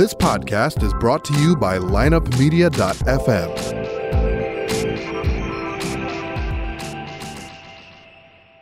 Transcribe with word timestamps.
This 0.00 0.14
podcast 0.14 0.82
is 0.82 0.94
brought 0.94 1.26
to 1.26 1.34
you 1.34 1.54
by 1.54 1.76
lineupmedia.fm. 1.76 3.50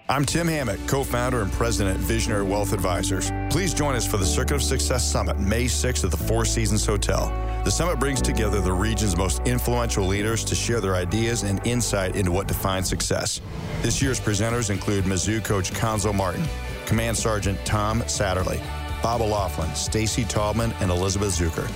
I'm 0.08 0.24
Tim 0.24 0.48
Hammett, 0.48 0.80
co 0.88 1.04
founder 1.04 1.42
and 1.42 1.52
president 1.52 2.00
at 2.00 2.04
Visionary 2.04 2.42
Wealth 2.42 2.72
Advisors. 2.72 3.30
Please 3.50 3.72
join 3.72 3.94
us 3.94 4.04
for 4.04 4.16
the 4.16 4.26
Circuit 4.26 4.56
of 4.56 4.64
Success 4.64 5.08
Summit, 5.08 5.38
May 5.38 5.66
6th 5.66 6.04
at 6.04 6.10
the 6.10 6.16
Four 6.16 6.44
Seasons 6.44 6.84
Hotel. 6.84 7.28
The 7.64 7.70
summit 7.70 8.00
brings 8.00 8.20
together 8.20 8.60
the 8.60 8.72
region's 8.72 9.16
most 9.16 9.40
influential 9.44 10.04
leaders 10.04 10.42
to 10.42 10.56
share 10.56 10.80
their 10.80 10.96
ideas 10.96 11.44
and 11.44 11.64
insight 11.64 12.16
into 12.16 12.32
what 12.32 12.48
defines 12.48 12.88
success. 12.88 13.40
This 13.80 14.02
year's 14.02 14.18
presenters 14.18 14.70
include 14.70 15.04
Mizzou 15.04 15.44
coach 15.44 15.70
Cuonzo 15.70 16.12
Martin, 16.12 16.44
Command 16.86 17.16
Sergeant 17.16 17.64
Tom 17.64 18.02
Satterly, 18.08 18.60
Bob 19.02 19.20
O'Loughlin, 19.20 19.74
Stacy 19.74 20.24
Taubman, 20.24 20.72
and 20.80 20.90
Elizabeth 20.90 21.30
Zucker. 21.38 21.70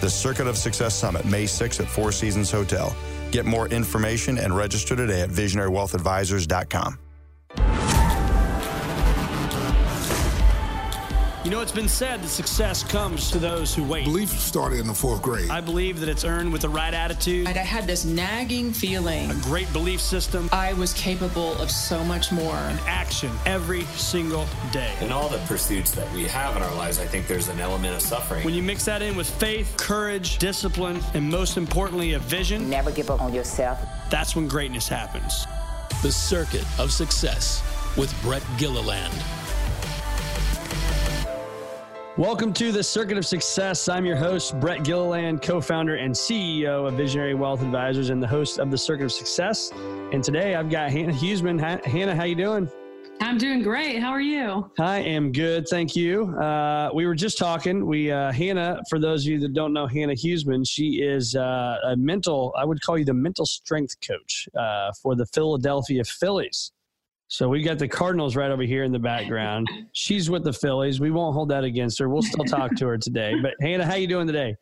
The 0.00 0.10
Circuit 0.10 0.46
of 0.46 0.56
Success 0.56 0.94
Summit, 0.94 1.24
May 1.24 1.44
6th 1.44 1.80
at 1.80 1.88
Four 1.88 2.12
Seasons 2.12 2.50
Hotel. 2.50 2.94
Get 3.30 3.46
more 3.46 3.68
information 3.68 4.38
and 4.38 4.56
register 4.56 4.94
today 4.94 5.22
at 5.22 5.30
visionarywealthadvisors.com. 5.30 6.98
You 11.46 11.52
know, 11.52 11.60
it's 11.60 11.70
been 11.70 11.88
said 11.88 12.22
that 12.22 12.28
success 12.28 12.82
comes 12.82 13.30
to 13.30 13.38
those 13.38 13.72
who 13.72 13.84
wait. 13.84 14.04
Belief 14.04 14.30
started 14.30 14.80
in 14.80 14.88
the 14.88 14.92
fourth 14.92 15.22
grade. 15.22 15.48
I 15.48 15.60
believe 15.60 16.00
that 16.00 16.08
it's 16.08 16.24
earned 16.24 16.52
with 16.52 16.62
the 16.62 16.68
right 16.68 16.92
attitude. 16.92 17.46
I 17.46 17.52
had 17.52 17.86
this 17.86 18.04
nagging 18.04 18.72
feeling. 18.72 19.30
A 19.30 19.34
great 19.42 19.72
belief 19.72 20.00
system. 20.00 20.48
I 20.50 20.72
was 20.72 20.92
capable 20.94 21.52
of 21.58 21.70
so 21.70 22.02
much 22.02 22.32
more. 22.32 22.56
And 22.56 22.80
action 22.88 23.30
every 23.46 23.82
single 23.94 24.44
day. 24.72 24.92
In 25.00 25.12
all 25.12 25.28
the 25.28 25.38
pursuits 25.46 25.92
that 25.92 26.12
we 26.12 26.24
have 26.24 26.56
in 26.56 26.62
our 26.64 26.74
lives, 26.74 26.98
I 26.98 27.06
think 27.06 27.28
there's 27.28 27.46
an 27.46 27.60
element 27.60 27.94
of 27.94 28.02
suffering. 28.02 28.44
When 28.44 28.54
you 28.54 28.64
mix 28.64 28.84
that 28.86 29.00
in 29.00 29.14
with 29.14 29.30
faith, 29.30 29.72
courage, 29.76 30.38
discipline, 30.38 31.00
and 31.14 31.30
most 31.30 31.56
importantly, 31.56 32.14
a 32.14 32.18
vision. 32.18 32.68
Never 32.68 32.90
give 32.90 33.08
up 33.08 33.22
on 33.22 33.32
yourself. 33.32 33.78
That's 34.10 34.34
when 34.34 34.48
greatness 34.48 34.88
happens. 34.88 35.46
The 36.02 36.10
Circuit 36.10 36.66
of 36.80 36.90
Success 36.90 37.62
with 37.96 38.12
Brett 38.22 38.42
Gilliland. 38.58 39.14
Welcome 42.18 42.54
to 42.54 42.72
the 42.72 42.82
Circuit 42.82 43.18
of 43.18 43.26
Success. 43.26 43.90
I'm 43.90 44.06
your 44.06 44.16
host, 44.16 44.58
Brett 44.58 44.82
Gilliland, 44.82 45.42
co-founder 45.42 45.96
and 45.96 46.14
CEO 46.14 46.88
of 46.88 46.94
Visionary 46.94 47.34
Wealth 47.34 47.60
Advisors 47.60 48.08
and 48.08 48.22
the 48.22 48.26
host 48.26 48.58
of 48.58 48.70
the 48.70 48.78
Circuit 48.78 49.04
of 49.04 49.12
Success. 49.12 49.70
And 50.12 50.24
today 50.24 50.54
I've 50.54 50.70
got 50.70 50.90
Hannah 50.90 51.12
Huesman. 51.12 51.60
Hannah, 51.84 52.16
how 52.16 52.24
you 52.24 52.34
doing? 52.34 52.70
I'm 53.20 53.36
doing 53.36 53.62
great. 53.62 54.00
How 54.00 54.12
are 54.12 54.22
you? 54.22 54.70
I 54.78 55.00
am 55.00 55.30
good, 55.30 55.68
thank 55.68 55.94
you. 55.94 56.34
Uh, 56.38 56.88
we 56.94 57.04
were 57.04 57.14
just 57.14 57.36
talking. 57.36 57.84
We 57.84 58.10
uh, 58.10 58.32
Hannah, 58.32 58.80
for 58.88 58.98
those 58.98 59.26
of 59.26 59.32
you 59.32 59.38
that 59.40 59.52
don't 59.52 59.74
know 59.74 59.86
Hannah 59.86 60.14
Huesman, 60.14 60.66
she 60.66 61.02
is 61.02 61.36
uh, 61.36 61.76
a 61.84 61.96
mental. 61.96 62.54
I 62.56 62.64
would 62.64 62.80
call 62.80 62.96
you 62.96 63.04
the 63.04 63.12
mental 63.12 63.44
strength 63.44 63.94
coach 64.00 64.48
uh, 64.58 64.90
for 65.02 65.16
the 65.16 65.26
Philadelphia 65.26 66.02
Phillies. 66.02 66.72
So 67.28 67.48
we 67.48 67.62
got 67.62 67.78
the 67.78 67.88
Cardinals 67.88 68.36
right 68.36 68.50
over 68.50 68.62
here 68.62 68.84
in 68.84 68.92
the 68.92 68.98
background. 69.00 69.68
She's 69.92 70.30
with 70.30 70.44
the 70.44 70.52
Phillies. 70.52 71.00
We 71.00 71.10
won't 71.10 71.34
hold 71.34 71.48
that 71.48 71.64
against 71.64 71.98
her. 71.98 72.08
We'll 72.08 72.22
still 72.22 72.44
talk 72.44 72.76
to 72.76 72.86
her 72.86 72.98
today. 72.98 73.34
But 73.42 73.54
Hannah, 73.60 73.84
how 73.84 73.96
you 73.96 74.06
doing 74.06 74.28
today? 74.28 74.54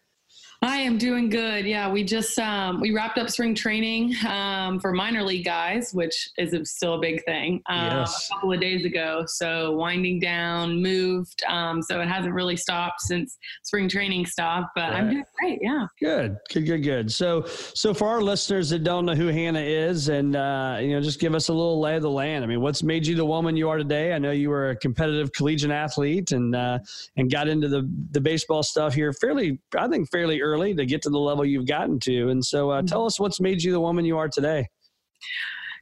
I 0.64 0.78
am 0.78 0.96
doing 0.96 1.28
good. 1.28 1.66
Yeah, 1.66 1.90
we 1.90 2.02
just 2.04 2.38
um, 2.38 2.80
we 2.80 2.90
wrapped 2.90 3.18
up 3.18 3.28
spring 3.28 3.54
training 3.54 4.14
um, 4.26 4.80
for 4.80 4.94
minor 4.94 5.22
league 5.22 5.44
guys, 5.44 5.92
which 5.92 6.30
is 6.38 6.54
a, 6.54 6.64
still 6.64 6.94
a 6.94 7.00
big 7.00 7.22
thing. 7.26 7.60
Uh, 7.68 8.04
yes. 8.06 8.30
A 8.30 8.34
couple 8.34 8.52
of 8.54 8.60
days 8.62 8.86
ago, 8.86 9.24
so 9.26 9.72
winding 9.72 10.20
down, 10.20 10.80
moved. 10.80 11.42
Um, 11.50 11.82
so 11.82 12.00
it 12.00 12.08
hasn't 12.08 12.32
really 12.32 12.56
stopped 12.56 13.02
since 13.02 13.36
spring 13.62 13.90
training 13.90 14.24
stopped. 14.24 14.68
But 14.74 14.92
right. 14.92 14.94
I'm 14.94 15.10
doing 15.10 15.24
great. 15.38 15.58
Yeah. 15.60 15.86
Good. 16.00 16.38
Good. 16.50 16.64
Good. 16.64 16.82
Good. 16.82 17.12
So 17.12 17.44
so 17.44 17.92
for 17.92 18.08
our 18.08 18.22
listeners 18.22 18.70
that 18.70 18.84
don't 18.84 19.04
know 19.04 19.14
who 19.14 19.26
Hannah 19.26 19.60
is, 19.60 20.08
and 20.08 20.34
uh, 20.34 20.78
you 20.80 20.92
know, 20.92 21.02
just 21.02 21.20
give 21.20 21.34
us 21.34 21.48
a 21.48 21.52
little 21.52 21.78
lay 21.78 21.96
of 21.96 22.02
the 22.02 22.10
land. 22.10 22.42
I 22.42 22.46
mean, 22.46 22.62
what's 22.62 22.82
made 22.82 23.06
you 23.06 23.16
the 23.16 23.26
woman 23.26 23.54
you 23.54 23.68
are 23.68 23.76
today? 23.76 24.14
I 24.14 24.18
know 24.18 24.30
you 24.30 24.48
were 24.48 24.70
a 24.70 24.76
competitive 24.76 25.30
collegiate 25.32 25.72
athlete 25.72 26.32
and 26.32 26.56
uh, 26.56 26.78
and 27.18 27.30
got 27.30 27.48
into 27.48 27.68
the 27.68 27.86
the 28.12 28.20
baseball 28.22 28.62
stuff 28.62 28.94
here 28.94 29.12
fairly, 29.12 29.60
I 29.76 29.88
think, 29.88 30.10
fairly 30.10 30.40
early 30.40 30.53
to 30.56 30.86
get 30.86 31.02
to 31.02 31.10
the 31.10 31.18
level 31.18 31.44
you've 31.44 31.66
gotten 31.66 31.98
to. 32.00 32.28
And 32.28 32.44
so, 32.44 32.70
uh, 32.70 32.82
tell 32.82 33.06
us 33.06 33.18
what's 33.18 33.40
made 33.40 33.62
you 33.62 33.72
the 33.72 33.80
woman 33.80 34.04
you 34.04 34.16
are 34.16 34.28
today. 34.28 34.66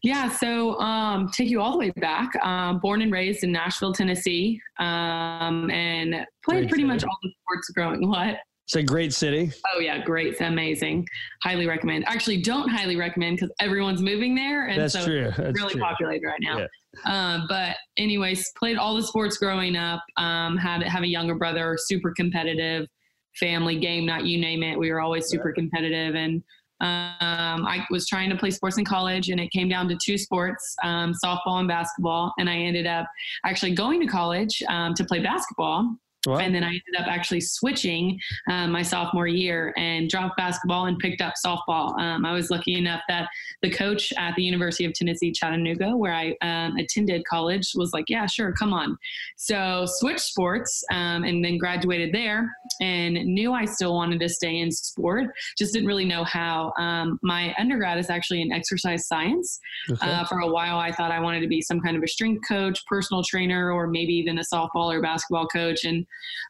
Yeah, 0.02 0.28
so 0.28 0.78
um, 0.80 1.28
take 1.28 1.48
you 1.48 1.60
all 1.60 1.72
the 1.72 1.78
way 1.78 1.90
back. 1.90 2.34
Um, 2.44 2.80
born 2.80 3.02
and 3.02 3.12
raised 3.12 3.44
in 3.44 3.52
Nashville, 3.52 3.92
Tennessee, 3.92 4.60
um, 4.80 5.70
and 5.70 6.26
played 6.44 6.62
great 6.62 6.68
pretty 6.68 6.82
city. 6.82 6.84
much 6.84 7.04
all 7.04 7.18
the 7.22 7.32
sports 7.40 7.68
growing. 7.70 8.08
What? 8.08 8.38
It's 8.66 8.74
a 8.74 8.82
great 8.82 9.12
city. 9.12 9.52
Oh 9.74 9.80
yeah, 9.80 10.02
great, 10.02 10.28
it's 10.28 10.40
amazing. 10.40 11.06
Highly 11.42 11.66
recommend. 11.66 12.04
Actually, 12.08 12.42
don't 12.42 12.68
highly 12.68 12.96
recommend 12.96 13.36
because 13.36 13.52
everyone's 13.60 14.02
moving 14.02 14.34
there, 14.34 14.66
and 14.66 14.80
That's 14.80 14.94
so 14.94 15.04
true. 15.04 15.30
That's 15.36 15.60
really 15.60 15.74
true. 15.74 15.80
populated 15.82 16.26
right 16.26 16.40
now. 16.40 16.58
Yeah. 16.58 16.66
Uh, 17.04 17.40
but 17.48 17.76
anyways, 17.96 18.50
played 18.58 18.78
all 18.78 18.96
the 18.96 19.02
sports 19.02 19.36
growing 19.36 19.76
up. 19.76 20.00
Um, 20.16 20.56
had 20.56 20.82
have 20.82 21.02
a 21.02 21.08
younger 21.08 21.36
brother, 21.36 21.76
super 21.78 22.12
competitive 22.16 22.86
family 23.38 23.78
game 23.78 24.06
night, 24.06 24.24
you 24.24 24.40
name 24.40 24.62
it. 24.62 24.78
We 24.78 24.90
were 24.90 25.00
always 25.00 25.26
super 25.26 25.52
competitive. 25.52 26.14
And 26.14 26.42
um, 26.80 27.64
I 27.64 27.86
was 27.90 28.08
trying 28.08 28.28
to 28.30 28.36
play 28.36 28.50
sports 28.50 28.76
in 28.76 28.84
college, 28.84 29.28
and 29.28 29.40
it 29.40 29.52
came 29.52 29.68
down 29.68 29.88
to 29.88 29.96
two 30.04 30.18
sports 30.18 30.74
um, 30.82 31.14
softball 31.24 31.60
and 31.60 31.68
basketball. 31.68 32.32
And 32.38 32.50
I 32.50 32.56
ended 32.56 32.86
up 32.86 33.06
actually 33.44 33.74
going 33.74 34.00
to 34.00 34.06
college 34.06 34.62
um, 34.68 34.92
to 34.94 35.04
play 35.04 35.20
basketball. 35.20 35.96
And 36.26 36.54
then 36.54 36.62
I 36.62 36.68
ended 36.68 36.94
up 36.98 37.06
actually 37.08 37.40
switching 37.40 38.18
um, 38.50 38.70
my 38.70 38.82
sophomore 38.82 39.26
year 39.26 39.74
and 39.76 40.08
dropped 40.08 40.36
basketball 40.36 40.86
and 40.86 40.98
picked 40.98 41.20
up 41.20 41.34
softball. 41.44 41.98
Um, 41.98 42.24
I 42.24 42.32
was 42.32 42.50
lucky 42.50 42.74
enough 42.74 43.02
that 43.08 43.28
the 43.62 43.70
coach 43.70 44.12
at 44.16 44.34
the 44.36 44.42
University 44.42 44.84
of 44.84 44.92
Tennessee, 44.92 45.32
Chattanooga, 45.32 45.96
where 45.96 46.14
I 46.14 46.36
um, 46.42 46.76
attended 46.76 47.24
college, 47.24 47.72
was 47.74 47.92
like, 47.92 48.04
yeah, 48.08 48.26
sure, 48.26 48.52
come 48.52 48.72
on. 48.72 48.96
So 49.36 49.84
switched 49.86 50.20
sports 50.20 50.84
um, 50.92 51.24
and 51.24 51.44
then 51.44 51.58
graduated 51.58 52.14
there 52.14 52.48
and 52.80 53.14
knew 53.14 53.52
I 53.52 53.64
still 53.64 53.94
wanted 53.94 54.20
to 54.20 54.28
stay 54.28 54.60
in 54.60 54.70
sport, 54.70 55.26
just 55.58 55.72
didn't 55.72 55.88
really 55.88 56.04
know 56.04 56.24
how. 56.24 56.72
Um, 56.78 57.18
my 57.22 57.54
undergrad 57.58 57.98
is 57.98 58.10
actually 58.10 58.42
in 58.42 58.52
exercise 58.52 59.06
science. 59.06 59.58
Okay. 59.90 60.08
Uh, 60.08 60.24
for 60.24 60.38
a 60.38 60.48
while, 60.48 60.78
I 60.78 60.92
thought 60.92 61.10
I 61.10 61.20
wanted 61.20 61.40
to 61.40 61.48
be 61.48 61.60
some 61.60 61.80
kind 61.80 61.96
of 61.96 62.02
a 62.02 62.08
strength 62.08 62.46
coach, 62.46 62.84
personal 62.86 63.22
trainer, 63.24 63.72
or 63.72 63.86
maybe 63.88 64.12
even 64.12 64.38
a 64.38 64.42
softball 64.42 64.92
or 64.92 65.02
basketball 65.02 65.46
coach. 65.48 65.84
And 65.84 66.06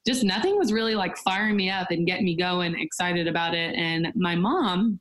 just 0.07 0.25
nothing 0.25 0.57
was 0.57 0.73
really 0.73 0.95
like 0.95 1.17
firing 1.19 1.57
me 1.57 1.71
up 1.71 1.91
and 1.91 2.07
getting 2.07 2.25
me 2.25 2.37
going, 2.37 2.79
excited 2.79 3.29
about 3.29 3.55
it. 3.55 3.75
And 3.77 4.13
my 4.15 4.35
mom, 4.35 5.01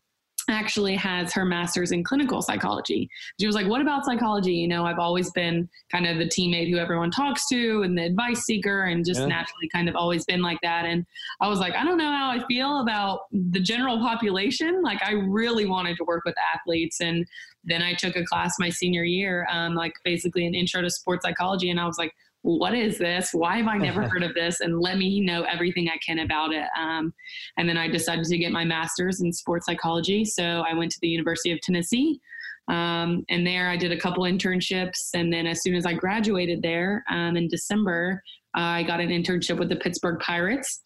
actually 0.49 0.95
has 0.95 1.33
her 1.33 1.45
master's 1.45 1.91
in 1.91 2.03
clinical 2.03 2.41
psychology. 2.41 3.09
She 3.39 3.45
was 3.45 3.55
like, 3.55 3.67
What 3.67 3.81
about 3.81 4.05
psychology? 4.05 4.53
You 4.53 4.67
know, 4.67 4.85
I've 4.85 4.99
always 4.99 5.31
been 5.31 5.69
kind 5.91 6.05
of 6.05 6.17
the 6.17 6.25
teammate 6.25 6.69
who 6.69 6.77
everyone 6.77 7.11
talks 7.11 7.47
to 7.49 7.83
and 7.83 7.97
the 7.97 8.03
advice 8.03 8.41
seeker 8.41 8.83
and 8.83 9.05
just 9.05 9.21
yeah. 9.21 9.27
naturally 9.27 9.69
kind 9.71 9.89
of 9.89 9.95
always 9.95 10.25
been 10.25 10.41
like 10.41 10.59
that. 10.61 10.85
And 10.85 11.05
I 11.39 11.47
was 11.47 11.59
like, 11.59 11.73
I 11.73 11.83
don't 11.83 11.97
know 11.97 12.11
how 12.11 12.31
I 12.31 12.45
feel 12.47 12.81
about 12.81 13.21
the 13.31 13.59
general 13.59 13.99
population. 13.99 14.81
Like, 14.81 15.01
I 15.03 15.13
really 15.13 15.65
wanted 15.65 15.97
to 15.97 16.03
work 16.03 16.23
with 16.25 16.35
athletes. 16.53 17.01
And 17.01 17.25
then 17.63 17.81
I 17.81 17.93
took 17.93 18.15
a 18.15 18.25
class 18.25 18.55
my 18.59 18.69
senior 18.69 19.03
year, 19.03 19.47
um, 19.51 19.75
like 19.75 19.93
basically 20.03 20.45
an 20.45 20.55
intro 20.55 20.81
to 20.81 20.89
sports 20.89 21.23
psychology. 21.23 21.69
And 21.69 21.79
I 21.79 21.85
was 21.85 21.97
like, 21.97 22.13
what 22.43 22.73
is 22.73 22.97
this? 22.97 23.29
Why 23.33 23.57
have 23.57 23.67
I 23.67 23.77
never 23.77 24.07
heard 24.07 24.23
of 24.23 24.33
this? 24.33 24.61
And 24.61 24.79
let 24.79 24.97
me 24.97 25.21
know 25.21 25.43
everything 25.43 25.89
I 25.89 25.97
can 26.05 26.19
about 26.19 26.53
it. 26.53 26.67
Um, 26.79 27.13
and 27.57 27.67
then 27.67 27.77
I 27.77 27.87
decided 27.87 28.25
to 28.25 28.37
get 28.37 28.51
my 28.51 28.65
master's 28.65 29.21
in 29.21 29.31
sports 29.31 29.65
psychology. 29.65 30.25
So 30.25 30.63
I 30.67 30.73
went 30.73 30.91
to 30.91 30.99
the 31.01 31.07
University 31.07 31.51
of 31.51 31.59
Tennessee. 31.61 32.19
Um, 32.67 33.25
and 33.29 33.45
there 33.45 33.69
I 33.69 33.77
did 33.77 33.91
a 33.91 33.99
couple 33.99 34.23
internships. 34.23 35.09
And 35.13 35.31
then 35.31 35.47
as 35.47 35.61
soon 35.61 35.75
as 35.75 35.85
I 35.85 35.93
graduated 35.93 36.61
there 36.61 37.03
um, 37.09 37.35
in 37.35 37.47
December, 37.47 38.21
I 38.53 38.83
got 38.83 38.99
an 38.99 39.09
internship 39.09 39.57
with 39.57 39.69
the 39.69 39.75
Pittsburgh 39.77 40.19
Pirates. 40.19 40.81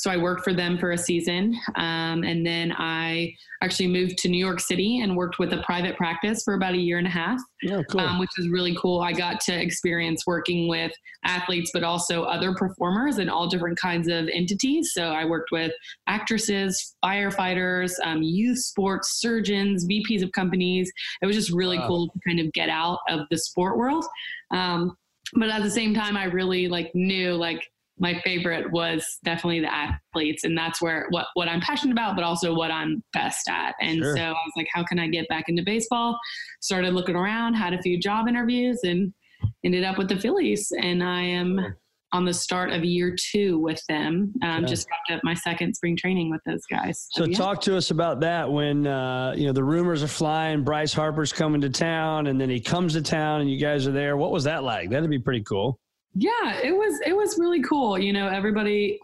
So 0.00 0.10
I 0.10 0.16
worked 0.16 0.44
for 0.44 0.54
them 0.54 0.78
for 0.78 0.92
a 0.92 0.98
season. 0.98 1.54
Um, 1.76 2.24
and 2.24 2.44
then 2.44 2.72
I 2.72 3.34
actually 3.60 3.88
moved 3.88 4.16
to 4.18 4.30
New 4.30 4.42
York 4.42 4.58
City 4.58 5.00
and 5.00 5.14
worked 5.14 5.38
with 5.38 5.52
a 5.52 5.62
private 5.62 5.94
practice 5.98 6.42
for 6.42 6.54
about 6.54 6.72
a 6.72 6.78
year 6.78 6.96
and 6.96 7.06
a 7.06 7.10
half, 7.10 7.38
oh, 7.68 7.84
cool. 7.84 8.00
um, 8.00 8.18
which 8.18 8.30
was 8.38 8.48
really 8.48 8.74
cool. 8.80 9.02
I 9.02 9.12
got 9.12 9.40
to 9.40 9.52
experience 9.52 10.26
working 10.26 10.68
with 10.68 10.90
athletes, 11.26 11.70
but 11.74 11.84
also 11.84 12.22
other 12.22 12.54
performers 12.54 13.18
and 13.18 13.28
all 13.28 13.46
different 13.46 13.78
kinds 13.78 14.08
of 14.08 14.26
entities. 14.32 14.92
So 14.94 15.08
I 15.08 15.26
worked 15.26 15.52
with 15.52 15.72
actresses, 16.06 16.96
firefighters, 17.04 17.92
um, 18.02 18.22
youth 18.22 18.58
sports 18.58 19.20
surgeons, 19.20 19.86
VPs 19.86 20.22
of 20.22 20.32
companies. 20.32 20.90
It 21.20 21.26
was 21.26 21.36
just 21.36 21.52
really 21.52 21.78
wow. 21.78 21.88
cool 21.88 22.08
to 22.08 22.20
kind 22.26 22.40
of 22.40 22.50
get 22.54 22.70
out 22.70 23.00
of 23.10 23.26
the 23.30 23.36
sport 23.36 23.76
world. 23.76 24.06
Um, 24.50 24.96
but 25.34 25.50
at 25.50 25.62
the 25.62 25.70
same 25.70 25.94
time, 25.94 26.16
I 26.16 26.24
really 26.24 26.68
like 26.68 26.90
knew 26.94 27.34
like 27.34 27.62
my 28.00 28.20
favorite 28.24 28.72
was 28.72 29.06
definitely 29.24 29.60
the 29.60 29.72
athletes 29.72 30.44
and 30.44 30.56
that's 30.56 30.82
where 30.82 31.06
what 31.10 31.26
what 31.34 31.48
I'm 31.48 31.60
passionate 31.60 31.92
about 31.92 32.16
but 32.16 32.24
also 32.24 32.54
what 32.54 32.70
I'm 32.70 33.02
best 33.12 33.48
at 33.48 33.74
and 33.80 33.98
sure. 33.98 34.16
so 34.16 34.22
I 34.22 34.30
was 34.30 34.52
like 34.56 34.68
how 34.72 34.82
can 34.82 34.98
I 34.98 35.06
get 35.06 35.28
back 35.28 35.44
into 35.48 35.62
baseball 35.62 36.18
started 36.60 36.94
looking 36.94 37.16
around 37.16 37.54
had 37.54 37.74
a 37.74 37.82
few 37.82 38.00
job 38.00 38.26
interviews 38.26 38.80
and 38.82 39.12
ended 39.64 39.84
up 39.84 39.98
with 39.98 40.08
the 40.08 40.16
Phillies 40.16 40.72
and 40.82 41.04
I 41.04 41.22
am 41.22 41.76
on 42.12 42.24
the 42.24 42.34
start 42.34 42.72
of 42.72 42.84
year 42.84 43.14
two 43.16 43.58
with 43.58 43.80
them. 43.88 44.32
Um, 44.42 44.66
Just 44.66 44.88
wrapped 44.90 45.18
up 45.18 45.24
my 45.24 45.34
second 45.34 45.74
spring 45.74 45.96
training 45.96 46.30
with 46.30 46.40
those 46.44 46.62
guys. 46.70 47.06
So, 47.12 47.24
yeah. 47.24 47.36
talk 47.36 47.60
to 47.62 47.76
us 47.76 47.90
about 47.90 48.20
that 48.20 48.50
when 48.50 48.86
uh, 48.86 49.34
you 49.36 49.46
know 49.46 49.52
the 49.52 49.62
rumors 49.62 50.02
are 50.02 50.08
flying. 50.08 50.64
Bryce 50.64 50.92
Harper's 50.92 51.32
coming 51.32 51.60
to 51.60 51.70
town, 51.70 52.26
and 52.26 52.40
then 52.40 52.50
he 52.50 52.60
comes 52.60 52.94
to 52.94 53.02
town, 53.02 53.42
and 53.42 53.50
you 53.50 53.58
guys 53.58 53.86
are 53.86 53.92
there. 53.92 54.16
What 54.16 54.32
was 54.32 54.44
that 54.44 54.64
like? 54.64 54.90
That'd 54.90 55.08
be 55.08 55.18
pretty 55.18 55.44
cool. 55.44 55.78
Yeah, 56.14 56.60
it 56.62 56.72
was 56.72 57.00
it 57.06 57.16
was 57.16 57.38
really 57.38 57.62
cool. 57.62 57.98
You 57.98 58.12
know, 58.12 58.28
everybody 58.28 58.98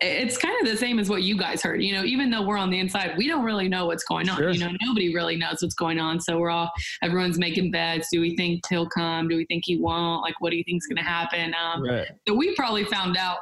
it's 0.00 0.36
kind 0.36 0.54
of 0.60 0.70
the 0.70 0.76
same 0.76 0.98
as 0.98 1.08
what 1.08 1.22
you 1.22 1.38
guys 1.38 1.62
heard. 1.62 1.82
You 1.82 1.94
know, 1.94 2.04
even 2.04 2.30
though 2.30 2.42
we're 2.42 2.58
on 2.58 2.68
the 2.68 2.78
inside, 2.78 3.16
we 3.16 3.26
don't 3.26 3.44
really 3.44 3.66
know 3.66 3.86
what's 3.86 4.04
going 4.04 4.28
on. 4.28 4.36
Sure. 4.36 4.50
You 4.50 4.58
know, 4.58 4.70
nobody 4.82 5.14
really 5.14 5.36
knows 5.36 5.62
what's 5.62 5.74
going 5.74 5.98
on. 5.98 6.20
So 6.20 6.38
we're 6.38 6.50
all 6.50 6.70
everyone's 7.02 7.38
making 7.38 7.70
bets. 7.70 8.08
Do 8.12 8.20
we 8.20 8.36
think 8.36 8.62
he'll 8.68 8.88
come? 8.88 9.28
Do 9.28 9.36
we 9.36 9.46
think 9.46 9.64
he 9.64 9.78
won't? 9.78 10.22
Like, 10.22 10.34
what 10.40 10.50
do 10.50 10.56
you 10.56 10.64
think's 10.64 10.86
going 10.86 10.98
to 10.98 11.02
happen? 11.02 11.54
Um, 11.54 11.82
right. 11.82 12.08
So 12.28 12.34
we 12.34 12.54
probably 12.54 12.84
found 12.84 13.16
out 13.16 13.38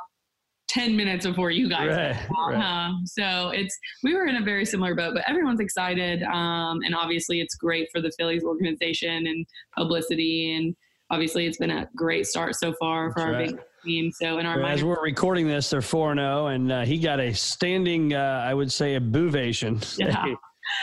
10 0.68 0.96
minutes 0.96 1.26
before 1.26 1.50
you 1.50 1.68
guys 1.68 1.90
right, 1.90 2.16
right. 2.50 2.56
Um, 2.56 3.02
so 3.04 3.50
it's 3.50 3.78
we 4.02 4.14
were 4.14 4.26
in 4.26 4.36
a 4.36 4.42
very 4.42 4.64
similar 4.64 4.94
boat 4.94 5.12
but 5.14 5.22
everyone's 5.28 5.60
excited 5.60 6.22
um, 6.22 6.80
and 6.82 6.94
obviously 6.94 7.40
it's 7.40 7.54
great 7.54 7.88
for 7.92 8.00
the 8.00 8.10
phillies 8.18 8.42
organization 8.42 9.26
and 9.26 9.46
publicity 9.76 10.56
and 10.56 10.74
obviously 11.10 11.46
it's 11.46 11.58
been 11.58 11.70
a 11.70 11.88
great 11.96 12.26
start 12.26 12.56
so 12.56 12.74
far 12.78 13.12
for 13.12 13.20
That's 13.20 13.26
our 13.26 13.32
right. 13.32 13.48
big 13.48 13.60
team. 13.84 14.12
So 14.12 14.38
in 14.38 14.46
our 14.46 14.58
mind, 14.58 14.74
as 14.74 14.84
we're 14.84 15.02
recording 15.02 15.46
this, 15.46 15.70
they're 15.70 15.82
four 15.82 16.14
zero, 16.14 16.48
and 16.48 16.72
uh, 16.72 16.84
he 16.84 16.98
got 16.98 17.20
a 17.20 17.32
standing, 17.32 18.14
uh, 18.14 18.44
I 18.46 18.54
would 18.54 18.72
say, 18.72 18.96
a 18.96 19.00
boovation. 19.00 19.82
Yeah. 19.98 20.34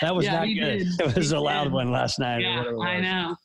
that 0.02 0.16
was 0.16 0.26
yeah, 0.26 0.40
not 0.40 0.46
good. 0.46 0.56
Did. 0.56 1.02
It 1.02 1.16
was 1.16 1.32
he 1.32 1.36
a 1.36 1.40
loud 1.40 1.66
did. 1.66 1.74
one 1.74 1.92
last 1.92 2.20
night. 2.20 2.42
Yeah, 2.42 2.64
I 2.82 3.00
know 3.00 3.36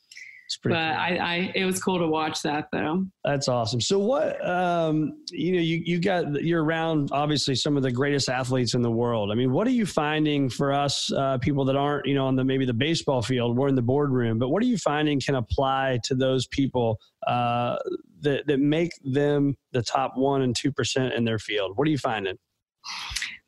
but 0.62 0.70
cool. 0.70 0.78
I, 0.78 1.18
I, 1.20 1.52
it 1.54 1.64
was 1.64 1.82
cool 1.82 1.98
to 1.98 2.06
watch 2.06 2.42
that 2.42 2.68
though. 2.72 3.06
That's 3.24 3.48
awesome. 3.48 3.80
So 3.80 3.98
what, 3.98 4.44
um, 4.46 5.22
you 5.30 5.52
know, 5.52 5.60
you, 5.60 5.82
you 5.84 6.00
got, 6.00 6.42
you're 6.42 6.62
around 6.62 7.10
obviously 7.12 7.54
some 7.54 7.76
of 7.76 7.82
the 7.82 7.90
greatest 7.90 8.28
athletes 8.28 8.74
in 8.74 8.82
the 8.82 8.90
world. 8.90 9.30
I 9.30 9.34
mean, 9.34 9.52
what 9.52 9.66
are 9.66 9.72
you 9.72 9.86
finding 9.86 10.48
for 10.48 10.72
us, 10.72 11.10
uh, 11.12 11.38
people 11.38 11.64
that 11.66 11.76
aren't, 11.76 12.06
you 12.06 12.14
know, 12.14 12.26
on 12.26 12.36
the, 12.36 12.44
maybe 12.44 12.64
the 12.64 12.74
baseball 12.74 13.22
field, 13.22 13.56
we're 13.56 13.68
in 13.68 13.74
the 13.74 13.82
boardroom, 13.82 14.38
but 14.38 14.50
what 14.50 14.62
are 14.62 14.66
you 14.66 14.78
finding 14.78 15.20
can 15.20 15.34
apply 15.34 15.98
to 16.04 16.14
those 16.14 16.46
people, 16.46 17.00
uh, 17.26 17.76
that, 18.20 18.46
that 18.46 18.60
make 18.60 18.92
them 19.04 19.56
the 19.72 19.82
top 19.82 20.16
one 20.16 20.42
and 20.42 20.54
2% 20.54 21.16
in 21.16 21.24
their 21.24 21.38
field? 21.38 21.76
What 21.76 21.88
are 21.88 21.90
you 21.90 21.98
finding? 21.98 22.38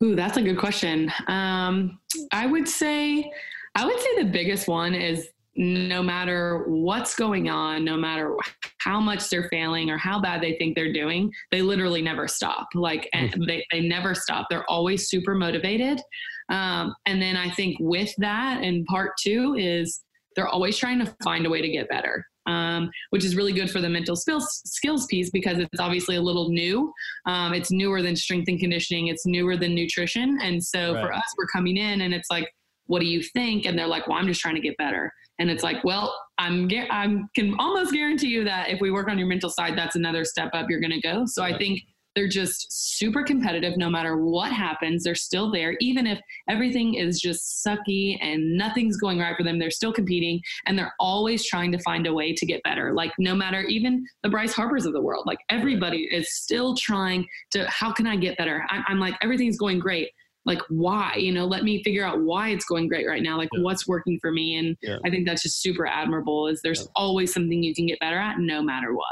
Ooh, 0.02 0.14
that's 0.14 0.36
a 0.36 0.42
good 0.42 0.58
question. 0.58 1.12
Um, 1.26 1.98
I 2.32 2.46
would 2.46 2.68
say, 2.68 3.30
I 3.74 3.84
would 3.84 3.98
say 4.00 4.22
the 4.22 4.30
biggest 4.30 4.68
one 4.68 4.94
is 4.94 5.28
no 5.58 6.04
matter 6.04 6.64
what's 6.68 7.16
going 7.16 7.50
on, 7.50 7.84
no 7.84 7.96
matter 7.96 8.34
how 8.78 9.00
much 9.00 9.28
they're 9.28 9.48
failing 9.50 9.90
or 9.90 9.98
how 9.98 10.20
bad 10.20 10.40
they 10.40 10.54
think 10.54 10.76
they're 10.76 10.92
doing, 10.92 11.32
they 11.50 11.62
literally 11.62 12.00
never 12.00 12.28
stop. 12.28 12.68
Like, 12.74 13.10
and 13.12 13.32
mm-hmm. 13.32 13.44
they, 13.44 13.66
they 13.72 13.80
never 13.80 14.14
stop. 14.14 14.46
They're 14.48 14.70
always 14.70 15.08
super 15.08 15.34
motivated. 15.34 16.00
Um, 16.48 16.94
and 17.06 17.20
then 17.20 17.36
I 17.36 17.50
think 17.50 17.76
with 17.80 18.14
that, 18.18 18.62
and 18.62 18.86
part 18.86 19.12
two 19.20 19.56
is 19.58 20.00
they're 20.36 20.48
always 20.48 20.78
trying 20.78 21.00
to 21.00 21.12
find 21.24 21.44
a 21.44 21.50
way 21.50 21.60
to 21.60 21.68
get 21.68 21.88
better. 21.88 22.24
Um, 22.46 22.90
which 23.10 23.26
is 23.26 23.36
really 23.36 23.52
good 23.52 23.70
for 23.70 23.82
the 23.82 23.90
mental 23.90 24.16
skills 24.16 24.62
skills 24.64 25.04
piece 25.04 25.28
because 25.28 25.58
it's 25.58 25.78
obviously 25.78 26.16
a 26.16 26.22
little 26.22 26.48
new. 26.48 26.90
Um, 27.26 27.52
it's 27.52 27.70
newer 27.70 28.00
than 28.00 28.16
strength 28.16 28.48
and 28.48 28.58
conditioning. 28.58 29.08
It's 29.08 29.26
newer 29.26 29.58
than 29.58 29.74
nutrition. 29.74 30.38
And 30.40 30.64
so 30.64 30.94
right. 30.94 31.04
for 31.04 31.12
us, 31.12 31.24
we're 31.36 31.48
coming 31.48 31.76
in 31.76 32.00
and 32.00 32.14
it's 32.14 32.30
like, 32.30 32.48
what 32.88 33.00
do 33.00 33.06
you 33.06 33.22
think? 33.22 33.64
And 33.64 33.78
they're 33.78 33.86
like, 33.86 34.08
well, 34.08 34.18
I'm 34.18 34.26
just 34.26 34.40
trying 34.40 34.56
to 34.56 34.60
get 34.60 34.76
better. 34.76 35.12
And 35.38 35.50
it's 35.50 35.62
like, 35.62 35.84
well, 35.84 36.14
I'm 36.38 36.68
I 36.72 37.18
can 37.34 37.54
almost 37.58 37.92
guarantee 37.92 38.28
you 38.28 38.44
that 38.44 38.70
if 38.70 38.80
we 38.80 38.90
work 38.90 39.08
on 39.08 39.18
your 39.18 39.28
mental 39.28 39.50
side, 39.50 39.78
that's 39.78 39.94
another 39.94 40.24
step 40.24 40.50
up 40.52 40.66
you're 40.68 40.80
going 40.80 40.90
to 40.90 41.00
go. 41.00 41.24
So 41.26 41.44
I 41.44 41.56
think 41.56 41.82
they're 42.14 42.26
just 42.26 42.66
super 42.98 43.22
competitive 43.22 43.76
no 43.76 43.88
matter 43.88 44.16
what 44.16 44.52
happens. 44.52 45.04
They're 45.04 45.14
still 45.14 45.52
there, 45.52 45.76
even 45.80 46.04
if 46.04 46.18
everything 46.48 46.94
is 46.94 47.20
just 47.20 47.64
sucky 47.64 48.18
and 48.20 48.56
nothing's 48.56 48.96
going 48.96 49.20
right 49.20 49.36
for 49.36 49.44
them. 49.44 49.60
They're 49.60 49.70
still 49.70 49.92
competing 49.92 50.40
and 50.66 50.76
they're 50.76 50.94
always 50.98 51.46
trying 51.46 51.70
to 51.72 51.78
find 51.78 52.08
a 52.08 52.12
way 52.12 52.32
to 52.32 52.46
get 52.46 52.60
better. 52.64 52.92
Like 52.92 53.12
no 53.18 53.36
matter 53.36 53.60
even 53.62 54.04
the 54.24 54.28
Bryce 54.28 54.52
Harpers 54.52 54.84
of 54.84 54.94
the 54.94 55.02
world, 55.02 55.24
like 55.26 55.38
everybody 55.48 56.08
is 56.10 56.34
still 56.34 56.74
trying 56.74 57.24
to. 57.52 57.68
How 57.68 57.92
can 57.92 58.06
I 58.08 58.16
get 58.16 58.36
better? 58.36 58.66
I'm, 58.68 58.84
I'm 58.88 58.98
like 58.98 59.14
everything's 59.22 59.58
going 59.58 59.78
great 59.78 60.10
like 60.48 60.60
why 60.70 61.14
you 61.16 61.30
know 61.30 61.44
let 61.44 61.62
me 61.62 61.82
figure 61.84 62.04
out 62.04 62.20
why 62.22 62.48
it's 62.48 62.64
going 62.64 62.88
great 62.88 63.06
right 63.06 63.22
now 63.22 63.36
like 63.36 63.50
yeah. 63.52 63.62
what's 63.62 63.86
working 63.86 64.18
for 64.20 64.32
me 64.32 64.56
and 64.56 64.76
yeah. 64.82 64.96
i 65.04 65.10
think 65.10 65.26
that's 65.26 65.42
just 65.42 65.62
super 65.62 65.86
admirable 65.86 66.48
is 66.48 66.60
there's 66.62 66.80
yeah. 66.80 66.92
always 66.96 67.32
something 67.32 67.62
you 67.62 67.74
can 67.74 67.86
get 67.86 68.00
better 68.00 68.18
at 68.18 68.40
no 68.40 68.62
matter 68.62 68.94
what 68.94 69.06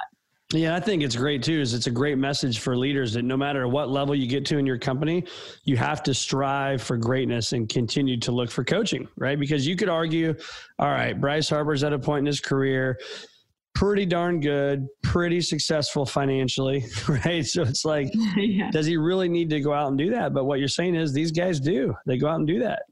yeah, 0.52 0.76
I 0.76 0.80
think 0.80 1.02
it's 1.02 1.16
great 1.16 1.42
too. 1.42 1.60
Is 1.60 1.74
it's 1.74 1.88
a 1.88 1.90
great 1.90 2.18
message 2.18 2.60
for 2.60 2.76
leaders 2.76 3.12
that 3.14 3.24
no 3.24 3.36
matter 3.36 3.66
what 3.66 3.90
level 3.90 4.14
you 4.14 4.28
get 4.28 4.44
to 4.46 4.58
in 4.58 4.64
your 4.64 4.78
company, 4.78 5.24
you 5.64 5.76
have 5.76 6.04
to 6.04 6.14
strive 6.14 6.80
for 6.80 6.96
greatness 6.96 7.52
and 7.52 7.68
continue 7.68 8.16
to 8.20 8.30
look 8.30 8.52
for 8.52 8.62
coaching, 8.62 9.08
right? 9.16 9.40
Because 9.40 9.66
you 9.66 9.74
could 9.74 9.88
argue, 9.88 10.36
all 10.78 10.88
right, 10.88 11.20
Bryce 11.20 11.48
Harper's 11.48 11.82
at 11.82 11.92
a 11.92 11.98
point 11.98 12.20
in 12.20 12.26
his 12.26 12.38
career 12.38 12.96
pretty 13.76 14.06
darn 14.06 14.40
good, 14.40 14.88
pretty 15.02 15.40
successful 15.40 16.06
financially, 16.06 16.84
right? 17.08 17.44
So 17.44 17.62
it's 17.62 17.84
like, 17.84 18.10
yeah. 18.36 18.70
does 18.70 18.86
he 18.86 18.96
really 18.96 19.28
need 19.28 19.50
to 19.50 19.60
go 19.60 19.72
out 19.72 19.88
and 19.88 19.98
do 19.98 20.10
that? 20.10 20.32
But 20.32 20.44
what 20.46 20.58
you're 20.58 20.66
saying 20.66 20.96
is 20.96 21.12
these 21.12 21.30
guys 21.30 21.60
do. 21.60 21.94
They 22.06 22.16
go 22.16 22.26
out 22.26 22.36
and 22.36 22.46
do 22.46 22.58
that. 22.60 22.82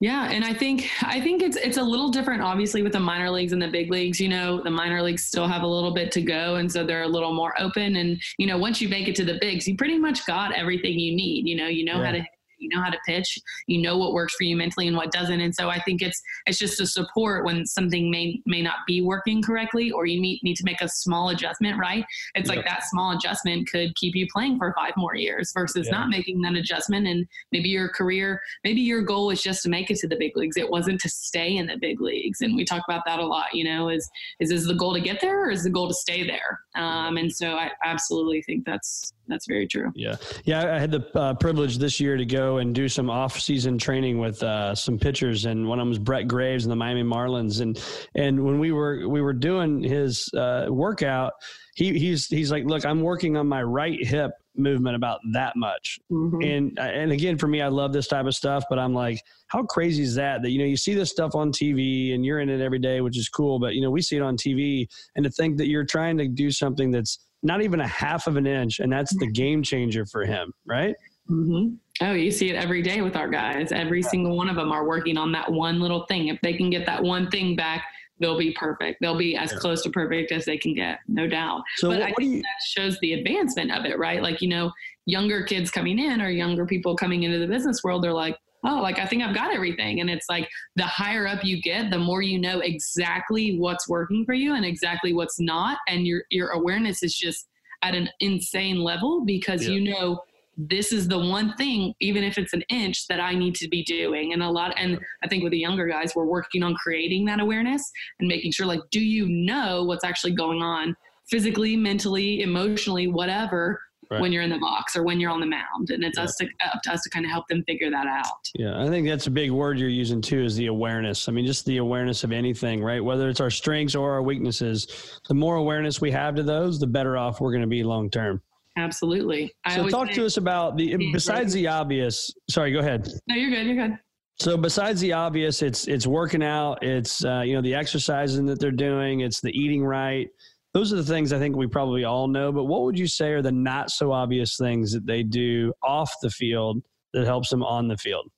Yeah, 0.00 0.30
and 0.32 0.44
I 0.44 0.52
think 0.52 0.90
I 1.04 1.20
think 1.20 1.42
it's 1.42 1.56
it's 1.56 1.76
a 1.76 1.82
little 1.82 2.10
different, 2.10 2.42
obviously, 2.42 2.82
with 2.82 2.92
the 2.92 2.98
minor 2.98 3.30
leagues 3.30 3.52
and 3.52 3.62
the 3.62 3.68
big 3.68 3.88
leagues. 3.88 4.20
You 4.20 4.30
know, 4.30 4.60
the 4.60 4.70
minor 4.70 5.00
leagues 5.00 5.22
still 5.22 5.46
have 5.46 5.62
a 5.62 5.66
little 5.66 5.94
bit 5.94 6.10
to 6.12 6.22
go, 6.22 6.56
and 6.56 6.70
so 6.70 6.84
they're 6.84 7.04
a 7.04 7.08
little 7.08 7.32
more 7.32 7.54
open. 7.62 7.94
And 7.94 8.20
you 8.36 8.48
know, 8.48 8.58
once 8.58 8.80
you 8.80 8.88
make 8.88 9.06
it 9.06 9.14
to 9.14 9.24
the 9.24 9.38
bigs, 9.40 9.68
you 9.68 9.76
pretty 9.76 9.98
much 9.98 10.26
got 10.26 10.52
everything 10.54 10.98
you 10.98 11.14
need. 11.14 11.46
You 11.46 11.54
know, 11.54 11.68
you 11.68 11.84
know 11.84 12.00
yeah. 12.00 12.06
how 12.06 12.12
to 12.12 12.24
you 12.62 12.68
know 12.68 12.80
how 12.80 12.90
to 12.90 12.98
pitch 13.06 13.38
you 13.66 13.80
know 13.82 13.98
what 13.98 14.12
works 14.12 14.34
for 14.34 14.44
you 14.44 14.56
mentally 14.56 14.88
and 14.88 14.96
what 14.96 15.10
doesn't. 15.10 15.40
And 15.40 15.54
so 15.54 15.68
i 15.68 15.80
think 15.80 16.02
it's 16.02 16.20
it's 16.46 16.58
just 16.58 16.80
a 16.80 16.86
support 16.86 17.44
when 17.44 17.66
something 17.66 18.10
may 18.10 18.40
may 18.46 18.62
not 18.62 18.76
be 18.86 19.00
working 19.02 19.42
correctly 19.42 19.90
or 19.90 20.06
you 20.06 20.20
need, 20.20 20.40
need 20.42 20.56
to 20.56 20.64
make 20.64 20.80
a 20.80 20.88
small 20.88 21.30
adjustment 21.30 21.78
right? 21.78 22.04
It's 22.34 22.48
yep. 22.48 22.58
like 22.58 22.66
that 22.66 22.84
small 22.84 23.16
adjustment 23.16 23.68
could 23.68 23.94
keep 23.96 24.14
you 24.14 24.26
playing 24.32 24.58
for 24.58 24.72
five 24.76 24.92
more 24.96 25.14
years 25.14 25.52
versus 25.52 25.86
yeah. 25.86 25.98
not 25.98 26.08
making 26.08 26.40
that 26.42 26.54
adjustment. 26.54 27.06
And 27.06 27.26
maybe 27.50 27.68
your 27.68 27.88
career 27.88 28.40
maybe 28.64 28.80
your 28.80 29.02
goal 29.02 29.30
is 29.30 29.42
just 29.42 29.62
to 29.64 29.68
make 29.68 29.90
it 29.90 29.96
to 29.98 30.08
the 30.08 30.16
big 30.16 30.36
leagues. 30.36 30.56
It 30.56 30.70
wasn't 30.70 31.00
to 31.00 31.08
stay 31.08 31.56
in 31.56 31.66
the 31.66 31.76
big 31.76 32.00
leagues. 32.00 32.40
And 32.40 32.56
we 32.56 32.64
talk 32.64 32.82
about 32.88 33.02
that 33.06 33.18
a 33.18 33.26
lot 33.26 33.46
you 33.52 33.64
know 33.64 33.88
is 33.88 34.08
is 34.40 34.50
is 34.50 34.66
the 34.66 34.74
goal 34.74 34.94
to 34.94 35.00
get 35.00 35.20
there 35.20 35.44
or 35.44 35.50
is 35.50 35.64
the 35.64 35.70
goal 35.70 35.88
to 35.88 35.94
stay 35.94 36.26
there? 36.26 36.60
Um, 36.74 37.16
and 37.16 37.32
so 37.32 37.54
i 37.54 37.70
absolutely 37.84 38.42
think 38.42 38.64
that's 38.64 39.12
that's 39.28 39.46
very 39.46 39.66
true. 39.66 39.90
Yeah. 39.94 40.16
Yeah 40.44 40.74
i 40.74 40.78
had 40.78 40.90
the 40.90 41.18
uh, 41.18 41.34
privilege 41.34 41.78
this 41.78 42.00
year 42.00 42.16
to 42.16 42.24
go 42.24 42.51
and 42.58 42.74
do 42.74 42.88
some 42.88 43.10
off-season 43.10 43.78
training 43.78 44.18
with 44.18 44.42
uh, 44.42 44.74
some 44.74 44.98
pitchers, 44.98 45.44
and 45.44 45.66
one 45.66 45.78
of 45.78 45.82
them 45.82 45.88
was 45.88 45.98
Brett 45.98 46.28
Graves 46.28 46.64
and 46.64 46.72
the 46.72 46.76
Miami 46.76 47.02
Marlins. 47.02 47.60
And 47.60 47.82
and 48.14 48.44
when 48.44 48.58
we 48.58 48.72
were 48.72 49.08
we 49.08 49.20
were 49.20 49.32
doing 49.32 49.82
his 49.82 50.28
uh, 50.36 50.66
workout, 50.68 51.32
he 51.74 51.98
he's 51.98 52.26
he's 52.26 52.50
like, 52.50 52.64
look, 52.64 52.84
I'm 52.84 53.00
working 53.00 53.36
on 53.36 53.48
my 53.48 53.62
right 53.62 54.04
hip 54.04 54.32
movement 54.56 54.96
about 54.96 55.20
that 55.32 55.54
much. 55.56 55.98
Mm-hmm. 56.10 56.42
And 56.42 56.78
and 56.78 57.12
again, 57.12 57.38
for 57.38 57.48
me, 57.48 57.62
I 57.62 57.68
love 57.68 57.92
this 57.92 58.06
type 58.06 58.26
of 58.26 58.34
stuff, 58.34 58.64
but 58.68 58.78
I'm 58.78 58.94
like, 58.94 59.20
how 59.48 59.62
crazy 59.64 60.02
is 60.02 60.14
that? 60.16 60.42
That 60.42 60.50
you 60.50 60.58
know, 60.58 60.64
you 60.64 60.76
see 60.76 60.94
this 60.94 61.10
stuff 61.10 61.34
on 61.34 61.52
TV 61.52 62.14
and 62.14 62.24
you're 62.24 62.40
in 62.40 62.48
it 62.48 62.60
every 62.60 62.78
day, 62.78 63.00
which 63.00 63.18
is 63.18 63.28
cool. 63.28 63.58
But 63.58 63.74
you 63.74 63.80
know, 63.80 63.90
we 63.90 64.02
see 64.02 64.16
it 64.16 64.22
on 64.22 64.36
TV, 64.36 64.86
and 65.16 65.24
to 65.24 65.30
think 65.30 65.56
that 65.58 65.68
you're 65.68 65.84
trying 65.84 66.18
to 66.18 66.28
do 66.28 66.50
something 66.50 66.90
that's 66.90 67.18
not 67.42 67.62
even 67.62 67.80
a 67.80 67.86
half 67.86 68.26
of 68.26 68.36
an 68.36 68.46
inch, 68.46 68.80
and 68.80 68.92
that's 68.92 69.16
the 69.18 69.26
game 69.26 69.62
changer 69.62 70.06
for 70.06 70.24
him, 70.24 70.52
right? 70.66 70.94
Mm-hmm. 71.30 71.74
Oh, 72.04 72.12
you 72.12 72.30
see 72.30 72.50
it 72.50 72.56
every 72.56 72.82
day 72.82 73.00
with 73.00 73.16
our 73.16 73.28
guys. 73.28 73.70
Every 73.72 74.02
single 74.02 74.36
one 74.36 74.48
of 74.48 74.56
them 74.56 74.72
are 74.72 74.86
working 74.86 75.16
on 75.16 75.32
that 75.32 75.50
one 75.50 75.80
little 75.80 76.04
thing. 76.06 76.28
If 76.28 76.40
they 76.42 76.54
can 76.54 76.70
get 76.70 76.86
that 76.86 77.02
one 77.02 77.30
thing 77.30 77.54
back, 77.54 77.84
they'll 78.18 78.38
be 78.38 78.52
perfect. 78.52 78.98
They'll 79.00 79.18
be 79.18 79.36
as 79.36 79.52
close 79.52 79.82
to 79.82 79.90
perfect 79.90 80.32
as 80.32 80.44
they 80.44 80.56
can 80.56 80.74
get, 80.74 81.00
no 81.08 81.26
doubt. 81.26 81.62
So 81.76 81.88
but 81.88 82.00
what, 82.00 82.08
I 82.08 82.12
think 82.14 82.34
you, 82.36 82.42
that 82.42 82.62
shows 82.66 82.98
the 83.00 83.14
advancement 83.14 83.72
of 83.72 83.84
it, 83.84 83.98
right? 83.98 84.22
Like, 84.22 84.40
you 84.40 84.48
know, 84.48 84.72
younger 85.06 85.42
kids 85.42 85.70
coming 85.70 85.98
in 85.98 86.20
or 86.20 86.30
younger 86.30 86.66
people 86.66 86.96
coming 86.96 87.24
into 87.24 87.38
the 87.38 87.46
business 87.46 87.82
world, 87.82 88.02
they're 88.02 88.12
like, 88.12 88.36
oh, 88.64 88.80
like 88.80 88.98
I 88.98 89.06
think 89.06 89.22
I've 89.22 89.34
got 89.34 89.52
everything. 89.52 90.00
And 90.00 90.08
it's 90.08 90.28
like 90.28 90.48
the 90.76 90.84
higher 90.84 91.26
up 91.26 91.44
you 91.44 91.60
get, 91.60 91.90
the 91.90 91.98
more 91.98 92.22
you 92.22 92.38
know 92.38 92.60
exactly 92.60 93.58
what's 93.58 93.88
working 93.88 94.24
for 94.24 94.34
you 94.34 94.54
and 94.54 94.64
exactly 94.64 95.12
what's 95.12 95.40
not. 95.40 95.78
And 95.88 96.06
your 96.06 96.22
your 96.30 96.50
awareness 96.50 97.02
is 97.02 97.14
just 97.14 97.48
at 97.82 97.94
an 97.94 98.08
insane 98.20 98.78
level 98.80 99.24
because 99.24 99.66
yeah. 99.66 99.74
you 99.74 99.92
know 99.92 100.20
this 100.56 100.92
is 100.92 101.08
the 101.08 101.18
one 101.18 101.54
thing 101.56 101.94
even 102.00 102.22
if 102.22 102.36
it's 102.36 102.52
an 102.52 102.62
inch 102.68 103.06
that 103.08 103.20
i 103.20 103.34
need 103.34 103.54
to 103.54 103.68
be 103.68 103.82
doing 103.84 104.32
and 104.32 104.42
a 104.42 104.48
lot 104.48 104.74
and 104.76 104.98
i 105.22 105.28
think 105.28 105.42
with 105.42 105.52
the 105.52 105.58
younger 105.58 105.86
guys 105.86 106.14
we're 106.14 106.26
working 106.26 106.62
on 106.62 106.74
creating 106.74 107.24
that 107.24 107.40
awareness 107.40 107.90
and 108.20 108.28
making 108.28 108.52
sure 108.52 108.66
like 108.66 108.80
do 108.90 109.00
you 109.00 109.26
know 109.28 109.84
what's 109.84 110.04
actually 110.04 110.32
going 110.32 110.60
on 110.60 110.94
physically 111.30 111.76
mentally 111.76 112.42
emotionally 112.42 113.06
whatever 113.06 113.80
Right. 114.10 114.20
when 114.20 114.30
you're 114.32 114.42
in 114.42 114.50
the 114.50 114.58
box 114.58 114.94
or 114.94 115.04
when 115.04 115.20
you're 115.20 115.30
on 115.30 115.40
the 115.40 115.46
mound, 115.46 115.88
and 115.88 116.04
it's 116.04 116.18
us 116.18 116.36
to 116.36 116.46
up 116.66 116.82
to 116.82 116.92
us 116.92 117.02
to 117.02 117.08
kind 117.08 117.24
of 117.24 117.30
help 117.30 117.48
them 117.48 117.64
figure 117.64 117.90
that 117.90 118.06
out. 118.06 118.46
Yeah, 118.54 118.78
I 118.78 118.88
think 118.88 119.08
that's 119.08 119.26
a 119.26 119.30
big 119.30 119.50
word 119.50 119.78
you're 119.78 119.88
using 119.88 120.20
too 120.20 120.44
is 120.44 120.54
the 120.54 120.66
awareness. 120.66 121.30
I 121.30 121.32
mean, 121.32 121.46
just 121.46 121.64
the 121.64 121.78
awareness 121.78 122.22
of 122.22 122.30
anything, 122.30 122.82
right? 122.82 123.02
Whether 123.02 123.30
it's 123.30 123.40
our 123.40 123.48
strengths 123.48 123.94
or 123.94 124.12
our 124.12 124.22
weaknesses, 124.22 125.18
the 125.28 125.34
more 125.34 125.56
awareness 125.56 126.02
we 126.02 126.10
have 126.10 126.34
to 126.34 126.42
those, 126.42 126.78
the 126.78 126.86
better 126.86 127.16
off 127.16 127.40
we're 127.40 127.52
going 127.52 127.62
to 127.62 127.66
be 127.66 127.82
long 127.84 128.10
term. 128.10 128.42
Absolutely. 128.76 129.52
I 129.64 129.76
So 129.76 129.88
talk 129.88 130.10
to 130.12 130.24
us 130.24 130.36
about 130.36 130.76
the 130.76 130.96
besides 131.12 131.52
the 131.52 131.66
obvious. 131.68 132.32
Sorry, 132.48 132.72
go 132.72 132.78
ahead. 132.78 133.08
No, 133.28 133.34
you're 133.34 133.50
good. 133.50 133.66
You're 133.66 133.88
good. 133.88 133.98
So 134.40 134.56
besides 134.56 135.00
the 135.00 135.12
obvious, 135.12 135.62
it's 135.62 135.86
it's 135.86 136.06
working 136.06 136.42
out, 136.42 136.82
it's 136.82 137.24
uh, 137.24 137.42
you 137.44 137.54
know 137.54 137.62
the 137.62 137.74
exercising 137.74 138.46
that 138.46 138.58
they're 138.58 138.70
doing, 138.70 139.20
it's 139.20 139.40
the 139.40 139.50
eating 139.50 139.84
right. 139.84 140.28
Those 140.74 140.92
are 140.92 140.96
the 140.96 141.04
things 141.04 141.34
I 141.34 141.38
think 141.38 141.54
we 141.54 141.66
probably 141.66 142.04
all 142.04 142.26
know. 142.26 142.50
But 142.50 142.64
what 142.64 142.82
would 142.82 142.98
you 142.98 143.06
say 143.06 143.32
are 143.32 143.42
the 143.42 143.52
not 143.52 143.90
so 143.90 144.10
obvious 144.10 144.56
things 144.56 144.92
that 144.92 145.06
they 145.06 145.22
do 145.22 145.72
off 145.82 146.10
the 146.22 146.30
field 146.30 146.82
that 147.12 147.26
helps 147.26 147.50
them 147.50 147.62
on 147.62 147.88
the 147.88 147.96
field? 147.98 148.30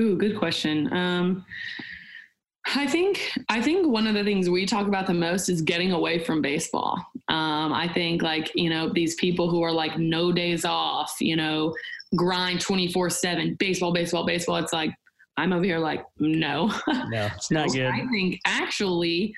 Ooh, 0.00 0.16
good 0.16 0.38
question. 0.38 0.92
Um, 0.92 1.44
I 2.74 2.86
think 2.86 3.32
I 3.48 3.60
think 3.60 3.86
one 3.88 4.06
of 4.06 4.14
the 4.14 4.24
things 4.24 4.48
we 4.48 4.66
talk 4.66 4.86
about 4.86 5.06
the 5.06 5.14
most 5.14 5.48
is 5.48 5.62
getting 5.62 5.92
away 5.92 6.18
from 6.20 6.40
baseball. 6.40 6.96
Um, 7.28 7.72
I 7.72 7.90
think 7.92 8.22
like 8.22 8.50
you 8.54 8.70
know 8.70 8.90
these 8.92 9.14
people 9.16 9.50
who 9.50 9.62
are 9.62 9.72
like 9.72 9.98
no 9.98 10.32
days 10.32 10.64
off, 10.64 11.16
you 11.20 11.36
know, 11.36 11.74
grind 12.16 12.60
twenty 12.60 12.90
four 12.92 13.10
seven, 13.10 13.54
baseball, 13.58 13.92
baseball, 13.92 14.24
baseball. 14.24 14.56
It's 14.56 14.72
like 14.72 14.90
I'm 15.36 15.52
over 15.52 15.64
here 15.64 15.78
like 15.78 16.04
no, 16.18 16.68
No, 16.88 17.28
it's 17.34 17.50
not 17.50 17.70
good. 17.70 17.86
I 17.86 18.06
think 18.10 18.40
actually, 18.44 19.34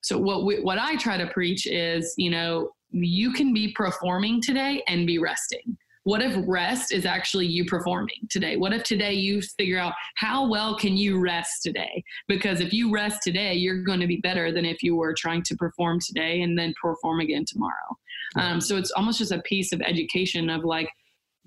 so 0.00 0.18
what 0.18 0.44
we, 0.44 0.60
what 0.60 0.78
I 0.78 0.96
try 0.96 1.16
to 1.16 1.26
preach 1.28 1.66
is, 1.66 2.14
you 2.16 2.30
know, 2.30 2.70
you 2.90 3.32
can 3.32 3.52
be 3.52 3.72
performing 3.72 4.40
today 4.40 4.82
and 4.86 5.06
be 5.06 5.18
resting. 5.18 5.76
What 6.04 6.22
if 6.22 6.34
rest 6.46 6.92
is 6.92 7.06
actually 7.06 7.46
you 7.46 7.64
performing 7.64 8.16
today? 8.28 8.56
What 8.56 8.72
if 8.72 8.82
today 8.82 9.12
you 9.12 9.40
figure 9.40 9.78
out 9.78 9.94
how 10.16 10.48
well 10.48 10.76
can 10.76 10.96
you 10.96 11.20
rest 11.20 11.62
today? 11.62 12.02
Because 12.26 12.60
if 12.60 12.72
you 12.72 12.92
rest 12.92 13.22
today, 13.22 13.54
you're 13.54 13.82
going 13.82 14.00
to 14.00 14.06
be 14.06 14.16
better 14.16 14.50
than 14.50 14.64
if 14.64 14.82
you 14.82 14.96
were 14.96 15.14
trying 15.16 15.42
to 15.44 15.56
perform 15.56 16.00
today 16.00 16.42
and 16.42 16.58
then 16.58 16.74
perform 16.80 17.20
again 17.20 17.44
tomorrow. 17.46 17.96
Um, 18.36 18.60
so 18.60 18.76
it's 18.76 18.90
almost 18.92 19.18
just 19.18 19.32
a 19.32 19.42
piece 19.42 19.72
of 19.72 19.80
education 19.82 20.48
of 20.48 20.64
like 20.64 20.88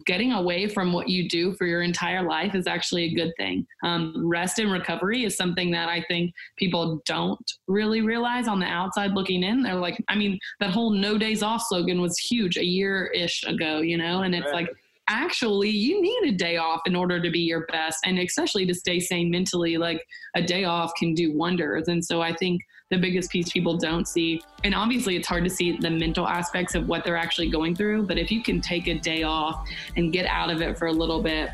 getting 0.05 0.33
away 0.33 0.67
from 0.67 0.91
what 0.91 1.07
you 1.07 1.29
do 1.29 1.53
for 1.53 1.65
your 1.65 1.81
entire 1.81 2.21
life 2.21 2.53
is 2.53 2.67
actually 2.67 3.03
a 3.05 3.13
good 3.13 3.33
thing. 3.37 3.65
Um, 3.83 4.13
rest 4.27 4.59
and 4.59 4.71
recovery 4.71 5.23
is 5.23 5.37
something 5.37 5.71
that 5.71 5.87
I 5.87 6.03
think 6.07 6.33
people 6.57 7.01
don't 7.05 7.49
really 7.67 8.01
realize 8.01 8.47
on 8.47 8.59
the 8.59 8.65
outside 8.65 9.11
looking 9.11 9.43
in. 9.43 9.63
They're 9.63 9.75
like, 9.75 10.03
I 10.09 10.15
mean, 10.15 10.37
that 10.59 10.71
whole 10.71 10.91
no 10.91 11.17
days 11.17 11.41
off 11.41 11.63
slogan 11.67 12.01
was 12.01 12.17
huge 12.17 12.57
a 12.57 12.65
year 12.65 13.07
ish 13.07 13.43
ago, 13.45 13.79
you 13.79 13.97
know, 13.97 14.23
and 14.23 14.35
it's 14.35 14.45
Right. 14.45 14.65
like, 14.65 14.69
actually 15.07 15.69
you 15.69 16.01
need 16.01 16.23
a 16.23 16.31
day 16.31 16.57
off 16.57 16.81
in 16.85 16.95
order 16.95 17.21
to 17.21 17.29
be 17.29 17.39
your 17.39 17.65
best 17.67 17.99
and 18.05 18.17
especially 18.17 18.65
to 18.65 18.73
stay 18.73 18.99
sane 18.99 19.29
mentally 19.29 19.77
like 19.77 20.03
a 20.35 20.41
day 20.41 20.63
off 20.63 20.91
can 20.97 21.13
do 21.13 21.31
wonders. 21.33 21.87
And 21.87 22.03
so 22.03 22.21
i 22.21 22.33
think 22.33 22.61
the 22.91 22.97
biggest 22.97 23.31
piece 23.31 23.51
people 23.51 23.77
don't 23.77 24.07
see 24.07 24.41
and 24.63 24.73
obviously 24.75 25.15
it's 25.15 25.27
hard 25.27 25.43
to 25.43 25.49
see 25.49 25.77
the 25.77 25.89
mental 25.89 26.27
aspects 26.27 26.75
of 26.75 26.87
what 26.87 27.03
they're 27.03 27.17
actually 27.17 27.49
going 27.49 27.75
through 27.75 28.03
but 28.03 28.17
if 28.17 28.31
you 28.31 28.43
can 28.43 28.61
take 28.61 28.87
a 28.87 28.95
day 28.95 29.23
off 29.23 29.67
and 29.95 30.13
get 30.13 30.25
out 30.27 30.49
of 30.49 30.61
it 30.61 30.77
for 30.77 30.87
a 30.87 30.91
little 30.91 31.21
bit 31.21 31.49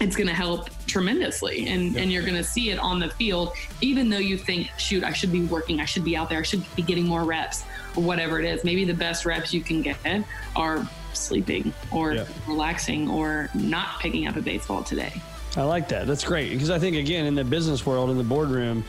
it's 0.00 0.14
going 0.14 0.28
to 0.28 0.34
help 0.34 0.68
tremendously 0.86 1.66
and, 1.66 1.96
and 1.96 2.12
you're 2.12 2.22
going 2.22 2.34
to 2.34 2.44
see 2.44 2.70
it 2.70 2.78
on 2.78 2.98
the 2.98 3.08
field 3.10 3.52
even 3.80 4.08
though 4.08 4.18
you 4.18 4.36
think 4.36 4.70
shoot 4.76 5.02
i 5.02 5.12
should 5.12 5.32
be 5.32 5.44
working 5.46 5.80
i 5.80 5.84
should 5.84 6.04
be 6.04 6.16
out 6.16 6.28
there 6.28 6.38
i 6.38 6.42
should 6.42 6.62
be 6.76 6.82
getting 6.82 7.06
more 7.06 7.24
reps 7.24 7.64
or 7.98 8.02
whatever 8.02 8.38
it 8.38 8.44
is. 8.44 8.64
Maybe 8.64 8.84
the 8.84 8.94
best 8.94 9.26
reps 9.26 9.52
you 9.52 9.60
can 9.60 9.82
get 9.82 10.24
are 10.56 10.88
sleeping 11.18 11.72
or 11.90 12.14
Yeah. 12.14 12.24
relaxing 12.46 13.08
or 13.10 13.48
not 13.54 13.98
picking 14.00 14.26
up 14.26 14.36
a 14.36 14.42
baseball 14.42 14.82
today 14.82 15.12
I 15.56 15.62
like 15.62 15.88
that. 15.88 16.06
That's 16.06 16.22
great 16.24 16.50
because 16.52 16.70
I 16.70 16.78
think 16.78 16.94
again 16.96 17.26
in 17.26 17.34
the 17.34 17.42
business 17.42 17.84
world 17.84 18.10
in 18.10 18.18
the 18.18 18.22
boardroom, 18.22 18.84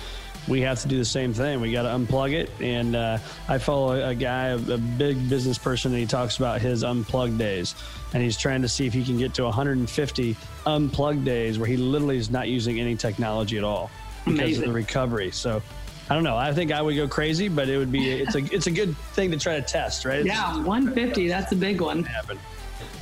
we 0.48 0.62
have 0.62 0.80
to 0.82 0.88
do 0.88 0.98
the 0.98 1.06
same 1.06 1.34
thing. 1.34 1.62
We 1.62 1.72
got 1.72 1.84
to 1.84 1.90
unplug 1.90 2.34
it. 2.34 2.50
And 2.60 2.96
uh, 2.96 3.18
I 3.48 3.58
follow 3.58 3.94
a, 3.94 4.10
a 4.10 4.16
guy, 4.16 4.48
a, 4.48 4.56
a 4.58 4.78
big 4.78 5.30
business 5.30 5.58
person, 5.58 5.92
and 5.94 6.00
he 6.00 6.06
talks 6.06 6.38
about 6.38 6.60
his 6.62 6.84
unplugged 6.84 7.38
days, 7.40 7.76
and 8.14 8.22
he's 8.22 8.38
trying 8.38 8.62
to 8.62 8.68
see 8.68 8.86
if 8.86 8.94
he 8.94 9.04
can 9.04 9.18
get 9.18 9.34
to 9.36 9.44
150 9.46 10.36
unplugged 10.66 11.24
days 11.26 11.58
where 11.58 11.68
he 11.68 11.78
literally 11.78 12.18
is 12.18 12.30
not 12.30 12.50
using 12.50 12.80
any 12.80 12.96
technology 12.96 13.58
at 13.58 13.64
all 13.64 13.90
because 14.26 14.40
Amazing. 14.40 14.64
of 14.64 14.70
the 14.70 14.74
recovery. 14.76 15.32
So. 15.32 15.62
I 16.10 16.16
don't 16.16 16.24
know. 16.24 16.38
I 16.38 16.54
think 16.54 16.72
I 16.72 16.82
would 16.82 16.96
go 16.96 17.08
crazy, 17.08 17.50
but 17.50 17.70
it 17.70 17.78
would 17.78 17.92
be 17.92 18.10
it's 18.10 18.36
a 18.36 18.40
it's 18.54 18.68
a 18.68 18.72
good 18.72 18.98
thing 19.14 19.30
to 19.32 19.38
try 19.38 19.56
to 19.56 19.62
test, 19.62 20.06
right? 20.06 20.26
Yeah 20.26 20.56
150 20.64 21.28
that's 21.28 21.52
a 21.52 21.56
big 21.56 21.82
one 21.82 22.04
happen. 22.04 22.40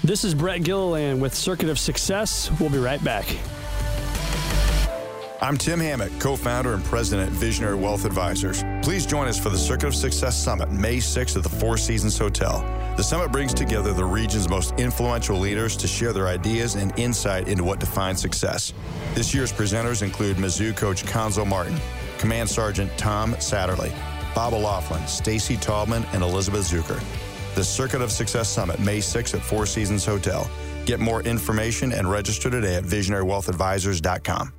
This 0.04 0.24
is 0.24 0.34
Brett 0.34 0.64
Gilliland 0.64 1.22
with 1.22 1.34
Circuit 1.34 1.70
of 1.70 1.80
Success. 1.80 2.52
We'll 2.60 2.70
be 2.70 2.80
right 2.80 3.04
back. 3.04 3.26
I'm 5.40 5.56
Tim 5.56 5.80
Hammett, 5.80 6.12
co 6.20 6.36
founder 6.36 6.74
and 6.74 6.84
president 6.84 7.30
at 7.30 7.36
Visionary 7.36 7.76
Wealth 7.76 8.06
Advisors. 8.06 8.64
Please 8.82 9.06
join 9.06 9.28
us 9.28 9.40
for 9.40 9.50
the 9.50 9.58
Circuit 9.58 9.88
of 9.88 9.96
Success 9.96 10.36
Summit, 10.36 10.72
May 10.72 10.98
6th 10.98 11.38
at 11.38 11.44
the 11.44 11.50
Four 11.50 11.78
Seasons 11.78 12.18
Hotel. 12.18 12.62
The 12.98 13.04
summit 13.04 13.32
brings 13.32 13.54
together 13.54 13.94
the 13.94 14.04
region's 14.04 14.50
most 14.50 14.74
influential 14.80 15.38
leaders 15.38 15.78
to 15.78 15.88
share 15.88 16.12
their 16.12 16.28
ideas 16.28 16.74
and 16.74 16.98
insight 16.98 17.48
into 17.48 17.64
what 17.64 17.80
defines 17.80 18.20
success. 18.20 18.74
This 19.14 19.36
year's 19.36 19.54
presenters 19.54 20.02
include 20.02 20.38
Mizzou 20.38 20.76
coach 20.76 21.06
Cuonzo 21.06 21.46
Martin, 21.46 21.78
Command 22.18 22.50
Sergeant 22.50 22.92
Tom 22.98 23.36
Satterly, 23.40 23.92
Bob 24.36 24.54
O'Loughlin, 24.54 25.06
Stacy 25.08 25.58
Taubman, 25.58 26.06
and 26.14 26.24
Elizabeth 26.24 26.70
Zucker. 26.70 27.02
The 27.56 27.64
Circuit 27.64 28.02
of 28.02 28.12
Success 28.12 28.50
Summit, 28.50 28.80
May 28.80 29.00
6th 29.00 29.34
at 29.34 29.42
Four 29.42 29.66
Seasons 29.66 30.06
Hotel. 30.06 30.50
Get 30.86 31.00
more 31.00 31.22
information 31.24 31.92
and 31.92 32.10
register 32.10 32.50
today 32.50 32.76
at 32.76 32.84
visionarywealthadvisors.com. 32.84 34.54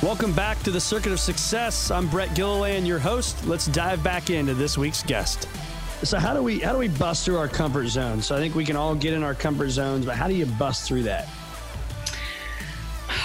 Welcome 0.00 0.32
back 0.32 0.62
to 0.62 0.70
the 0.70 0.80
Circuit 0.80 1.10
of 1.10 1.18
Success. 1.18 1.90
I'm 1.90 2.08
Brett 2.08 2.32
Gilliland, 2.34 2.86
your 2.86 3.00
host. 3.00 3.44
Let's 3.46 3.66
dive 3.66 4.02
back 4.04 4.30
into 4.30 4.54
this 4.54 4.78
week's 4.78 5.02
guest. 5.02 5.48
So 6.04 6.20
how 6.20 6.32
do 6.32 6.42
we 6.42 6.60
how 6.60 6.72
do 6.72 6.78
we 6.78 6.86
bust 6.86 7.24
through 7.24 7.38
our 7.38 7.48
comfort 7.48 7.88
zone? 7.88 8.22
So 8.22 8.36
I 8.36 8.38
think 8.38 8.54
we 8.54 8.64
can 8.64 8.76
all 8.76 8.94
get 8.94 9.12
in 9.12 9.24
our 9.24 9.34
comfort 9.34 9.70
zones, 9.70 10.06
but 10.06 10.14
how 10.14 10.28
do 10.28 10.34
you 10.34 10.46
bust 10.46 10.86
through 10.86 11.02
that? 11.04 11.26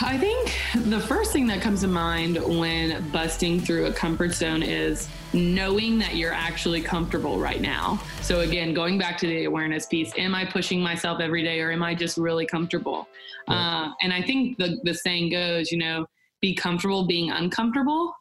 I 0.02 0.18
think 0.18 0.56
the 0.86 1.00
first 1.00 1.32
thing 1.32 1.46
that 1.48 1.62
comes 1.62 1.82
to 1.82 1.88
mind 1.88 2.38
when 2.60 3.10
busting 3.12 3.60
through 3.60 3.86
a 3.86 3.94
comfort 3.94 4.34
zone 4.34 4.64
is 4.64 5.08
knowing 5.34 6.00
that 6.00 6.16
you're 6.16 6.34
actually 6.34 6.82
comfortable 6.82 7.38
right 7.38 7.62
now. 7.62 8.02
So, 8.22 8.40
again, 8.40 8.74
going 8.74 8.98
back 8.98 9.18
to 9.20 9.28
the 9.28 9.46
awareness 9.46 9.86
piece, 9.86 10.12
am 10.18 10.34
I 10.34 10.46
pushing 10.46 10.82
myself 10.82 11.20
every 11.20 11.44
day 11.44 11.62
or 11.62 11.72
am 11.72 11.84
I 11.84 11.94
just 11.94 12.18
really 12.18 12.46
comfortable? 12.46 13.08
Uh, 13.48 13.92
and 14.02 14.12
I 14.12 14.22
think 14.22 14.58
the, 14.58 14.80
the 14.84 14.94
saying 14.94 15.32
goes, 15.32 15.72
you 15.72 15.78
know, 15.78 16.06
be 16.42 16.56
comfortable 16.56 17.06
being 17.06 17.30
uncomfortable. 17.32 18.16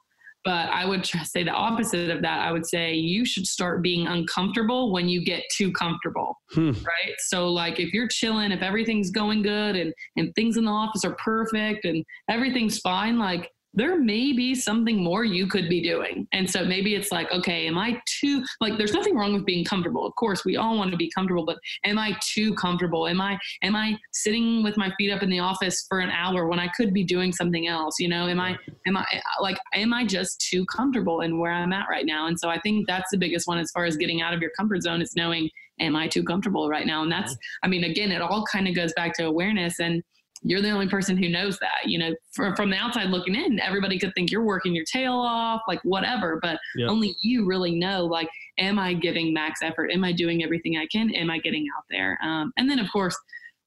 But 0.45 0.69
I 0.71 0.85
would 0.85 1.05
tr- 1.05 1.19
say 1.25 1.45
the 1.45 1.53
opposite 1.53 2.11
of 2.11 2.21
that. 2.23 2.41
I 2.41 2.51
would 2.51 2.67
say 2.67 2.95
you 2.95 3.25
should 3.25 3.47
start 3.47 3.81
being 3.83 4.09
uncomfortable 4.09 4.93
when 4.93 5.09
you 5.09 5.25
get 5.25 5.45
too 5.57 5.71
comfortable 5.73 6.37
Hmm. 6.53 6.73
right? 6.73 7.15
So 7.29 7.49
like 7.49 7.79
if 7.81 7.95
you're 7.95 8.09
chilling, 8.09 8.51
if 8.53 8.61
everything's 8.61 9.11
going 9.11 9.43
good 9.43 9.77
and 9.77 9.95
and 10.17 10.35
things 10.35 10.57
in 10.57 10.65
the 10.65 10.71
office 10.71 11.05
are 11.05 11.15
perfect 11.17 11.85
and 11.85 12.05
everything's 12.29 12.79
fine, 12.81 13.19
like 13.19 13.51
there 13.75 13.99
may 13.99 14.33
be 14.33 14.55
something 14.55 15.03
more 15.03 15.25
you 15.25 15.47
could 15.47 15.69
be 15.69 15.83
doing. 15.83 16.27
And 16.33 16.49
so 16.49 16.65
maybe 16.65 16.95
it's 16.95 17.11
like, 17.11 17.33
okay, 17.33 17.67
am 17.67 17.79
I 17.79 18.01
too 18.07 18.45
like 18.61 18.77
there's 18.79 18.93
nothing 18.93 19.17
wrong 19.17 19.33
with 19.33 19.47
being 19.47 19.65
comfortable. 19.65 20.07
Of 20.07 20.15
course, 20.17 20.45
we 20.45 20.57
all 20.57 20.77
want 20.77 20.91
to 20.91 20.97
be 20.97 21.11
comfortable, 21.11 21.45
but 21.45 21.59
am 21.85 21.99
I 21.99 22.17
too 22.21 22.55
comfortable? 22.55 23.09
Am 23.09 23.21
I 23.21 23.39
am 23.63 23.75
I 23.75 23.99
sitting 24.13 24.63
with 24.63 24.77
my 24.77 24.93
feet 24.99 25.11
up 25.11 25.23
in 25.23 25.31
the 25.31 25.39
office 25.39 25.87
for 25.89 26.01
an 26.01 26.11
hour 26.11 26.47
when 26.47 26.59
I 26.59 26.69
could 26.69 26.93
be 26.93 27.05
doing 27.05 27.33
something 27.33 27.67
else? 27.67 27.99
You 27.99 28.09
know, 28.09 28.29
am 28.29 28.41
I 28.41 28.59
am 28.87 28.97
I 28.97 29.05
like 29.41 29.59
am 29.75 29.93
I 29.93 30.05
just 30.05 30.41
too 30.41 30.65
comfortable 30.67 31.21
in 31.21 31.39
where 31.39 31.53
I'm 31.53 31.73
at 31.73 31.89
right 31.89 32.07
now? 32.07 32.27
And 32.27 32.39
so 32.39 32.49
I 32.49 32.61
think 32.61 32.87
that's 32.87 33.11
the 33.11 33.19
biggest 33.19 33.47
one 33.47 33.59
as 33.59 33.71
far 33.71 33.85
as 33.85 33.97
getting 33.97 34.23
out 34.23 34.35
of 34.35 34.41
your 34.41 34.51
comfort 34.57 34.83
zone 34.83 35.03
is 35.03 35.15
knowing 35.17 35.49
am 35.81 35.97
I 35.97 36.07
too 36.07 36.23
comfortable 36.23 36.69
right 36.69 36.87
now? 36.87 37.03
And 37.03 37.11
that's, 37.11 37.35
I 37.63 37.69
mean, 37.69 37.85
again, 37.85 38.13
it 38.13 38.23
all 38.23 38.45
kind 38.45 38.69
of 38.69 38.75
goes 38.75 38.93
back 38.95 39.15
to 39.15 39.25
awareness. 39.25 39.81
And 39.81 40.03
you're 40.43 40.61
the 40.61 40.71
only 40.71 40.89
person 40.89 41.17
who 41.17 41.29
knows 41.29 41.59
that. 41.59 41.87
You 41.87 41.99
know, 41.99 42.15
from, 42.33 42.55
from 42.57 42.71
the 42.71 42.77
outside 42.77 43.11
looking 43.11 43.35
in, 43.35 43.61
everybody 43.61 43.99
could 43.99 44.13
think 44.15 44.31
you're 44.31 44.45
working 44.45 44.75
your 44.75 44.85
tail 44.85 45.15
off, 45.15 45.63
like 45.69 45.81
whatever, 45.85 46.39
but 46.43 46.59
Yep. 46.77 46.91
only 46.91 47.15
you 47.23 47.47
really 47.47 47.75
know, 47.75 48.05
like, 48.07 48.29
am 48.59 48.79
I 48.79 48.95
giving 48.95 49.33
max 49.33 49.61
effort? 49.63 49.91
Am 49.91 50.05
I 50.05 50.13
doing 50.13 50.43
everything 50.43 50.77
I 50.77 50.87
can? 50.87 51.15
Am 51.15 51.31
I 51.31 51.39
getting 51.39 51.67
out 51.77 51.85
there? 51.91 52.19
Um, 52.23 52.53
and 52.57 52.69
then, 52.69 52.79
of 52.79 52.91
course, 52.93 53.17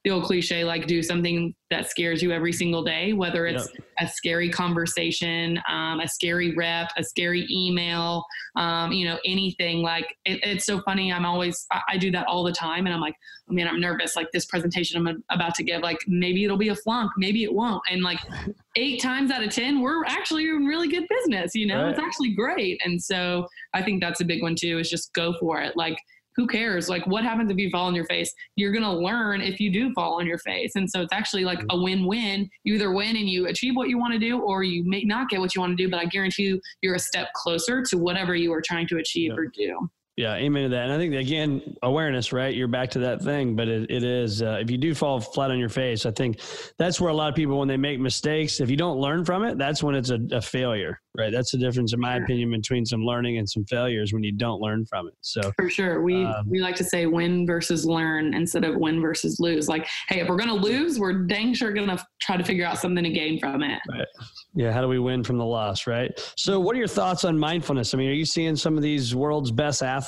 the 0.06 0.12
old 0.12 0.24
cliche, 0.24 0.64
like 0.64 0.86
do 0.86 1.02
something 1.02 1.54
that 1.72 1.90
scares 1.90 2.22
you 2.22 2.32
every 2.32 2.54
single 2.54 2.84
day, 2.84 3.12
whether 3.14 3.48
it's 3.48 3.68
a 4.00 4.08
scary 4.08 4.52
conversation, 4.52 5.60
um, 5.68 6.00
a 6.00 6.08
scary 6.08 6.56
rep, 6.56 6.90
a 6.96 7.04
scary 7.04 7.48
email, 7.50 8.24
um, 8.56 8.92
you 8.92 9.04
know, 9.04 9.18
anything. 9.26 9.82
Like 9.82 10.06
it, 10.24 10.40
it's 10.44 10.64
so 10.66 10.80
funny. 10.82 11.12
I'm 11.12 11.26
always, 11.26 11.66
I, 11.72 11.82
I 11.90 11.98
do 11.98 12.12
that 12.12 12.28
all 12.28 12.44
the 12.44 12.52
time. 12.52 12.86
And 12.86 12.94
I'm 12.94 13.02
like, 13.02 13.16
oh 13.50 13.54
man, 13.54 13.68
I'm 13.68 13.82
nervous. 13.82 14.16
Like 14.16 14.28
this 14.32 14.46
presentation 14.46 15.06
I'm 15.08 15.24
about 15.32 15.56
to 15.56 15.64
give, 15.64 15.82
like 15.82 15.98
maybe 16.08 16.44
it'll 16.46 16.56
be 16.56 16.70
a 16.70 16.76
flunk, 16.76 17.12
maybe 17.18 17.44
it 17.44 17.52
won't. 17.52 17.82
And 17.90 18.04
like 18.04 18.20
eight 18.76 19.02
times 19.02 19.32
out 19.32 19.44
of 19.44 19.50
10, 19.50 19.82
we're 19.82 20.06
actually 20.06 20.48
in 20.48 20.66
really 20.66 20.88
good 20.88 21.08
business. 21.10 21.56
You 21.56 21.66
know, 21.66 21.82
Right. 21.82 21.90
it's 21.90 22.00
actually 22.00 22.36
great. 22.36 22.80
And 22.86 23.02
so 23.02 23.48
I 23.74 23.82
think 23.82 24.02
that's 24.02 24.22
a 24.22 24.26
big 24.26 24.44
one 24.44 24.56
too, 24.56 24.78
is 24.78 24.88
just 24.88 25.12
go 25.14 25.34
for 25.40 25.62
it. 25.62 25.76
Like, 25.76 25.98
who 26.36 26.48
cares? 26.48 26.90
Like, 26.90 27.06
what 27.08 27.24
happens 27.24 27.50
if 27.50 27.58
you 27.58 27.70
fall 27.70 27.88
on 27.88 27.96
your 27.96 28.06
face? 28.06 28.34
You're 28.56 28.72
going 28.72 28.84
to 28.84 28.92
learn 28.92 29.42
if 29.42 29.60
you 29.60 29.72
do 29.72 29.94
fall 29.94 30.20
on 30.20 30.28
your 30.28 30.38
face. 30.40 30.76
And 30.76 30.90
so 30.90 31.02
it's 31.02 31.14
actually 31.14 31.46
like 31.46 31.60
mm-hmm. 31.60 31.80
a 31.80 31.84
win 31.84 32.06
win. 32.06 32.50
You 32.64 32.76
either 32.76 32.92
win 32.92 33.16
and 33.16 33.30
you 33.30 33.48
achieve 33.48 33.76
what 33.76 33.90
you 33.90 33.98
want 33.98 34.14
to 34.14 34.20
do, 34.20 34.40
or 34.40 34.64
you 34.64 34.84
may 34.86 35.04
not 35.04 35.30
get 35.30 35.40
what 35.40 35.56
you 35.56 35.62
want 35.62 35.78
to 35.78 35.84
do, 35.84 35.90
but 35.90 36.00
I 36.00 36.06
guarantee 36.06 36.44
you, 36.44 36.62
you're 36.82 36.96
a 36.96 37.00
step 37.00 37.30
closer 37.34 37.82
to 37.84 37.98
whatever 37.98 38.36
you 38.36 38.54
are 38.54 38.62
trying 38.62 38.88
to 38.88 38.98
achieve 38.98 39.32
or 39.38 39.48
do. 39.48 39.90
Yeah, 40.18 40.36
amen 40.36 40.64
to 40.64 40.70
that. 40.70 40.86
And 40.86 40.94
I 40.94 40.98
think 40.98 41.14
again, 41.14 41.76
awareness, 41.84 42.32
right? 42.32 42.56
You're 42.56 42.70
back 42.70 42.90
to 42.92 43.00
that 43.00 43.22
thing, 43.22 43.54
but 43.54 43.68
it, 43.68 43.92
it 43.92 44.02
is 44.02 44.42
uh, 44.42 44.60
if 44.62 44.72
you 44.72 44.78
do 44.78 44.96
fall 44.96 45.20
flat 45.20 45.52
on 45.52 45.60
your 45.60 45.68
face, 45.68 46.06
I 46.06 46.12
think 46.12 46.40
that's 46.78 47.02
where 47.02 47.10
a 47.10 47.14
lot 47.14 47.28
of 47.28 47.36
people 47.36 47.60
when 47.60 47.68
they 47.68 47.76
make 47.76 48.00
mistakes, 48.00 48.62
if 48.62 48.70
you 48.70 48.78
don't 48.78 48.98
learn 48.98 49.26
from 49.26 49.44
it, 49.44 49.58
that's 49.58 49.84
when 49.84 49.94
it's 49.94 50.12
a, 50.12 50.20
a 50.32 50.42
failure, 50.42 51.02
right? 51.18 51.34
That's 51.34 51.52
the 51.52 51.58
difference, 51.58 51.92
in 51.92 52.00
my 52.00 52.16
opinion, 52.16 52.50
between 52.52 52.86
some 52.86 53.04
learning 53.04 53.40
and 53.40 53.50
some 53.50 53.66
failures 53.66 54.14
when 54.14 54.24
you 54.24 54.32
don't 54.32 54.62
learn 54.62 54.86
from 54.86 55.10
it. 55.10 55.16
So 55.20 55.52
for 55.58 55.70
sure, 55.70 56.02
we 56.02 56.24
um, 56.24 56.50
we 56.50 56.60
like 56.60 56.78
to 56.78 56.86
say 56.86 57.08
win 57.08 57.46
versus 57.46 57.86
learn 57.86 58.34
instead 58.34 58.64
of 58.64 58.78
win 58.78 59.02
versus 59.02 59.42
lose. 59.42 59.68
Like, 59.68 59.86
hey, 60.08 60.22
if 60.22 60.30
we're 60.30 60.38
gonna 60.38 60.54
lose, 60.54 60.98
we're 60.98 61.26
dang 61.26 61.54
sure 61.54 61.74
gonna 61.74 62.02
try 62.22 62.38
to 62.38 62.44
figure 62.46 62.66
out 62.66 62.78
something 62.78 63.04
to 63.04 63.10
gain 63.10 63.38
from 63.38 63.64
it. 63.64 63.82
Right. 63.92 64.08
Yeah. 64.54 64.72
How 64.72 64.80
do 64.80 64.88
we 64.88 65.00
win 65.00 65.26
from 65.26 65.38
the 65.38 65.46
loss, 65.46 65.88
right? 65.88 66.10
So, 66.38 66.58
what 66.62 66.74
are 66.74 66.80
your 66.80 66.88
thoughts 66.88 67.26
on 67.26 67.38
mindfulness? 67.38 67.94
I 67.94 67.98
mean, 67.98 68.10
are 68.10 68.14
you 68.14 68.26
seeing 68.26 68.56
some 68.56 68.78
of 68.78 68.82
these 68.82 69.14
world's 69.14 69.52
best 69.52 69.84
athletes 69.84 70.05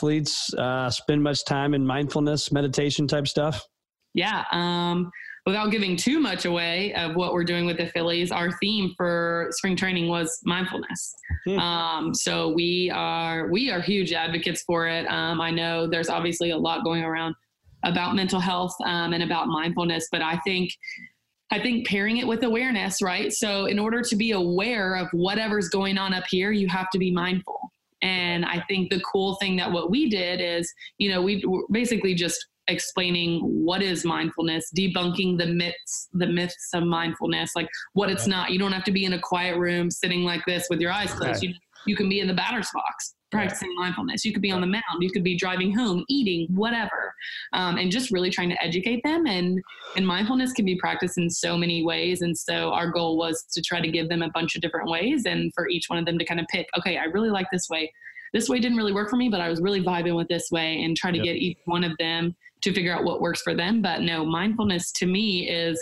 uh, 0.57 0.89
spend 0.89 1.23
much 1.23 1.45
time 1.45 1.73
in 1.73 1.85
mindfulness, 1.85 2.51
meditation 2.51 3.07
type 3.07 3.27
stuff? 3.27 3.65
Yeah. 4.13 4.43
Um, 4.51 5.11
without 5.45 5.71
giving 5.71 5.95
too 5.95 6.19
much 6.19 6.43
away 6.43 6.93
of 6.95 7.15
what 7.15 7.33
we're 7.33 7.43
doing 7.43 7.65
with 7.65 7.77
the 7.77 7.87
Phillies, 7.87 8.31
our 8.31 8.51
theme 8.59 8.93
for 8.97 9.47
spring 9.51 9.75
training 9.75 10.09
was 10.09 10.39
mindfulness. 10.43 11.15
Hmm. 11.45 11.59
Um, 11.59 12.13
so 12.13 12.49
we 12.49 12.91
are 12.93 13.49
we 13.49 13.71
are 13.71 13.79
huge 13.79 14.11
advocates 14.11 14.63
for 14.63 14.87
it. 14.87 15.05
Um, 15.07 15.39
I 15.39 15.51
know 15.51 15.87
there's 15.87 16.09
obviously 16.09 16.51
a 16.51 16.57
lot 16.57 16.83
going 16.83 17.03
around 17.03 17.35
about 17.85 18.15
mental 18.15 18.39
health 18.39 18.73
um, 18.85 19.13
and 19.13 19.23
about 19.23 19.47
mindfulness, 19.47 20.09
but 20.11 20.21
I 20.21 20.37
think 20.39 20.71
I 21.49 21.61
think 21.61 21.87
pairing 21.87 22.17
it 22.17 22.27
with 22.27 22.43
awareness, 22.43 23.01
right? 23.01 23.31
So 23.31 23.65
in 23.67 23.79
order 23.79 24.01
to 24.01 24.15
be 24.17 24.31
aware 24.31 24.95
of 24.95 25.07
whatever's 25.13 25.69
going 25.69 25.97
on 25.97 26.13
up 26.13 26.25
here, 26.29 26.51
you 26.51 26.67
have 26.67 26.89
to 26.89 26.99
be 26.99 27.09
mindful. 27.09 27.66
And 28.01 28.45
I 28.45 28.63
think 28.67 28.89
the 28.89 29.01
cool 29.01 29.35
thing 29.35 29.55
that 29.57 29.71
what 29.71 29.89
we 29.89 30.09
did 30.09 30.39
is, 30.39 30.71
you 30.97 31.09
know, 31.09 31.21
we 31.21 31.43
basically 31.71 32.13
just 32.13 32.45
explaining 32.67 33.39
what 33.41 33.81
is 33.81 34.03
mindfulness, 34.03 34.69
debunking 34.77 35.37
the 35.37 35.47
myths, 35.47 36.09
the 36.13 36.27
myths 36.27 36.69
of 36.73 36.83
mindfulness, 36.83 37.51
like 37.55 37.67
what 37.93 38.09
it's 38.09 38.27
not. 38.27 38.51
You 38.51 38.59
don't 38.59 38.73
have 38.73 38.83
to 38.85 38.91
be 38.91 39.05
in 39.05 39.13
a 39.13 39.19
quiet 39.19 39.57
room 39.57 39.89
sitting 39.89 40.23
like 40.23 40.41
this 40.45 40.67
with 40.69 40.79
your 40.79 40.91
eyes 40.91 41.13
closed. 41.13 41.41
You, 41.41 41.53
you 41.85 41.95
can 41.95 42.09
be 42.09 42.19
in 42.19 42.27
the 42.27 42.33
batter's 42.33 42.69
box 42.73 43.15
practicing 43.31 43.73
mindfulness. 43.75 44.23
You 44.23 44.33
could 44.33 44.41
be 44.41 44.51
on 44.51 44.61
the 44.61 44.67
mound. 44.67 44.83
You 45.01 45.11
could 45.11 45.23
be 45.23 45.37
driving 45.37 45.75
home, 45.75 46.05
eating, 46.09 46.47
whatever, 46.55 47.13
um, 47.53 47.77
and 47.77 47.91
just 47.91 48.11
really 48.11 48.29
trying 48.29 48.49
to 48.49 48.63
educate 48.63 49.01
them. 49.03 49.25
And 49.27 49.61
and 49.95 50.05
mindfulness 50.05 50.53
can 50.53 50.65
be 50.65 50.77
practiced 50.77 51.17
in 51.17 51.29
so 51.29 51.57
many 51.57 51.83
ways. 51.83 52.21
And 52.21 52.37
so 52.37 52.71
our 52.71 52.89
goal 52.89 53.17
was 53.17 53.43
to 53.51 53.61
try 53.61 53.81
to 53.81 53.89
give 53.89 54.09
them 54.09 54.21
a 54.21 54.29
bunch 54.31 54.55
of 54.55 54.61
different 54.61 54.89
ways, 54.89 55.25
and 55.25 55.51
for 55.53 55.69
each 55.69 55.85
one 55.89 55.99
of 55.99 56.05
them 56.05 56.17
to 56.17 56.25
kind 56.25 56.39
of 56.39 56.47
pick. 56.47 56.67
Okay, 56.77 56.97
I 56.97 57.05
really 57.05 57.29
like 57.29 57.47
this 57.51 57.69
way. 57.69 57.91
This 58.33 58.49
way 58.49 58.59
didn't 58.59 58.77
really 58.77 58.93
work 58.93 59.09
for 59.09 59.15
me, 59.15 59.29
but 59.29 59.39
I 59.39 59.49
was 59.49 59.61
really 59.61 59.81
vibing 59.81 60.15
with 60.15 60.27
this 60.27 60.49
way, 60.51 60.83
and 60.83 60.95
try 60.95 61.11
to 61.11 61.17
yep. 61.17 61.25
get 61.25 61.35
each 61.37 61.59
one 61.65 61.83
of 61.83 61.93
them 61.97 62.35
to 62.61 62.73
figure 62.73 62.93
out 62.93 63.03
what 63.03 63.21
works 63.21 63.41
for 63.41 63.55
them. 63.55 63.81
But 63.81 64.01
no, 64.01 64.25
mindfulness 64.25 64.91
to 64.93 65.05
me 65.05 65.49
is 65.49 65.81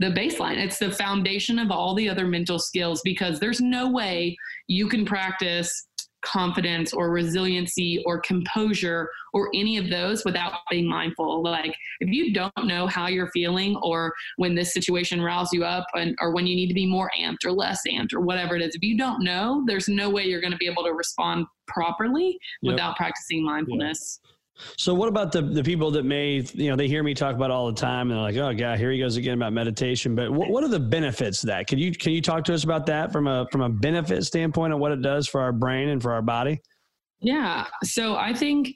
the 0.00 0.06
baseline. 0.06 0.56
It's 0.56 0.78
the 0.78 0.90
foundation 0.90 1.58
of 1.58 1.70
all 1.70 1.94
the 1.94 2.08
other 2.08 2.26
mental 2.26 2.58
skills 2.58 3.00
because 3.04 3.38
there's 3.38 3.60
no 3.60 3.88
way 3.90 4.36
you 4.66 4.88
can 4.88 5.04
practice 5.04 5.86
confidence 6.24 6.92
or 6.92 7.10
resiliency 7.10 8.02
or 8.06 8.20
composure 8.20 9.08
or 9.32 9.50
any 9.54 9.76
of 9.76 9.90
those 9.90 10.24
without 10.24 10.52
being 10.70 10.88
mindful. 10.88 11.42
Like 11.42 11.76
if 12.00 12.08
you 12.10 12.32
don't 12.32 12.64
know 12.64 12.86
how 12.86 13.08
you're 13.08 13.30
feeling 13.30 13.76
or 13.82 14.12
when 14.36 14.54
this 14.54 14.72
situation 14.72 15.20
riles 15.20 15.52
you 15.52 15.64
up 15.64 15.86
and 15.94 16.16
or 16.20 16.34
when 16.34 16.46
you 16.46 16.56
need 16.56 16.68
to 16.68 16.74
be 16.74 16.86
more 16.86 17.10
amped 17.18 17.44
or 17.44 17.52
less 17.52 17.80
amped 17.88 18.12
or 18.12 18.20
whatever 18.20 18.56
it 18.56 18.62
is, 18.62 18.74
if 18.74 18.82
you 18.82 18.96
don't 18.96 19.22
know, 19.22 19.64
there's 19.66 19.88
no 19.88 20.10
way 20.10 20.24
you're 20.24 20.40
going 20.40 20.52
to 20.52 20.58
be 20.58 20.68
able 20.68 20.84
to 20.84 20.92
respond 20.92 21.46
properly 21.66 22.38
yep. 22.62 22.72
without 22.72 22.96
practicing 22.96 23.44
mindfulness. 23.44 24.20
Yep. 24.22 24.33
So 24.76 24.94
what 24.94 25.08
about 25.08 25.32
the 25.32 25.42
the 25.42 25.62
people 25.62 25.90
that 25.92 26.04
may 26.04 26.44
you 26.54 26.70
know 26.70 26.76
they 26.76 26.88
hear 26.88 27.02
me 27.02 27.14
talk 27.14 27.34
about 27.34 27.50
all 27.50 27.66
the 27.66 27.78
time 27.78 28.10
and 28.10 28.12
they're 28.12 28.22
like 28.22 28.36
oh 28.36 28.56
god 28.56 28.78
here 28.78 28.90
he 28.90 28.98
goes 28.98 29.16
again 29.16 29.34
about 29.34 29.52
meditation. 29.52 30.14
But 30.14 30.32
what, 30.32 30.50
what 30.50 30.64
are 30.64 30.68
the 30.68 30.80
benefits 30.80 31.42
of 31.42 31.48
that? 31.48 31.66
Can 31.66 31.78
you 31.78 31.92
can 31.92 32.12
you 32.12 32.22
talk 32.22 32.44
to 32.44 32.54
us 32.54 32.64
about 32.64 32.86
that 32.86 33.12
from 33.12 33.26
a 33.26 33.46
from 33.50 33.62
a 33.62 33.68
benefit 33.68 34.24
standpoint 34.24 34.72
of 34.72 34.78
what 34.78 34.92
it 34.92 35.02
does 35.02 35.26
for 35.26 35.40
our 35.40 35.52
brain 35.52 35.88
and 35.88 36.00
for 36.00 36.12
our 36.12 36.22
body? 36.22 36.60
Yeah, 37.20 37.66
so 37.82 38.16
I 38.16 38.34
think 38.34 38.74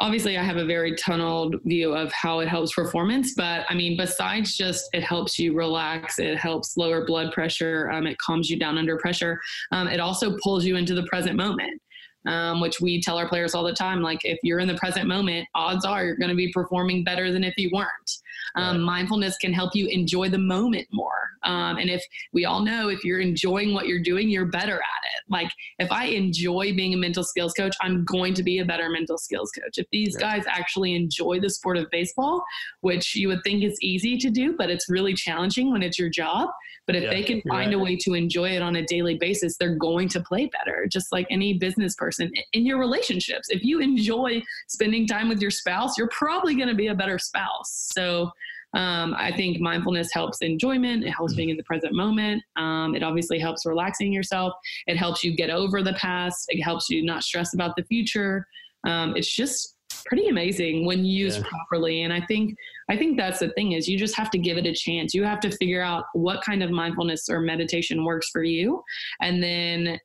obviously 0.00 0.38
I 0.38 0.42
have 0.42 0.56
a 0.56 0.64
very 0.64 0.94
tunneled 0.96 1.56
view 1.64 1.94
of 1.94 2.12
how 2.12 2.40
it 2.40 2.48
helps 2.48 2.74
performance, 2.74 3.34
but 3.36 3.66
I 3.68 3.74
mean 3.74 3.96
besides 3.96 4.56
just 4.56 4.88
it 4.92 5.02
helps 5.02 5.38
you 5.38 5.54
relax, 5.54 6.18
it 6.18 6.38
helps 6.38 6.76
lower 6.76 7.04
blood 7.04 7.32
pressure, 7.32 7.90
um, 7.90 8.06
it 8.06 8.16
calms 8.18 8.48
you 8.48 8.58
down 8.58 8.78
under 8.78 8.96
pressure, 8.96 9.40
um, 9.72 9.88
it 9.88 9.98
also 9.98 10.36
pulls 10.42 10.64
you 10.64 10.76
into 10.76 10.94
the 10.94 11.04
present 11.04 11.36
moment 11.36 11.80
um, 12.26 12.60
which 12.60 12.80
we 12.80 13.00
tell 13.00 13.18
our 13.18 13.28
players 13.28 13.54
all 13.54 13.64
the 13.64 13.72
time. 13.72 14.02
Like, 14.02 14.20
if 14.24 14.38
you're 14.42 14.60
in 14.60 14.68
the 14.68 14.74
present 14.74 15.06
moment, 15.06 15.48
odds 15.54 15.84
are 15.84 16.04
you're 16.04 16.16
going 16.16 16.30
to 16.30 16.36
be 16.36 16.52
performing 16.52 17.04
better 17.04 17.32
than 17.32 17.44
if 17.44 17.54
you 17.56 17.70
weren't. 17.72 18.19
Um, 18.56 18.78
right. 18.78 18.84
Mindfulness 18.84 19.36
can 19.38 19.52
help 19.52 19.74
you 19.74 19.86
enjoy 19.88 20.28
the 20.28 20.38
moment 20.38 20.88
more. 20.92 21.10
Um, 21.42 21.78
and 21.78 21.88
if 21.88 22.04
we 22.32 22.44
all 22.44 22.60
know 22.60 22.88
if 22.88 23.04
you're 23.04 23.20
enjoying 23.20 23.72
what 23.72 23.86
you're 23.86 24.02
doing, 24.02 24.28
you're 24.28 24.46
better 24.46 24.74
at 24.74 24.76
it. 24.76 25.22
Like, 25.30 25.50
if 25.78 25.90
I 25.90 26.06
enjoy 26.06 26.74
being 26.74 26.92
a 26.92 26.96
mental 26.96 27.24
skills 27.24 27.52
coach, 27.54 27.74
I'm 27.80 28.04
going 28.04 28.34
to 28.34 28.42
be 28.42 28.58
a 28.58 28.64
better 28.64 28.90
mental 28.90 29.16
skills 29.16 29.50
coach. 29.52 29.78
If 29.78 29.86
these 29.90 30.16
right. 30.16 30.42
guys 30.42 30.44
actually 30.46 30.94
enjoy 30.94 31.40
the 31.40 31.48
sport 31.48 31.76
of 31.78 31.90
baseball, 31.90 32.44
which 32.80 33.14
you 33.14 33.28
would 33.28 33.42
think 33.44 33.64
is 33.64 33.78
easy 33.80 34.18
to 34.18 34.30
do, 34.30 34.54
but 34.56 34.70
it's 34.70 34.88
really 34.88 35.14
challenging 35.14 35.72
when 35.72 35.82
it's 35.82 35.98
your 35.98 36.10
job. 36.10 36.48
But 36.86 36.96
if 36.96 37.04
yeah, 37.04 37.10
they 37.10 37.22
can 37.22 37.40
find 37.42 37.72
right. 37.72 37.74
a 37.74 37.78
way 37.78 37.96
to 37.96 38.14
enjoy 38.14 38.50
it 38.50 38.62
on 38.62 38.76
a 38.76 38.84
daily 38.84 39.16
basis, 39.16 39.56
they're 39.56 39.76
going 39.76 40.08
to 40.08 40.20
play 40.20 40.46
better, 40.46 40.86
just 40.90 41.12
like 41.12 41.26
any 41.30 41.54
business 41.54 41.94
person 41.94 42.32
in 42.52 42.66
your 42.66 42.78
relationships. 42.78 43.48
If 43.48 43.62
you 43.62 43.80
enjoy 43.80 44.42
spending 44.66 45.06
time 45.06 45.28
with 45.28 45.40
your 45.40 45.52
spouse, 45.52 45.96
you're 45.96 46.08
probably 46.08 46.56
going 46.56 46.68
to 46.68 46.74
be 46.74 46.88
a 46.88 46.94
better 46.94 47.18
spouse. 47.18 47.90
So, 48.32 48.80
um, 48.80 49.14
I 49.18 49.32
think 49.32 49.60
mindfulness 49.60 50.12
helps 50.12 50.38
enjoyment. 50.42 51.04
It 51.04 51.10
helps 51.10 51.34
being 51.34 51.50
in 51.50 51.56
the 51.56 51.64
present 51.64 51.92
moment. 51.92 52.42
Um, 52.56 52.94
it 52.94 53.02
obviously 53.02 53.38
helps 53.38 53.66
relaxing 53.66 54.12
yourself. 54.12 54.52
It 54.86 54.96
helps 54.96 55.24
you 55.24 55.34
get 55.34 55.50
over 55.50 55.82
the 55.82 55.94
past. 55.94 56.46
It 56.48 56.62
helps 56.62 56.88
you 56.88 57.04
not 57.04 57.24
stress 57.24 57.52
about 57.54 57.74
the 57.76 57.84
future. 57.84 58.46
Um, 58.86 59.16
it's 59.16 59.34
just 59.34 59.76
pretty 60.06 60.28
amazing 60.28 60.86
when 60.86 61.04
used 61.04 61.38
yeah. 61.38 61.48
properly. 61.48 62.02
And 62.02 62.12
I 62.12 62.24
think 62.26 62.54
I 62.88 62.96
think 62.96 63.16
that's 63.16 63.40
the 63.40 63.50
thing 63.50 63.72
is 63.72 63.88
you 63.88 63.98
just 63.98 64.16
have 64.16 64.30
to 64.30 64.38
give 64.38 64.56
it 64.56 64.66
a 64.66 64.74
chance. 64.74 65.14
You 65.14 65.24
have 65.24 65.40
to 65.40 65.50
figure 65.50 65.82
out 65.82 66.04
what 66.12 66.42
kind 66.42 66.62
of 66.62 66.70
mindfulness 66.70 67.28
or 67.28 67.40
meditation 67.40 68.04
works 68.04 68.30
for 68.30 68.42
you, 68.42 68.82
and 69.20 69.42
then 69.42 69.98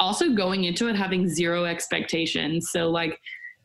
also 0.00 0.30
going 0.30 0.64
into 0.64 0.88
it 0.88 0.96
having 0.96 1.28
zero 1.28 1.64
expectations. 1.64 2.70
So 2.70 2.90
like 2.90 3.18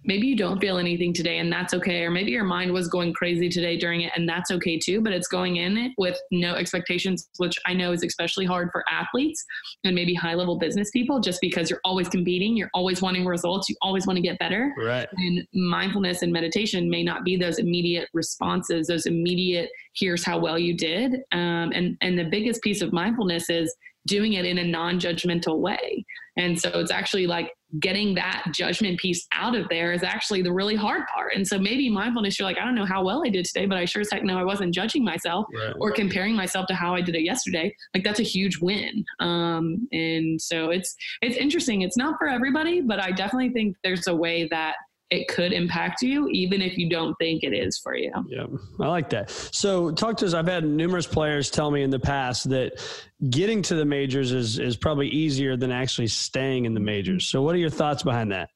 maybe 0.05 0.27
you 0.27 0.35
don't 0.35 0.59
feel 0.59 0.77
anything 0.77 1.13
today 1.13 1.39
and 1.39 1.51
that's 1.51 1.73
okay 1.73 2.03
or 2.03 2.11
maybe 2.11 2.31
your 2.31 2.43
mind 2.43 2.71
was 2.71 2.87
going 2.87 3.13
crazy 3.13 3.49
today 3.49 3.77
during 3.77 4.01
it 4.01 4.11
and 4.15 4.27
that's 4.27 4.49
okay 4.51 4.77
too 4.77 5.01
but 5.01 5.11
it's 5.11 5.27
going 5.27 5.57
in 5.57 5.77
it 5.77 5.91
with 5.97 6.17
no 6.31 6.55
expectations 6.55 7.29
which 7.37 7.57
i 7.65 7.73
know 7.73 7.91
is 7.91 8.03
especially 8.03 8.45
hard 8.45 8.69
for 8.71 8.83
athletes 8.89 9.43
and 9.83 9.93
maybe 9.93 10.13
high 10.13 10.33
level 10.33 10.57
business 10.57 10.89
people 10.91 11.19
just 11.19 11.41
because 11.41 11.69
you're 11.69 11.81
always 11.83 12.07
competing 12.07 12.55
you're 12.55 12.69
always 12.73 13.01
wanting 13.01 13.25
results 13.25 13.67
you 13.69 13.75
always 13.81 14.07
want 14.07 14.17
to 14.17 14.21
get 14.21 14.39
better. 14.39 14.73
Right. 14.77 15.07
And 15.17 15.47
mindfulness 15.53 16.21
and 16.21 16.31
meditation 16.31 16.89
may 16.89 17.03
not 17.03 17.23
be 17.23 17.37
those 17.37 17.59
immediate 17.59 18.09
responses 18.13 18.87
those 18.87 19.05
immediate 19.05 19.69
here's 19.95 20.23
how 20.23 20.39
well 20.39 20.57
you 20.57 20.75
did 20.75 21.15
um, 21.31 21.71
and 21.73 21.97
and 22.01 22.17
the 22.17 22.23
biggest 22.23 22.61
piece 22.61 22.81
of 22.81 22.93
mindfulness 22.93 23.49
is 23.49 23.75
doing 24.07 24.33
it 24.33 24.45
in 24.45 24.57
a 24.57 24.63
non-judgmental 24.63 25.59
way. 25.59 26.05
And 26.37 26.59
so 26.59 26.69
it's 26.75 26.91
actually 26.91 27.27
like 27.27 27.51
getting 27.79 28.15
that 28.15 28.45
judgment 28.53 28.99
piece 28.99 29.27
out 29.33 29.55
of 29.55 29.67
there 29.69 29.93
is 29.93 30.01
actually 30.01 30.41
the 30.41 30.51
really 30.51 30.75
hard 30.75 31.03
part. 31.13 31.35
And 31.35 31.47
so 31.47 31.59
maybe 31.59 31.89
mindfulness, 31.89 32.39
you're 32.39 32.47
like, 32.47 32.57
I 32.57 32.65
don't 32.65 32.75
know 32.75 32.85
how 32.85 33.03
well 33.03 33.23
I 33.23 33.29
did 33.29 33.45
today, 33.45 33.67
but 33.67 33.77
I 33.77 33.85
sure 33.85 34.01
as 34.01 34.09
heck 34.11 34.23
know 34.23 34.39
I 34.39 34.43
wasn't 34.43 34.73
judging 34.73 35.03
myself 35.03 35.45
right. 35.53 35.73
or 35.79 35.91
comparing 35.91 36.35
myself 36.35 36.65
to 36.67 36.73
how 36.73 36.95
I 36.95 37.01
did 37.01 37.15
it 37.15 37.23
yesterday. 37.23 37.73
Like 37.93 38.03
that's 38.03 38.19
a 38.19 38.23
huge 38.23 38.57
win. 38.59 39.05
Um, 39.19 39.87
and 39.91 40.41
so 40.41 40.71
it's 40.71 40.95
it's 41.21 41.37
interesting. 41.37 41.81
It's 41.81 41.97
not 41.97 42.15
for 42.17 42.27
everybody, 42.27 42.81
but 42.81 42.99
I 42.99 43.11
definitely 43.11 43.51
think 43.51 43.77
there's 43.83 44.07
a 44.07 44.15
way 44.15 44.47
that 44.49 44.75
it 45.11 45.27
could 45.27 45.53
impact 45.53 46.01
you 46.01 46.27
even 46.29 46.61
if 46.61 46.77
you 46.77 46.89
don't 46.89 47.15
think 47.15 47.43
it 47.43 47.53
is 47.53 47.79
for 47.79 47.95
you. 47.95 48.11
Yeah, 48.27 48.45
I 48.79 48.87
like 48.87 49.09
that. 49.09 49.29
So, 49.29 49.91
talk 49.91 50.17
to 50.17 50.25
us. 50.25 50.33
I've 50.33 50.47
had 50.47 50.63
numerous 50.63 51.07
players 51.07 51.49
tell 51.49 51.71
me 51.71 51.83
in 51.83 51.89
the 51.89 51.99
past 51.99 52.49
that 52.49 52.81
getting 53.29 53.61
to 53.63 53.75
the 53.75 53.85
majors 53.85 54.31
is 54.31 54.59
is 54.59 54.77
probably 54.77 55.07
easier 55.07 55.57
than 55.57 55.71
actually 55.71 56.07
staying 56.07 56.65
in 56.65 56.73
the 56.73 56.79
majors. 56.79 57.25
So, 57.25 57.41
what 57.41 57.55
are 57.55 57.59
your 57.59 57.69
thoughts 57.69 58.03
behind 58.03 58.31
that? 58.31 58.49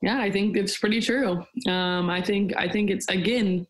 Yeah, 0.00 0.18
I 0.18 0.30
think 0.30 0.56
it's 0.56 0.76
pretty 0.78 1.00
true. 1.00 1.44
Um, 1.68 2.10
I 2.10 2.22
think 2.22 2.56
I 2.56 2.68
think 2.68 2.90
it's 2.90 3.08
again 3.08 3.66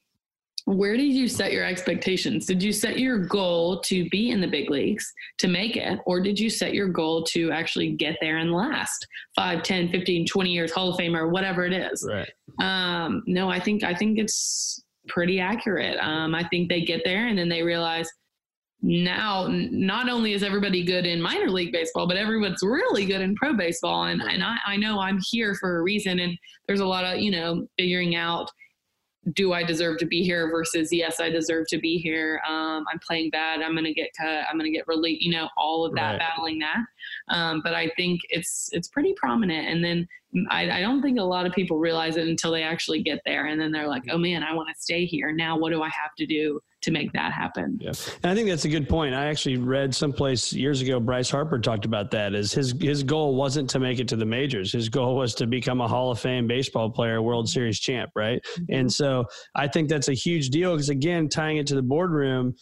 where 0.65 0.97
did 0.97 1.13
you 1.13 1.29
set 1.29 1.53
your 1.53 1.65
expectations? 1.65 2.47
Did 2.47 2.63
you 2.63 2.73
set 2.73 2.99
your 2.99 3.19
goal 3.19 3.81
to 3.81 4.09
be 4.11 4.31
in 4.31 4.41
the 4.41 4.47
big 4.47 4.71
leagues 4.71 5.13
to 5.39 5.49
make 5.49 5.77
it, 5.77 5.99
or 6.07 6.21
did 6.21 6.39
you 6.39 6.49
set 6.51 6.73
your 6.73 6.89
goal 6.89 7.25
to 7.25 7.51
actually 7.51 7.93
get 7.93 8.17
there 8.21 8.39
and 8.39 8.53
last 8.53 9.07
5, 9.37 9.63
10, 9.63 9.91
15, 9.91 10.27
20 10.27 10.51
years, 10.51 10.73
Hall 10.73 10.91
of 10.91 10.97
Famer, 10.99 11.31
whatever 11.31 11.65
it 11.65 11.73
is? 11.73 12.09
Right. 12.09 12.31
Um, 12.61 13.23
no, 13.27 13.49
I 13.49 13.59
think 13.59 13.83
I 13.83 13.95
think 13.95 14.19
it's 14.19 14.83
pretty 15.09 15.41
accurate. 15.41 15.99
Um, 16.01 16.35
I 16.35 16.47
think 16.49 16.69
they 16.69 16.83
get 16.83 17.03
there 17.05 17.27
and 17.27 17.37
then 17.37 17.49
they 17.49 17.63
realize 17.63 18.09
now 18.83 19.47
not 19.49 20.09
only 20.09 20.33
is 20.33 20.43
everybody 20.43 20.85
good 20.85 21.07
in 21.07 21.23
minor 21.23 21.49
league 21.49 21.73
baseball, 21.73 22.07
but 22.07 22.17
everyone's 22.17 22.63
really 22.63 23.07
good 23.07 23.21
in 23.21 23.35
pro 23.37 23.55
baseball. 23.55 24.05
And 24.05 24.21
and 24.21 24.43
I, 24.43 24.57
I 24.67 24.77
know 24.77 25.01
I'm 25.01 25.21
here 25.31 25.55
for 25.55 25.79
a 25.79 25.83
reason. 25.83 26.19
And 26.19 26.37
there's 26.67 26.81
a 26.81 26.87
lot 26.87 27.05
of, 27.05 27.21
you 27.21 27.31
know, 27.31 27.67
figuring 27.79 28.17
out 28.17 28.51
do 29.33 29.53
I 29.53 29.63
deserve 29.63 29.99
to 29.99 30.07
be 30.07 30.25
here 30.25 30.51
versus 30.51 30.93
yes, 30.93 31.21
I 31.21 31.31
deserve 31.31 31.67
to 31.69 31.79
be 31.79 31.99
here. 31.99 32.41
Um, 32.49 32.85
I'm 32.91 32.99
playing 32.99 33.31
bad. 33.31 33.63
I'm 33.63 33.73
going 33.73 33.85
to 33.85 33.95
get 33.95 34.11
cut. 34.19 34.45
I'm 34.51 34.59
going 34.59 34.71
to 34.71 34.77
get 34.77 34.89
released. 34.89 35.23
You 35.23 35.33
know, 35.33 35.49
all 35.57 35.85
of 35.85 35.95
that, 35.95 36.13
right. 36.13 36.19
battling 36.19 36.59
that. 36.59 36.79
Um, 37.29 37.61
but 37.63 37.75
I 37.75 37.91
think 37.97 38.21
it's 38.31 38.69
it's 38.73 38.89
pretty 38.89 39.15
prominent. 39.17 39.69
And 39.69 39.85
then 39.85 40.09
I, 40.51 40.79
I, 40.79 40.81
don't 40.81 41.03
think 41.03 41.19
a 41.19 41.23
lot 41.23 41.47
of 41.47 41.53
people 41.53 41.79
realize 41.79 42.17
it 42.17 42.27
until 42.27 42.53
they 42.53 42.63
actually 42.63 43.03
get 43.03 43.21
there, 43.25 43.47
and 43.47 43.61
then 43.61 43.71
they're 43.71 43.87
like, 43.87 44.05
"Oh 44.11 44.19
man, 44.19 44.43
I 44.43 44.55
want 44.55 44.69
to 44.75 44.83
stay 44.83 45.05
here. 45.05 45.31
Now, 45.31 45.59
what 45.59 45.71
do 45.71 45.83
I 45.83 45.89
have 45.91 46.15
to 46.19 46.27
do 46.27 46.61
to 46.83 46.91
make 46.91 47.13
that 47.13 47.33
happen?" 47.33 47.79
Yeah, 47.81 47.93
and 48.23 48.31
I 48.31 48.35
think 48.35 48.49
that's 48.49 48.65
a 48.65 48.69
good 48.69 48.89
point. 48.89 49.15
I 49.15 49.27
actually 49.27 49.57
read 49.57 49.95
someplace 49.95 50.53
years 50.53 50.81
ago. 50.81 51.01
Bryce 51.01 51.31
Harper 51.31 51.59
talked 51.59 51.85
about 51.85 52.11
that. 52.13 52.35
Is 52.35 52.53
his 52.53 52.75
his 52.81 53.03
goal 53.03 53.35
wasn't 53.35 53.71
to 53.71 53.79
make 53.79 53.99
it 53.99 54.09
to 54.09 54.17
the 54.17 54.27
majors. 54.27 54.73
His 54.73 54.89
goal 54.89 55.17
was 55.17 55.35
to 55.37 55.47
become 55.47 55.81
a 55.81 55.89
Hall 55.89 56.11
of 56.11 56.21
Fame 56.21 56.47
baseball 56.47 56.91
player, 56.91 57.23
World 57.23 57.49
Series 57.49 57.81
champ, 57.81 58.11
right? 58.15 58.41
Mm-hmm. 58.43 58.75
And 58.75 58.93
so 58.93 59.25
I 59.55 59.69
think 59.69 59.89
that's 59.89 60.09
a 60.09 60.15
huge 60.15 60.51
deal 60.51 60.73
because 60.73 60.89
again, 60.89 61.29
tying 61.29 61.57
it 61.57 61.67
to 61.69 61.75
the 61.75 61.83
boardroom. 61.83 62.55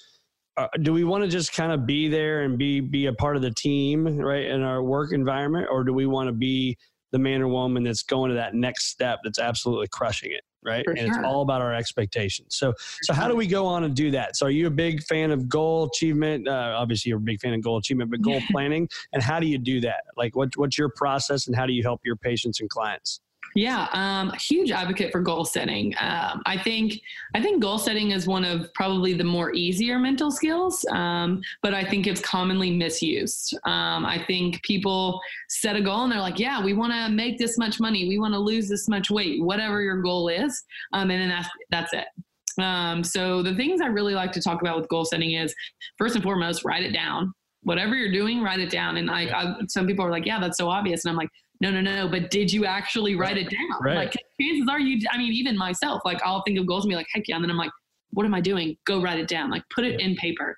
Uh, 0.57 0.67
do 0.83 0.93
we 0.93 1.05
want 1.05 1.23
to 1.25 1.31
just 1.31 1.55
kind 1.55 1.73
of 1.73 1.87
be 1.87 2.09
there 2.09 2.43
and 2.43 2.59
be 2.59 2.81
be 2.81 3.07
a 3.07 3.13
part 3.13 3.37
of 3.37 3.41
the 3.41 3.53
team 3.53 4.05
right 4.19 4.47
in 4.47 4.63
our 4.63 4.83
work 4.83 5.13
environment 5.13 5.67
or 5.71 5.85
do 5.85 5.95
we 5.95 6.07
want 6.07 6.27
to 6.27 6.33
be 6.33 6.77
the 7.13 7.19
man 7.19 7.41
or 7.41 7.49
woman 7.49 7.85
that's 7.85 8.03
going 8.03 8.31
to 8.31 8.35
that 8.35 8.55
next 8.55 8.87
step 8.87 9.21
that's 9.25 9.39
absolutely 9.39 9.89
crushing 9.89 10.33
it 10.33 10.43
right? 10.63 10.85
For 10.85 10.93
and 10.93 11.01
sure. 11.01 11.09
it's 11.09 11.19
all 11.25 11.43
about 11.43 11.61
our 11.61 11.75
expectations. 11.75 12.57
So 12.57 12.73
For 12.73 13.05
so 13.05 13.15
how 13.15 13.29
do 13.29 13.37
we 13.37 13.47
go 13.47 13.67
on 13.67 13.85
and 13.85 13.95
do 13.95 14.11
that? 14.13 14.37
So 14.37 14.47
are 14.47 14.51
you 14.51 14.67
a 14.67 14.71
big 14.71 15.03
fan 15.05 15.31
of 15.31 15.49
goal 15.49 15.85
achievement? 15.93 16.49
Uh, 16.49 16.75
obviously 16.77 17.11
you're 17.11 17.19
a 17.19 17.23
big 17.23 17.41
fan 17.41 17.55
of 17.55 17.63
goal 17.63 17.79
achievement 17.79 18.11
but 18.11 18.23
goal 18.31 18.41
planning 18.51 18.89
and 19.13 19.23
how 19.23 19.41
do 19.41 19.47
you 19.47 19.59
do 19.59 19.81
that? 19.81 20.05
Like 20.17 20.37
what, 20.37 20.57
what's 20.57 20.79
your 20.79 20.91
process 20.91 21.47
and 21.47 21.57
how 21.57 21.67
do 21.67 21.73
you 21.73 21.83
help 21.83 22.01
your 22.05 22.17
patients 22.17 22.61
and 22.61 22.69
clients 22.69 23.21
yeah, 23.55 23.89
um, 23.93 24.33
huge 24.39 24.71
advocate 24.71 25.11
for 25.11 25.21
goal 25.21 25.45
setting. 25.45 25.95
Um, 26.01 26.43
I 26.47 26.57
think 26.63 27.01
I 27.35 27.43
think 27.43 27.61
goal 27.61 27.79
setting 27.79 28.13
is 28.13 28.27
one 28.27 28.45
of 28.45 28.73
probably 28.75 29.13
the 29.13 29.25
more 29.25 29.53
easier 29.53 29.99
mental 29.99 30.31
skills, 30.31 30.85
um, 30.93 31.43
but 31.63 31.75
I 31.75 31.85
think 31.85 32.07
it's 32.07 32.21
commonly 32.21 32.71
misused. 32.71 33.57
Um, 33.65 34.07
I 34.07 34.23
think 34.27 34.63
people 34.63 35.21
set 35.49 35.77
a 35.77 35.81
goal 35.81 36.05
and 36.05 36.13
they're 36.13 36.21
like, 36.21 36.39
"Yeah, 36.39 36.63
we 36.63 36.75
want 36.75 36.93
to 36.93 37.09
make 37.09 37.39
this 37.39 37.59
much 37.59 37.81
money, 37.81 38.09
we 38.09 38.19
want 38.19 38.35
to 38.35 38.39
lose 38.39 38.69
this 38.69 38.89
much 38.89 39.11
weight, 39.11 39.43
whatever 39.43 39.81
your 39.81 40.01
goal 40.01 40.29
is," 40.29 40.63
um, 40.93 41.11
and 41.11 41.21
then 41.21 41.29
that's 41.29 41.49
that's 41.71 41.93
it. 41.93 42.63
Um, 42.63 43.03
so 43.03 43.43
the 43.43 43.55
things 43.55 43.81
I 43.81 43.87
really 43.87 44.15
like 44.15 44.33
to 44.33 44.43
talk 44.43 44.61
about 44.61 44.79
with 44.79 44.89
goal 44.89 45.05
setting 45.05 45.33
is 45.33 45.55
first 45.97 46.15
and 46.15 46.23
foremost, 46.23 46.65
write 46.65 46.83
it 46.83 46.93
down. 46.93 47.33
Whatever 47.63 47.95
you're 47.95 48.13
doing, 48.13 48.43
write 48.43 48.61
it 48.61 48.71
down. 48.71 48.97
And 48.97 49.09
like 49.09 49.31
some 49.69 49.87
people 49.87 50.05
are 50.05 50.11
like, 50.11 50.25
"Yeah, 50.25 50.39
that's 50.39 50.57
so 50.57 50.69
obvious," 50.69 51.05
and 51.05 51.11
I'm 51.11 51.17
like 51.17 51.31
no, 51.61 51.71
no, 51.71 51.81
no, 51.81 52.09
but 52.09 52.31
did 52.31 52.53
you 52.53 52.65
actually 52.65 53.17
write 53.17 53.37
it 53.37 53.51
down? 53.51 53.83
Right. 53.83 53.97
Like 53.97 54.13
chances 54.41 54.67
are 54.71 54.81
you, 54.81 55.07
I 55.13 55.19
mean, 55.19 55.33
even 55.33 55.59
myself, 55.59 56.01
like 56.05 56.21
I'll 56.25 56.43
think 56.43 56.59
of 56.59 56.67
goals 56.67 56.85
and 56.85 56.91
be 56.91 56.97
like, 56.97 57.09
heck 57.13 57.29
yeah. 57.29 57.35
And 57.37 57.45
then 57.45 57.51
I'm 57.51 57.59
like, 57.59 57.73
what 58.13 58.25
am 58.25 58.35
I 58.35 58.41
doing? 58.41 58.77
Go 58.87 59.03
write 59.03 59.19
it 59.19 59.29
down. 59.29 59.51
Like 59.51 59.63
put 59.75 59.85
it 59.85 60.01
in 60.01 60.17
paper. 60.17 60.57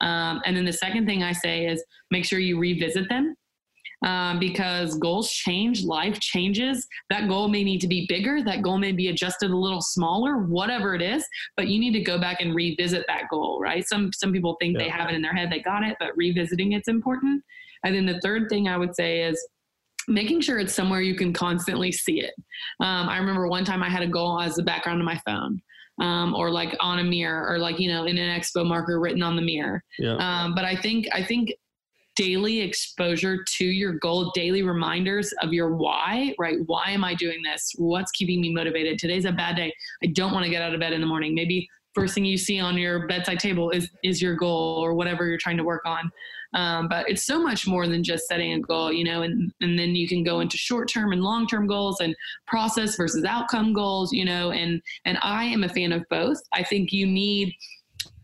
Um, 0.00 0.40
and 0.44 0.56
then 0.56 0.64
the 0.64 0.72
second 0.72 1.06
thing 1.06 1.22
I 1.22 1.32
say 1.32 1.66
is 1.66 1.84
make 2.10 2.24
sure 2.24 2.38
you 2.38 2.58
revisit 2.58 3.08
them 3.08 3.34
um, 4.04 4.38
because 4.38 4.96
goals 4.98 5.30
change, 5.30 5.82
life 5.82 6.20
changes. 6.20 6.86
That 7.10 7.28
goal 7.28 7.48
may 7.48 7.64
need 7.64 7.80
to 7.80 7.88
be 7.88 8.06
bigger, 8.08 8.42
that 8.44 8.62
goal 8.62 8.78
may 8.78 8.92
be 8.92 9.08
adjusted 9.08 9.50
a 9.50 9.56
little 9.56 9.80
smaller, 9.80 10.38
whatever 10.38 10.94
it 10.94 11.02
is, 11.02 11.26
but 11.56 11.68
you 11.68 11.80
need 11.80 11.92
to 11.92 12.00
go 12.00 12.18
back 12.18 12.40
and 12.40 12.54
revisit 12.54 13.04
that 13.08 13.22
goal, 13.30 13.60
right? 13.60 13.86
Some 13.86 14.12
some 14.12 14.32
people 14.32 14.56
think 14.60 14.76
yeah. 14.76 14.84
they 14.84 14.90
have 14.90 15.08
it 15.08 15.14
in 15.14 15.22
their 15.22 15.34
head, 15.34 15.50
they 15.50 15.60
got 15.60 15.82
it, 15.82 15.96
but 15.98 16.16
revisiting 16.16 16.72
it's 16.72 16.88
important. 16.88 17.42
And 17.84 17.94
then 17.94 18.06
the 18.06 18.20
third 18.20 18.48
thing 18.48 18.68
I 18.68 18.76
would 18.76 18.94
say 18.94 19.22
is 19.22 19.42
making 20.08 20.40
sure 20.40 20.58
it's 20.58 20.74
somewhere 20.74 21.00
you 21.00 21.14
can 21.14 21.32
constantly 21.32 21.92
see 21.92 22.20
it. 22.20 22.34
Um, 22.80 23.08
I 23.08 23.18
remember 23.18 23.48
one 23.48 23.64
time 23.64 23.82
I 23.82 23.88
had 23.88 24.02
a 24.02 24.06
goal 24.06 24.40
as 24.40 24.54
the 24.54 24.62
background 24.62 25.00
of 25.00 25.06
my 25.06 25.20
phone. 25.26 25.60
Um, 26.00 26.34
or 26.34 26.50
like 26.50 26.76
on 26.80 26.98
a 26.98 27.04
mirror 27.04 27.48
or 27.48 27.60
like 27.60 27.78
you 27.78 27.88
know 27.88 28.04
in 28.04 28.18
an 28.18 28.40
expo 28.40 28.66
marker 28.66 28.98
written 28.98 29.22
on 29.22 29.36
the 29.36 29.42
mirror 29.42 29.80
yeah. 29.96 30.16
um, 30.16 30.52
but 30.52 30.64
i 30.64 30.74
think 30.74 31.06
i 31.12 31.22
think 31.22 31.54
daily 32.16 32.62
exposure 32.62 33.44
to 33.44 33.64
your 33.64 33.92
goal 33.92 34.32
daily 34.34 34.64
reminders 34.64 35.32
of 35.40 35.52
your 35.52 35.76
why 35.76 36.34
right 36.36 36.56
why 36.66 36.90
am 36.90 37.04
i 37.04 37.14
doing 37.14 37.40
this 37.44 37.70
what's 37.76 38.10
keeping 38.10 38.40
me 38.40 38.52
motivated 38.52 38.98
today's 38.98 39.24
a 39.24 39.30
bad 39.30 39.54
day 39.54 39.72
i 40.02 40.06
don't 40.08 40.32
want 40.32 40.44
to 40.44 40.50
get 40.50 40.62
out 40.62 40.74
of 40.74 40.80
bed 40.80 40.92
in 40.92 41.00
the 41.00 41.06
morning 41.06 41.32
maybe 41.32 41.68
first 41.94 42.14
thing 42.14 42.24
you 42.24 42.36
see 42.36 42.58
on 42.58 42.76
your 42.76 43.06
bedside 43.06 43.38
table 43.38 43.70
is 43.70 43.88
is 44.02 44.20
your 44.20 44.34
goal 44.34 44.84
or 44.84 44.94
whatever 44.94 45.26
you're 45.26 45.38
trying 45.38 45.56
to 45.56 45.64
work 45.64 45.82
on 45.86 46.10
um, 46.54 46.88
but 46.88 47.08
it's 47.08 47.26
so 47.26 47.42
much 47.42 47.66
more 47.66 47.86
than 47.86 48.04
just 48.04 48.26
setting 48.26 48.52
a 48.52 48.60
goal, 48.60 48.92
you 48.92 49.04
know, 49.04 49.22
and, 49.22 49.52
and 49.60 49.78
then 49.78 49.94
you 49.94 50.08
can 50.08 50.22
go 50.22 50.40
into 50.40 50.56
short 50.56 50.88
term 50.88 51.12
and 51.12 51.22
long 51.22 51.46
term 51.46 51.66
goals 51.66 52.00
and 52.00 52.14
process 52.46 52.96
versus 52.96 53.24
outcome 53.24 53.72
goals, 53.72 54.12
you 54.12 54.24
know, 54.24 54.52
and, 54.52 54.80
and 55.04 55.18
I 55.22 55.44
am 55.44 55.64
a 55.64 55.68
fan 55.68 55.92
of 55.92 56.04
both. 56.10 56.38
I 56.52 56.62
think 56.62 56.92
you 56.92 57.06
need, 57.06 57.52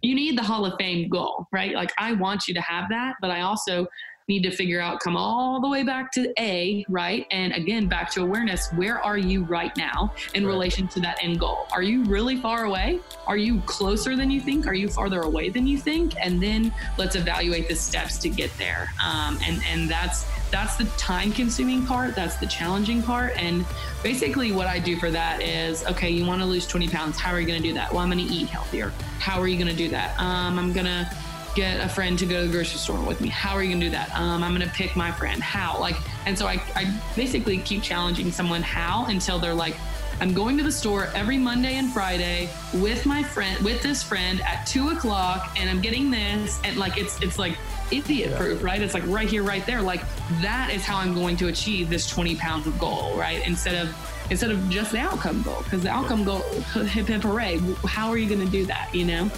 you 0.03 0.14
need 0.14 0.38
the 0.38 0.43
Hall 0.43 0.64
of 0.64 0.75
Fame 0.79 1.09
goal, 1.09 1.47
right? 1.53 1.75
Like 1.75 1.93
I 1.99 2.12
want 2.12 2.47
you 2.47 2.55
to 2.55 2.61
have 2.61 2.88
that, 2.90 3.16
but 3.21 3.31
I 3.31 3.40
also 3.40 3.87
need 4.31 4.43
to 4.45 4.51
figure 4.51 4.81
out, 4.81 5.01
come 5.01 5.16
all 5.16 5.61
the 5.61 5.69
way 5.69 5.83
back 5.83 6.11
to 6.12 6.33
A, 6.38 6.87
right? 6.88 7.27
And 7.31 7.53
again, 7.53 7.87
back 7.87 8.11
to 8.12 8.23
awareness. 8.23 8.73
Where 8.73 8.99
are 9.01 9.19
you 9.19 9.43
right 9.45 9.77
now 9.77 10.14
in 10.35 10.47
right. 10.47 10.53
relation 10.53 10.88
to 10.88 11.01
that 11.01 11.19
end 11.23 11.40
goal? 11.40 11.66
Are 11.73 11.83
you 11.83 12.05
really 12.05 12.37
far 12.37 12.64
away? 12.64 13.01
Are 13.27 13.37
you 13.37 13.61
closer 13.62 14.16
than 14.16 14.31
you 14.31 14.40
think? 14.40 14.66
Are 14.66 14.75
you 14.75 14.88
farther 14.88 15.23
away 15.23 15.51
than 15.51 15.66
you 15.66 15.77
think? 15.77 16.14
And 16.23 16.43
then 16.43 16.73
let's 16.97 17.16
evaluate 17.16 17.69
the 17.69 17.75
steps 17.75 18.19
to 18.19 18.29
get 18.29 18.57
there. 18.57 18.93
Um, 19.05 19.38
and 19.45 19.61
and 19.69 19.88
that's 19.88 20.25
that's 20.51 20.77
the 20.77 20.85
time 20.97 21.33
consuming 21.33 21.85
part. 21.87 22.14
That's 22.14 22.37
the 22.37 22.47
challenging 22.47 23.03
part. 23.03 23.37
And 23.37 23.64
basically, 24.03 24.53
what 24.53 24.66
I 24.66 24.79
do 24.79 24.97
for 24.97 25.11
that 25.11 25.43
is 25.43 25.85
okay, 25.87 26.11
you 26.11 26.25
want 26.25 26.40
to 26.40 26.47
lose 26.47 26.66
20 26.66 26.88
pounds. 26.88 27.19
How 27.19 27.33
are 27.33 27.40
you 27.40 27.47
going 27.47 27.61
to 27.61 27.69
do 27.69 27.75
that? 27.75 27.93
Well, 27.93 28.01
I'm 28.01 28.11
going 28.11 28.27
to 28.27 28.33
eat 28.33 28.49
healthier. 28.49 28.93
How 29.19 29.40
are 29.40 29.49
you 29.49 29.57
going 29.57 29.71
to 29.71 29.77
do 29.77 29.88
that? 29.88 30.19
Um, 30.19 30.59
I'm 30.59 30.73
going 30.73 30.87
to 30.87 31.11
get 31.55 31.81
a 31.81 31.89
friend 31.89 32.19
to 32.19 32.27
go 32.27 32.41
to 32.41 32.47
the 32.47 32.53
grocery 32.53 32.79
store 32.79 33.01
with 33.01 33.21
me. 33.21 33.29
How 33.29 33.55
are 33.55 33.63
you 33.63 33.73
gonna 33.73 33.85
do 33.85 33.91
that? 33.91 34.15
Um, 34.15 34.43
I'm 34.43 34.53
gonna 34.53 34.71
pick 34.75 34.97
my 34.97 35.11
friend. 35.13 35.43
How? 35.43 35.79
Like, 35.79 35.97
and 36.27 36.39
so 36.39 36.47
I, 36.47 36.63
I 36.75 36.95
basically 37.17 37.59
keep 37.59 37.83
challenging 37.83 38.31
someone 38.31 38.63
how 38.63 39.07
until 39.07 39.39
they're 39.39 39.55
like, 39.55 39.77
I'm 40.21 40.35
going 40.35 40.59
to 40.59 40.63
the 40.63 40.73
store 40.73 41.07
every 41.15 41.39
Monday 41.39 41.77
and 41.77 41.91
Friday 41.91 42.51
with 42.75 43.07
my 43.07 43.23
friend, 43.23 43.59
with 43.65 43.83
this 43.83 44.03
friend 44.03 44.43
at 44.43 44.67
two 44.67 44.91
o'clock, 44.91 45.57
and 45.59 45.71
I'm 45.71 45.81
getting 45.81 46.11
this, 46.11 46.61
and 46.63 46.77
like 46.77 46.99
it's 46.99 47.21
it's 47.23 47.39
like 47.39 47.57
idiot 47.91 48.37
proof, 48.37 48.63
right? 48.63 48.81
It's 48.83 48.93
like 48.93 49.07
right 49.07 49.29
here, 49.29 49.43
right 49.43 49.65
there. 49.65 49.81
Like 49.81 50.03
that 50.43 50.71
is 50.73 50.85
how 50.85 50.99
I'm 50.99 51.15
going 51.15 51.39
to 51.39 51.49
achieve 51.49 51.89
this 51.89 52.07
20 52.07 52.37
pound 52.37 52.67
of 52.67 52.79
goal, 52.79 53.17
right? 53.17 53.45
Instead 53.47 53.75
of 53.75 54.27
instead 54.31 54.51
of 54.51 54.69
just 54.69 54.93
the 54.93 54.99
outcome 54.99 55.43
goal, 55.43 55.63
because 55.65 55.83
the 55.83 55.91
outcome 55.91 56.25
goal, 56.25 56.41
hip 56.41 57.07
hip 57.07 57.23
hooray. 57.23 57.59
How 57.87 58.11
are 58.11 58.19
you 58.19 58.29
going 58.29 58.45
to 58.45 58.51
do 58.51 58.67
that? 58.67 58.95
You 58.95 59.07
know? 59.07 59.31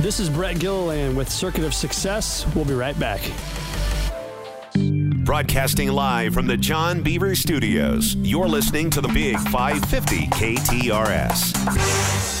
This 0.00 0.18
is 0.18 0.30
Brett 0.30 0.58
Gilliland 0.58 1.14
with 1.14 1.28
Circuit 1.28 1.62
of 1.62 1.74
Success. 1.74 2.46
We'll 2.54 2.64
be 2.64 2.72
right 2.72 2.98
back. 2.98 3.20
Broadcasting 5.26 5.90
live 5.90 6.32
from 6.32 6.46
the 6.46 6.56
John 6.56 7.02
Beaver 7.02 7.34
Studios, 7.34 8.14
you're 8.14 8.48
listening 8.48 8.88
to 8.90 9.02
the 9.02 9.08
Big 9.08 9.38
550 9.38 10.26
KTRS. 10.28 12.39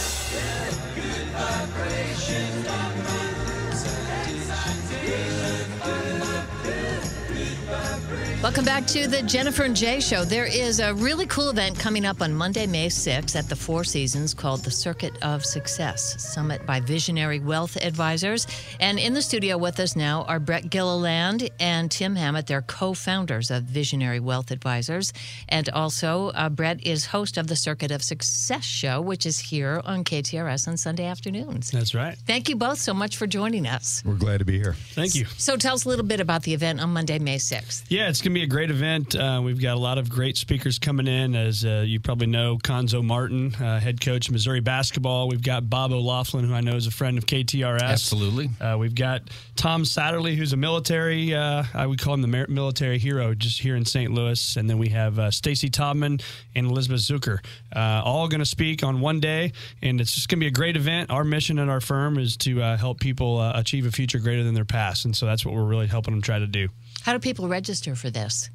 Welcome 8.50 8.64
back 8.64 8.84
to 8.88 9.06
the 9.06 9.22
Jennifer 9.22 9.62
and 9.62 9.76
Jay 9.76 10.00
Show. 10.00 10.24
There 10.24 10.44
is 10.44 10.80
a 10.80 10.92
really 10.92 11.24
cool 11.26 11.50
event 11.50 11.78
coming 11.78 12.04
up 12.04 12.20
on 12.20 12.34
Monday, 12.34 12.66
May 12.66 12.88
6th 12.88 13.36
at 13.36 13.48
the 13.48 13.54
Four 13.54 13.84
Seasons 13.84 14.34
called 14.34 14.64
the 14.64 14.72
Circuit 14.72 15.12
of 15.22 15.44
Success 15.44 16.20
Summit 16.20 16.66
by 16.66 16.80
Visionary 16.80 17.38
Wealth 17.38 17.76
Advisors. 17.76 18.48
And 18.80 18.98
in 18.98 19.14
the 19.14 19.22
studio 19.22 19.56
with 19.56 19.78
us 19.78 19.94
now 19.94 20.24
are 20.24 20.40
Brett 20.40 20.68
Gilliland 20.68 21.48
and 21.60 21.92
Tim 21.92 22.16
Hammett. 22.16 22.48
They're 22.48 22.62
co 22.62 22.92
founders 22.92 23.52
of 23.52 23.62
Visionary 23.62 24.18
Wealth 24.18 24.50
Advisors. 24.50 25.12
And 25.48 25.68
also, 25.68 26.30
uh, 26.30 26.48
Brett 26.48 26.84
is 26.84 27.06
host 27.06 27.38
of 27.38 27.46
the 27.46 27.54
Circuit 27.54 27.92
of 27.92 28.02
Success 28.02 28.64
show, 28.64 29.00
which 29.00 29.26
is 29.26 29.38
here 29.38 29.80
on 29.84 30.02
KTRS 30.02 30.66
on 30.66 30.76
Sunday 30.76 31.04
afternoons. 31.04 31.70
That's 31.70 31.94
right. 31.94 32.18
Thank 32.26 32.48
you 32.48 32.56
both 32.56 32.80
so 32.80 32.94
much 32.94 33.16
for 33.16 33.28
joining 33.28 33.68
us. 33.68 34.02
We're 34.04 34.14
glad 34.14 34.38
to 34.38 34.44
be 34.44 34.58
here. 34.58 34.74
Thank 34.94 35.14
you. 35.14 35.26
So, 35.38 35.56
tell 35.56 35.74
us 35.74 35.84
a 35.84 35.88
little 35.88 36.04
bit 36.04 36.18
about 36.18 36.42
the 36.42 36.52
event 36.52 36.80
on 36.80 36.90
Monday, 36.90 37.20
May 37.20 37.36
6th. 37.36 37.84
Yeah, 37.88 38.08
it's 38.08 38.20
going 38.20 38.34
to 38.34 38.39
be 38.39 38.39
be 38.40 38.44
a 38.44 38.46
great 38.46 38.70
event. 38.70 39.14
Uh, 39.14 39.38
we've 39.44 39.60
got 39.60 39.76
a 39.76 39.78
lot 39.78 39.98
of 39.98 40.08
great 40.08 40.38
speakers 40.38 40.78
coming 40.78 41.06
in. 41.06 41.36
As 41.36 41.62
uh, 41.62 41.84
you 41.86 42.00
probably 42.00 42.26
know, 42.26 42.56
Cuonzo 42.56 43.04
Martin, 43.04 43.54
uh, 43.56 43.78
head 43.78 44.00
coach 44.00 44.28
of 44.28 44.32
Missouri 44.32 44.60
basketball. 44.60 45.28
We've 45.28 45.42
got 45.42 45.68
Bob 45.68 45.92
O'Loughlin, 45.92 46.46
who 46.46 46.54
I 46.54 46.62
know 46.62 46.74
is 46.74 46.86
a 46.86 46.90
friend 46.90 47.18
of 47.18 47.26
KTRS. 47.26 47.82
Absolutely. 47.82 48.48
Uh, 48.58 48.78
we've 48.78 48.94
got 48.94 49.22
Tom 49.56 49.82
Satterly, 49.82 50.36
who's 50.36 50.54
a 50.54 50.56
military, 50.56 51.34
uh, 51.34 51.64
I 51.74 51.86
would 51.86 52.00
call 52.00 52.14
him 52.14 52.22
the 52.22 52.46
military 52.48 52.98
hero 52.98 53.34
just 53.34 53.60
here 53.60 53.76
in 53.76 53.84
St. 53.84 54.10
Louis. 54.10 54.56
And 54.56 54.70
then 54.70 54.78
we 54.78 54.88
have 54.88 55.18
uh, 55.18 55.30
Stacy 55.30 55.68
Taubman 55.68 56.22
and 56.54 56.66
Elizabeth 56.66 57.00
Zucker, 57.00 57.44
uh, 57.76 58.00
all 58.02 58.26
going 58.28 58.38
to 58.38 58.46
speak 58.46 58.82
on 58.82 59.02
one 59.02 59.20
day. 59.20 59.52
And 59.82 60.00
it's 60.00 60.14
just 60.14 60.30
going 60.30 60.38
to 60.38 60.44
be 60.44 60.48
a 60.48 60.50
great 60.50 60.78
event. 60.78 61.10
Our 61.10 61.24
mission 61.24 61.58
at 61.58 61.68
our 61.68 61.82
firm 61.82 62.16
is 62.18 62.38
to 62.38 62.62
uh, 62.62 62.76
help 62.78 63.00
people 63.00 63.36
uh, 63.36 63.52
achieve 63.54 63.84
a 63.84 63.90
future 63.90 64.18
greater 64.18 64.44
than 64.44 64.54
their 64.54 64.64
past. 64.64 65.04
And 65.04 65.14
so 65.14 65.26
that's 65.26 65.44
what 65.44 65.54
we're 65.54 65.64
really 65.64 65.88
helping 65.88 66.14
them 66.14 66.22
try 66.22 66.38
to 66.38 66.46
do. 66.46 66.70
How 67.02 67.12
do 67.12 67.18
people 67.18 67.48
register 67.48 67.94
for 67.94 68.10
this? 68.10 68.50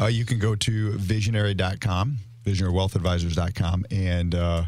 Uh, 0.00 0.06
you 0.06 0.24
can 0.24 0.38
go 0.38 0.54
to 0.54 0.92
visionary.com, 0.92 2.16
visionarywealthadvisors.com, 2.44 3.86
and 3.90 4.34
uh, 4.34 4.64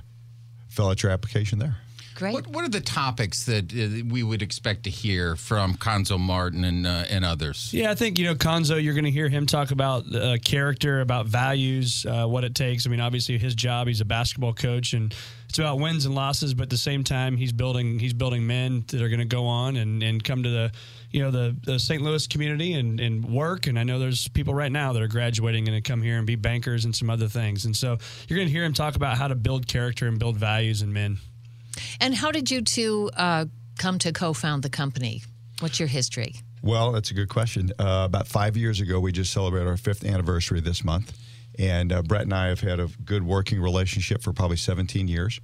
fill 0.69 0.89
out 0.89 1.03
your 1.03 1.13
application 1.13 1.59
there. 1.59 1.77
Great. 2.15 2.35
What, 2.35 2.47
what 2.47 2.65
are 2.65 2.69
the 2.69 2.81
topics 2.81 3.45
that 3.47 3.73
uh, 3.73 4.05
we 4.09 4.23
would 4.23 4.41
expect 4.41 4.85
to 4.85 4.91
hear 4.91 5.35
from 5.35 5.75
Cuonzo 5.75 6.19
Martin 6.19 6.63
and 6.65 6.87
uh, 6.87 7.05
and 7.11 7.25
others? 7.25 7.75
Yeah, 7.75 7.91
I 7.91 7.97
think 7.97 8.19
you 8.19 8.25
know 8.25 8.37
Cuonzo. 8.37 8.81
You're 8.81 8.95
going 8.95 9.05
to 9.05 9.11
hear 9.11 9.29
him 9.29 9.47
talk 9.47 9.73
about 9.73 10.15
uh, 10.15 10.37
character, 10.39 11.01
about 11.01 11.27
values, 11.27 12.07
uh, 12.09 12.27
what 12.27 12.45
it 12.45 12.55
takes. 12.55 12.87
I 12.87 12.91
mean, 12.91 13.01
obviously 13.01 13.37
his 13.37 13.57
job. 13.57 13.89
He's 13.89 14.01
a 14.01 14.05
basketball 14.05 14.55
coach, 14.55 14.93
and 14.93 15.13
it's 15.49 15.59
about 15.59 15.81
wins 15.81 16.07
and 16.07 16.15
losses. 16.15 16.55
But 16.55 16.65
at 16.65 16.71
the 16.71 16.77
same 16.77 17.03
time, 17.03 17.37
he's 17.37 17.53
building 17.53 17.99
he's 17.99 18.15
building 18.15 18.47
men 18.47 18.85
that 18.89 19.03
are 19.03 19.09
going 19.09 19.19
to 19.19 19.25
go 19.25 19.47
on 19.47 19.75
and, 19.77 20.01
and 20.03 20.23
come 20.23 20.45
to 20.45 20.49
the 20.49 20.73
you 21.15 21.23
know 21.23 21.31
the, 21.31 21.57
the 21.63 21.79
St. 21.79 22.03
Louis 22.03 22.27
community 22.27 22.73
and, 22.73 22.99
and 22.99 23.25
work. 23.25 23.69
And 23.69 23.79
I 23.79 23.85
know 23.85 24.01
there's 24.01 24.27
people 24.27 24.53
right 24.53 24.73
now 24.73 24.93
that 24.93 25.01
are 25.01 25.07
graduating 25.07 25.69
and 25.69 25.85
come 25.85 26.03
here 26.03 26.19
and 26.19 26.27
be 26.27 26.35
bankers 26.35 26.85
and 26.85 26.95
some 26.95 27.09
other 27.09 27.29
things. 27.29 27.65
And 27.65 27.77
so 27.77 27.99
you're 28.27 28.37
going 28.37 28.49
to 28.49 28.53
hear 28.53 28.65
him 28.65 28.75
talk 28.75 28.97
about 28.97 29.17
how 29.17 29.29
to 29.29 29.37
build 29.37 29.69
character 29.69 30.09
and 30.09 30.19
build 30.19 30.37
values 30.37 30.83
in 30.83 30.93
men. 30.93 31.19
And 32.01 32.17
how 32.17 32.33
did 32.33 32.51
you 32.51 32.63
two 32.63 33.11
uh, 33.17 33.45
come 33.79 34.01
to 34.01 34.13
co-found 34.13 34.65
the 34.65 34.71
company? 34.71 35.23
What's 35.61 35.79
your 35.79 35.87
history? 35.87 36.35
Well, 36.63 36.91
that's 36.91 37.13
a 37.13 37.15
good 37.15 37.29
question. 37.29 37.71
Uh, 37.79 38.03
about 38.07 38.27
five 38.27 38.57
years 38.57 38.81
ago, 38.81 38.99
we 38.99 39.13
just 39.13 39.33
celebrated 39.33 39.69
our 39.69 39.77
fifth 39.77 40.05
anniversary 40.05 40.59
this 40.59 40.83
month. 40.83 41.17
And 41.61 41.93
uh, 41.93 42.03
Brett 42.03 42.23
and 42.23 42.35
I 42.35 42.49
have 42.49 42.61
had 42.61 42.81
a 42.81 42.89
good 43.05 43.23
working 43.23 43.61
relationship 43.61 44.21
for 44.21 44.33
probably 44.33 44.57
17 44.57 45.07
years. 45.07 45.41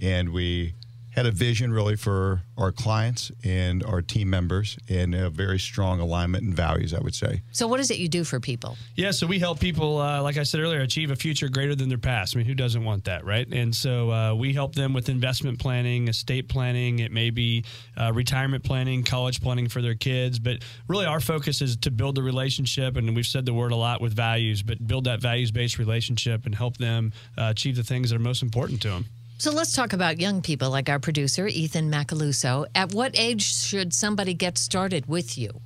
And 0.00 0.28
we 0.28 0.74
had 1.18 1.26
a 1.26 1.32
vision 1.32 1.72
really 1.72 1.96
for 1.96 2.42
our 2.56 2.70
clients 2.70 3.32
and 3.42 3.82
our 3.82 4.00
team 4.00 4.30
members 4.30 4.78
and 4.88 5.16
a 5.16 5.28
very 5.28 5.58
strong 5.58 5.98
alignment 5.98 6.44
and 6.44 6.54
values, 6.54 6.94
I 6.94 7.00
would 7.00 7.14
say. 7.14 7.42
So, 7.50 7.66
what 7.66 7.80
is 7.80 7.90
it 7.90 7.98
you 7.98 8.08
do 8.08 8.22
for 8.22 8.38
people? 8.38 8.76
Yeah, 8.94 9.10
so 9.10 9.26
we 9.26 9.40
help 9.40 9.58
people, 9.58 10.00
uh, 10.00 10.22
like 10.22 10.36
I 10.36 10.44
said 10.44 10.60
earlier, 10.60 10.80
achieve 10.80 11.10
a 11.10 11.16
future 11.16 11.48
greater 11.48 11.74
than 11.74 11.88
their 11.88 11.98
past. 11.98 12.36
I 12.36 12.38
mean, 12.38 12.46
who 12.46 12.54
doesn't 12.54 12.84
want 12.84 13.04
that, 13.06 13.24
right? 13.24 13.48
And 13.52 13.74
so 13.74 14.12
uh, 14.12 14.34
we 14.36 14.52
help 14.52 14.76
them 14.76 14.92
with 14.92 15.08
investment 15.08 15.58
planning, 15.58 16.06
estate 16.06 16.48
planning. 16.48 17.00
It 17.00 17.10
may 17.10 17.30
be 17.30 17.64
uh, 17.96 18.12
retirement 18.12 18.62
planning, 18.62 19.02
college 19.02 19.42
planning 19.42 19.68
for 19.68 19.82
their 19.82 19.96
kids. 19.96 20.38
But 20.38 20.58
really, 20.86 21.06
our 21.06 21.18
focus 21.18 21.60
is 21.60 21.76
to 21.78 21.90
build 21.90 22.14
the 22.14 22.22
relationship. 22.22 22.96
And 22.96 23.16
we've 23.16 23.26
said 23.26 23.44
the 23.44 23.54
word 23.54 23.72
a 23.72 23.76
lot 23.76 24.00
with 24.00 24.14
values, 24.14 24.62
but 24.62 24.86
build 24.86 25.04
that 25.04 25.20
values 25.20 25.50
based 25.50 25.80
relationship 25.80 26.46
and 26.46 26.54
help 26.54 26.76
them 26.76 27.12
uh, 27.36 27.48
achieve 27.50 27.74
the 27.74 27.82
things 27.82 28.10
that 28.10 28.16
are 28.16 28.20
most 28.20 28.44
important 28.44 28.80
to 28.82 28.90
them. 28.90 29.06
So 29.40 29.52
let's 29.52 29.72
talk 29.72 29.92
about 29.92 30.18
young 30.18 30.42
people 30.42 30.70
like 30.70 30.88
our 30.88 30.98
producer, 30.98 31.46
Ethan 31.46 31.90
Macaluso. 31.92 32.66
At 32.74 32.92
what 32.92 33.16
age 33.16 33.42
should 33.42 33.94
somebody 33.94 34.34
get 34.34 34.58
started 34.58 35.06
with 35.06 35.38
you? 35.38 35.60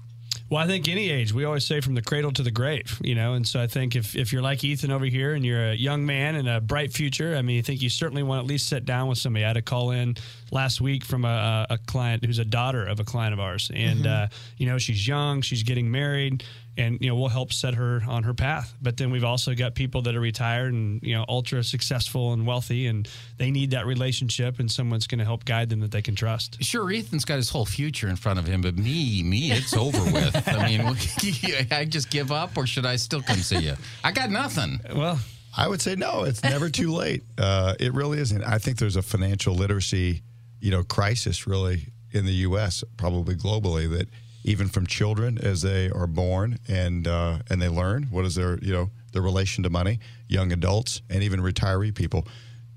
Well, 0.50 0.62
I 0.62 0.66
think 0.66 0.86
any 0.88 1.08
age, 1.08 1.32
we 1.32 1.46
always 1.46 1.64
say 1.64 1.80
from 1.80 1.94
the 1.94 2.02
cradle 2.02 2.30
to 2.32 2.42
the 2.42 2.50
grave, 2.50 3.00
you 3.02 3.14
know. 3.14 3.32
And 3.32 3.48
so 3.48 3.58
I 3.62 3.66
think 3.66 3.96
if, 3.96 4.14
if 4.14 4.30
you're 4.34 4.42
like 4.42 4.62
Ethan 4.62 4.90
over 4.90 5.06
here 5.06 5.32
and 5.32 5.42
you're 5.46 5.70
a 5.70 5.74
young 5.74 6.04
man 6.04 6.34
and 6.34 6.46
a 6.46 6.60
bright 6.60 6.92
future, 6.92 7.34
I 7.34 7.40
mean, 7.40 7.58
I 7.58 7.62
think 7.62 7.80
you 7.80 7.88
certainly 7.88 8.22
want 8.22 8.40
to 8.40 8.44
at 8.44 8.48
least 8.48 8.68
sit 8.68 8.84
down 8.84 9.08
with 9.08 9.16
somebody. 9.16 9.46
I 9.46 9.48
had 9.48 9.56
a 9.56 9.62
call 9.62 9.92
in 9.92 10.16
last 10.50 10.82
week 10.82 11.06
from 11.06 11.24
a, 11.24 11.66
a 11.70 11.78
client 11.78 12.26
who's 12.26 12.38
a 12.38 12.44
daughter 12.44 12.84
of 12.86 13.00
a 13.00 13.04
client 13.04 13.32
of 13.32 13.40
ours. 13.40 13.70
And, 13.74 14.00
Mm-hmm. 14.00 14.24
uh, 14.24 14.26
you 14.58 14.66
know, 14.66 14.76
she's 14.76 15.08
young, 15.08 15.40
she's 15.40 15.62
getting 15.62 15.90
married, 15.90 16.44
and, 16.76 16.98
you 17.00 17.08
know, 17.08 17.16
we'll 17.16 17.28
help 17.28 17.52
set 17.52 17.74
her 17.74 18.02
on 18.08 18.22
her 18.22 18.34
path. 18.34 18.74
But 18.80 18.96
then 18.96 19.10
we've 19.10 19.24
also 19.24 19.54
got 19.54 19.74
people 19.74 20.02
that 20.02 20.16
are 20.16 20.20
retired 20.20 20.72
and, 20.72 21.02
you 21.02 21.14
know, 21.14 21.24
ultra 21.28 21.62
successful 21.62 22.32
and 22.32 22.46
wealthy, 22.46 22.86
and 22.86 23.08
they 23.36 23.50
need 23.50 23.72
that 23.72 23.86
relationship, 23.86 24.58
and 24.58 24.70
someone's 24.70 25.06
going 25.06 25.18
to 25.18 25.24
help 25.24 25.44
guide 25.44 25.68
them 25.68 25.80
that 25.80 25.90
they 25.90 26.02
can 26.02 26.14
trust. 26.14 26.62
Sure, 26.62 26.90
Ethan's 26.90 27.24
got 27.24 27.36
his 27.36 27.50
whole 27.50 27.66
future 27.66 28.08
in 28.08 28.16
front 28.16 28.38
of 28.38 28.46
him, 28.46 28.62
but 28.62 28.76
me, 28.76 29.22
me, 29.22 29.52
it's 29.52 29.76
over 29.76 30.02
with. 30.12 30.48
I 30.48 30.66
mean, 30.66 30.80
I 31.70 31.84
just 31.84 32.10
give 32.10 32.32
up, 32.32 32.56
or 32.56 32.66
should 32.66 32.86
I 32.86 32.96
still 32.96 33.22
come 33.22 33.38
see 33.38 33.58
you? 33.58 33.74
I 34.02 34.12
got 34.12 34.30
nothing. 34.30 34.80
Well, 34.94 35.18
I 35.56 35.68
would 35.68 35.82
say 35.82 35.96
no, 35.96 36.24
it's 36.24 36.42
never 36.42 36.70
too 36.70 36.92
late. 36.92 37.22
Uh, 37.38 37.74
it 37.80 37.92
really 37.92 38.20
isn't. 38.20 38.44
I 38.44 38.58
think 38.58 38.78
there's 38.78 38.94
a 38.94 39.02
financial 39.02 39.54
literacy, 39.54 40.22
you 40.60 40.70
know, 40.70 40.84
crisis 40.84 41.44
really 41.46 41.88
in 42.12 42.24
the 42.24 42.32
U.S., 42.32 42.84
probably 42.96 43.34
globally, 43.34 43.90
that 43.90 44.06
even 44.44 44.68
from 44.68 44.86
children 44.86 45.38
as 45.38 45.62
they 45.62 45.90
are 45.90 46.06
born 46.06 46.58
and 46.68 47.06
uh, 47.06 47.38
and 47.48 47.60
they 47.60 47.68
learn 47.68 48.04
what 48.04 48.24
is 48.24 48.34
their 48.34 48.58
you 48.58 48.72
know 48.72 48.90
their 49.12 49.22
relation 49.22 49.62
to 49.64 49.70
money, 49.70 50.00
young 50.28 50.52
adults 50.52 51.02
and 51.10 51.22
even 51.22 51.40
retiree 51.40 51.94
people. 51.94 52.26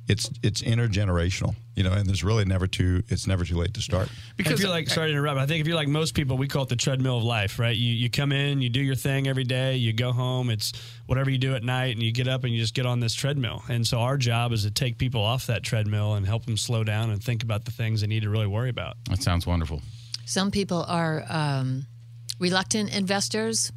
It's 0.08 0.30
it's 0.44 0.62
intergenerational, 0.62 1.56
you 1.76 1.84
know, 1.84 1.92
and 1.92 2.08
there's 2.08 2.24
really 2.24 2.46
never 2.46 2.68
too 2.68 3.02
it's 3.08 3.26
never 3.26 3.44
too 3.44 3.56
late 3.56 3.74
to 3.74 3.82
start. 3.82 4.08
Because 4.38 4.54
if 4.54 4.60
you're 4.60 4.70
like, 4.70 4.88
sorry 4.88 5.08
to 5.08 5.14
interrupt, 5.14 5.40
I 5.40 5.48
think 5.48 5.62
if 5.62 5.68
you're 5.68 5.76
like 5.76 5.88
most 5.88 6.14
people, 6.14 6.38
we 6.38 6.48
call 6.48 6.62
it 6.62 6.70
the 6.70 6.76
treadmill 6.76 7.18
of 7.18 7.24
life, 7.24 7.58
right? 7.58 7.76
You 7.76 7.92
you 7.92 8.12
come 8.12 8.32
in, 8.32 8.62
you 8.62 8.70
do 8.70 8.82
your 8.82 8.94
thing 8.94 9.28
every 9.28 9.46
day, 9.46 9.78
you 9.78 9.94
go 9.94 10.12
home, 10.12 10.52
it's 10.52 10.74
whatever 11.08 11.32
you 11.32 11.40
do 11.40 11.56
at 11.56 11.64
night, 11.64 11.96
and 11.96 12.04
you 12.04 12.12
get 12.12 12.28
up 12.28 12.44
and 12.44 12.54
you 12.54 12.60
just 12.60 12.76
get 12.76 12.86
on 12.86 13.00
this 13.00 13.16
treadmill. 13.16 13.64
And 13.68 13.88
so 13.88 13.98
our 13.98 14.18
job 14.18 14.52
is 14.52 14.62
to 14.62 14.70
take 14.70 15.00
people 15.00 15.24
off 15.24 15.48
that 15.48 15.64
treadmill 15.64 16.14
and 16.14 16.24
help 16.24 16.46
them 16.46 16.58
slow 16.58 16.84
down 16.84 17.10
and 17.10 17.24
think 17.24 17.42
about 17.42 17.66
the 17.66 17.72
things 17.72 18.02
they 18.02 18.08
need 18.08 18.22
to 18.22 18.30
really 18.30 18.48
worry 18.48 18.70
about. 18.70 18.98
That 19.10 19.24
sounds 19.24 19.48
wonderful. 19.48 19.82
Some 20.26 20.52
people 20.52 20.84
are 20.88 21.24
um, 21.30 21.86
reluctant 22.40 22.96
investors. 22.96 23.72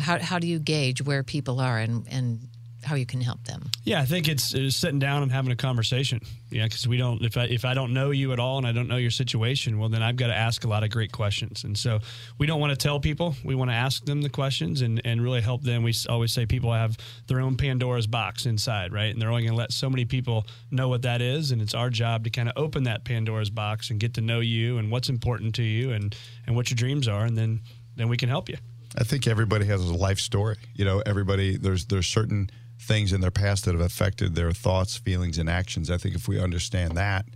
How, 0.00 0.18
how 0.18 0.38
do 0.38 0.46
you 0.46 0.58
gauge 0.58 1.02
where 1.02 1.22
people 1.22 1.60
are 1.60 1.78
and, 1.78 2.06
and 2.10 2.48
how 2.86 2.94
you 2.94 3.06
can 3.06 3.20
help 3.20 3.42
them? 3.44 3.70
Yeah, 3.84 4.00
I 4.00 4.04
think 4.04 4.28
it's, 4.28 4.54
it's 4.54 4.76
sitting 4.76 4.98
down 4.98 5.22
and 5.22 5.32
having 5.32 5.52
a 5.52 5.56
conversation. 5.56 6.20
Yeah, 6.50 6.64
because 6.64 6.86
we 6.86 6.96
don't. 6.96 7.22
If 7.22 7.36
I 7.36 7.44
if 7.44 7.64
I 7.64 7.74
don't 7.74 7.92
know 7.92 8.12
you 8.12 8.32
at 8.32 8.38
all 8.38 8.58
and 8.58 8.66
I 8.66 8.72
don't 8.72 8.86
know 8.86 8.96
your 8.96 9.10
situation, 9.10 9.78
well, 9.78 9.88
then 9.88 10.02
I've 10.02 10.16
got 10.16 10.28
to 10.28 10.34
ask 10.34 10.64
a 10.64 10.68
lot 10.68 10.84
of 10.84 10.90
great 10.90 11.10
questions. 11.10 11.64
And 11.64 11.76
so 11.76 11.98
we 12.38 12.46
don't 12.46 12.60
want 12.60 12.70
to 12.70 12.76
tell 12.76 13.00
people. 13.00 13.34
We 13.44 13.56
want 13.56 13.70
to 13.70 13.74
ask 13.74 14.04
them 14.04 14.22
the 14.22 14.30
questions 14.30 14.82
and 14.82 15.02
and 15.04 15.20
really 15.20 15.40
help 15.40 15.62
them. 15.62 15.82
We 15.82 15.92
always 16.08 16.32
say 16.32 16.46
people 16.46 16.72
have 16.72 16.96
their 17.26 17.40
own 17.40 17.56
Pandora's 17.56 18.06
box 18.06 18.46
inside, 18.46 18.92
right? 18.92 19.12
And 19.12 19.20
they're 19.20 19.30
only 19.30 19.42
going 19.42 19.54
to 19.54 19.58
let 19.58 19.72
so 19.72 19.90
many 19.90 20.04
people 20.04 20.46
know 20.70 20.88
what 20.88 21.02
that 21.02 21.20
is. 21.20 21.50
And 21.50 21.60
it's 21.60 21.74
our 21.74 21.90
job 21.90 22.24
to 22.24 22.30
kind 22.30 22.48
of 22.48 22.54
open 22.56 22.84
that 22.84 23.04
Pandora's 23.04 23.50
box 23.50 23.90
and 23.90 23.98
get 23.98 24.14
to 24.14 24.20
know 24.20 24.40
you 24.40 24.78
and 24.78 24.90
what's 24.90 25.08
important 25.08 25.56
to 25.56 25.62
you 25.62 25.90
and 25.90 26.16
and 26.46 26.54
what 26.54 26.70
your 26.70 26.76
dreams 26.76 27.08
are, 27.08 27.24
and 27.24 27.36
then 27.36 27.60
then 27.96 28.08
we 28.08 28.16
can 28.16 28.28
help 28.28 28.48
you. 28.48 28.56
I 28.98 29.04
think 29.04 29.26
everybody 29.26 29.66
has 29.66 29.82
a 29.82 29.94
life 29.94 30.20
story. 30.20 30.56
You 30.74 30.84
know, 30.84 31.02
everybody 31.04 31.56
there's 31.56 31.86
there's 31.86 32.06
certain 32.06 32.50
things 32.86 33.12
in 33.12 33.20
their 33.20 33.30
past 33.30 33.64
that 33.64 33.72
have 33.72 33.80
affected 33.80 34.34
their 34.34 34.52
thoughts, 34.52 34.96
feelings, 34.96 35.38
and 35.38 35.50
actions. 35.50 35.90
I 35.90 35.98
think 35.98 36.14
if 36.14 36.28
we 36.28 36.40
understand 36.40 36.96
that, 36.96 37.26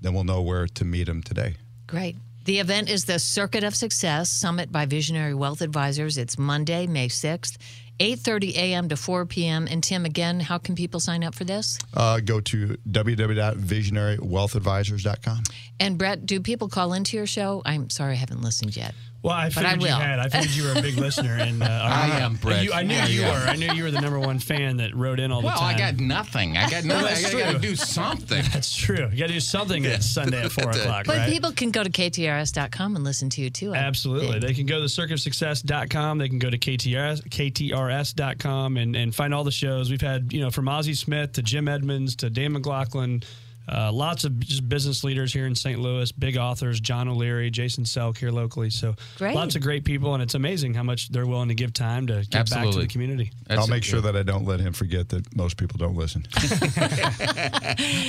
then 0.00 0.14
we'll 0.14 0.24
know 0.24 0.42
where 0.42 0.66
to 0.66 0.84
meet 0.84 1.04
them 1.04 1.22
today. 1.22 1.54
Great. 1.86 2.16
The 2.44 2.58
event 2.60 2.90
is 2.90 3.06
the 3.06 3.18
Circuit 3.18 3.64
of 3.64 3.74
Success 3.74 4.30
Summit 4.30 4.70
by 4.70 4.86
Visionary 4.86 5.34
Wealth 5.34 5.62
Advisors. 5.62 6.16
It's 6.16 6.38
Monday, 6.38 6.86
May 6.86 7.08
6th, 7.08 7.56
8:30 7.98 8.54
a.m. 8.56 8.88
to 8.88 8.96
4 8.96 9.26
p.m. 9.26 9.66
And 9.68 9.82
Tim, 9.82 10.04
again, 10.04 10.38
how 10.38 10.58
can 10.58 10.76
people 10.76 11.00
sign 11.00 11.24
up 11.24 11.34
for 11.34 11.42
this? 11.44 11.76
Uh, 11.92 12.20
go 12.20 12.38
to 12.40 12.78
www.visionarywealthadvisors.com. 12.88 15.42
And 15.80 15.98
Brett, 15.98 16.24
do 16.24 16.40
people 16.40 16.68
call 16.68 16.92
into 16.92 17.16
your 17.16 17.26
show? 17.26 17.62
I'm 17.64 17.90
sorry, 17.90 18.12
I 18.12 18.16
haven't 18.16 18.42
listened 18.42 18.76
yet. 18.76 18.94
Well, 19.26 19.34
I 19.34 19.50
But 19.50 19.64
I 19.66 19.70
figured 19.72 19.90
you 19.90 19.96
had. 19.96 20.18
I 20.20 20.28
figured 20.28 20.54
you 20.54 20.62
were 20.62 20.78
a 20.78 20.82
big 20.82 20.96
listener, 20.98 21.34
and 21.40 21.60
uh, 21.60 21.66
I 21.66 22.20
am, 22.20 22.36
Brett. 22.36 22.62
You, 22.62 22.72
I 22.72 22.84
knew 22.84 22.94
Yeah, 22.94 23.06
you 23.08 23.20
yeah. 23.22 23.32
were. 23.32 23.50
I 23.50 23.56
knew 23.56 23.72
you 23.72 23.82
were 23.82 23.90
the 23.90 24.00
number 24.00 24.20
one 24.20 24.38
fan 24.38 24.76
that 24.76 24.94
wrote 24.94 25.18
in 25.18 25.32
all 25.32 25.40
the 25.40 25.46
Well, 25.48 25.56
time. 25.58 25.74
Well, 25.76 25.84
I 25.88 25.90
got 25.92 26.00
nothing. 26.00 26.56
I 26.56 26.70
got 26.70 26.84
nothing. 26.84 27.04
That's 27.22 27.34
I 27.34 27.38
got 27.40 27.52
to 27.54 27.58
do 27.58 27.74
something. 27.74 28.44
That's 28.52 28.74
true. 28.76 29.08
You 29.10 29.18
got 29.18 29.26
to 29.26 29.32
do 29.32 29.40
something 29.40 29.84
at 29.86 30.04
Sunday 30.04 30.42
at 30.44 30.52
four 30.52 30.70
o'clock, 30.70 31.06
But 31.06 31.16
right? 31.16 31.28
people 31.32 31.50
can 31.50 31.72
go 31.72 31.82
to 31.82 31.90
ktrs.com 31.90 32.94
and 32.94 33.04
listen 33.04 33.28
to 33.30 33.40
you 33.42 33.50
too. 33.50 33.74
I 33.74 33.78
Absolutely. 33.78 34.28
think. 34.30 34.42
They 34.42 34.54
can 34.54 34.66
go 34.66 34.78
to 34.78 34.86
circuitofsuccess.com. 34.86 36.18
They 36.18 36.28
can 36.28 36.38
go 36.38 36.50
to 36.50 36.58
KTRS, 36.58 37.28
KTRS.com 37.28 38.76
and, 38.76 38.94
and 38.94 39.14
find 39.14 39.34
all 39.34 39.42
the 39.44 39.50
shows. 39.50 39.90
We've 39.90 40.00
had, 40.00 40.32
you 40.32 40.40
know, 40.40 40.50
from 40.50 40.68
Ozzie 40.68 40.94
Smith 40.94 41.32
to 41.32 41.42
Jim 41.42 41.68
Edmonds 41.68 42.14
to 42.16 42.30
Dan 42.30 42.52
McLaughlin, 42.52 43.22
uh, 43.68 43.90
lots 43.92 44.24
of 44.24 44.38
just 44.40 44.68
business 44.68 45.02
leaders 45.04 45.32
here 45.32 45.46
in 45.46 45.54
St. 45.54 45.78
Louis, 45.80 46.10
big 46.12 46.36
authors, 46.36 46.80
John 46.80 47.08
O'Leary, 47.08 47.50
Jason 47.50 47.84
Selk 47.84 48.18
here 48.18 48.30
locally. 48.30 48.70
So 48.70 48.94
Great. 49.18 49.34
lots 49.34 49.56
of 49.56 49.62
great 49.62 49.84
people, 49.84 50.14
and 50.14 50.22
it's 50.22 50.34
amazing 50.34 50.74
how 50.74 50.82
much 50.82 51.08
they're 51.08 51.26
willing 51.26 51.48
to 51.48 51.54
give 51.54 51.72
time 51.72 52.06
to 52.08 52.14
give 52.20 52.30
back 52.30 52.46
to 52.46 52.54
Absolutely. 52.56 52.82
the 52.82 52.88
community. 52.88 53.32
That's 53.46 53.60
I'll 53.60 53.66
make 53.68 53.82
it. 53.82 53.86
sure 53.86 54.00
that 54.00 54.16
I 54.16 54.22
don't 54.22 54.44
let 54.44 54.60
him 54.60 54.72
forget 54.72 55.08
that 55.10 55.36
most 55.36 55.56
people 55.56 55.78
don't 55.78 55.96
listen. 55.96 56.26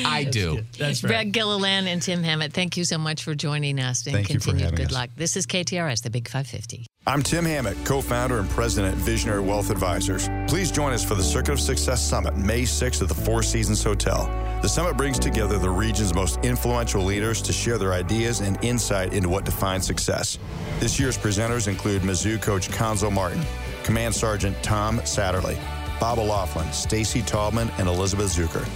I 0.06 0.28
do. 0.30 0.62
That's 0.78 1.04
right. 1.04 1.10
Brett 1.10 1.32
Gilliland 1.32 1.88
and 1.88 2.02
Tim 2.02 2.24
Hammett, 2.24 2.54
thank 2.54 2.78
you 2.78 2.84
so 2.84 2.98
much 2.98 3.24
for 3.24 3.36
joining 3.36 3.80
us 3.80 4.06
and 4.06 4.14
Thank 4.16 4.30
you 4.30 4.40
for 4.40 4.52
continued 4.52 4.64
having 4.64 4.78
good 4.78 4.88
us. 4.88 4.94
luck. 4.94 5.10
This 5.16 5.36
is 5.38 5.46
KTRS, 5.48 6.04
the 6.04 6.10
Big 6.10 6.28
550. 6.28 6.86
I'm 7.08 7.24
Tim 7.24 7.46
Hammett, 7.46 7.78
co 7.86 8.02
founder 8.02 8.38
and 8.38 8.50
president 8.50 8.94
at 8.94 9.02
Visionary 9.02 9.40
Wealth 9.40 9.70
Advisors. 9.70 10.28
Please 10.46 10.70
join 10.70 10.92
us 10.92 11.06
for 11.06 11.16
the 11.16 11.24
Circuit 11.24 11.54
of 11.54 11.60
Success 11.62 12.06
Summit, 12.06 12.36
May 12.36 12.64
6th 12.64 13.02
at 13.02 13.08
the 13.08 13.16
Four 13.16 13.44
Seasons 13.44 13.82
Hotel. 13.82 14.26
The 14.62 14.68
summit 14.68 14.98
brings 14.98 15.18
together 15.18 15.58
the 15.58 15.70
region's 15.70 16.14
most 16.14 16.38
influential 16.44 17.02
leaders 17.02 17.42
to 17.44 17.54
share 17.54 17.78
their 17.78 17.94
ideas 17.94 18.42
and 18.42 18.62
insight 18.62 19.14
into 19.14 19.30
what 19.30 19.46
defines 19.46 19.88
success. 19.88 20.38
This 20.82 21.00
year's 21.00 21.18
presenters 21.18 21.70
include 21.70 22.02
Mizzou 22.02 22.42
coach 22.42 22.68
Cuonzo 22.68 23.10
Martin, 23.10 23.42
Command 23.84 24.14
Sergeant 24.14 24.62
Tom 24.62 25.00
Satterly, 25.06 25.58
Bob 26.02 26.20
O'Loughlin, 26.20 26.74
Stacy 26.74 27.22
Taubman, 27.22 27.72
and 27.80 27.88
Elizabeth 27.88 28.36
Zucker. 28.36 28.68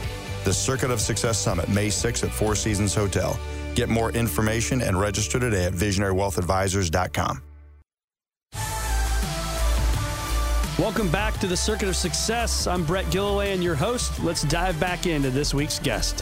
The 0.45 0.53
Circuit 0.53 0.89
of 0.89 1.01
Success 1.01 1.37
Summit, 1.37 1.67
May 1.67 1.89
6th 1.89 2.23
at 2.23 2.31
Four 2.31 2.55
Seasons 2.55 2.95
Hotel. 2.95 3.37
Get 3.75 3.89
more 3.89 4.09
information 4.13 4.81
and 4.81 4.97
register 4.97 5.37
today 5.37 5.65
at 5.65 5.73
visionarywealthadvisors.com. 5.73 7.41
Welcome 10.81 11.11
back 11.11 11.37
to 11.41 11.45
the 11.45 11.55
Circuit 11.55 11.87
of 11.89 11.95
Success. 11.95 12.65
I'm 12.65 12.83
Brett 12.83 13.07
Gilliland 13.11 13.63
your 13.63 13.75
host. 13.75 14.19
Let's 14.23 14.41
dive 14.41 14.79
back 14.79 15.05
into 15.05 15.29
this 15.29 15.53
week's 15.53 15.77
guest. 15.77 16.21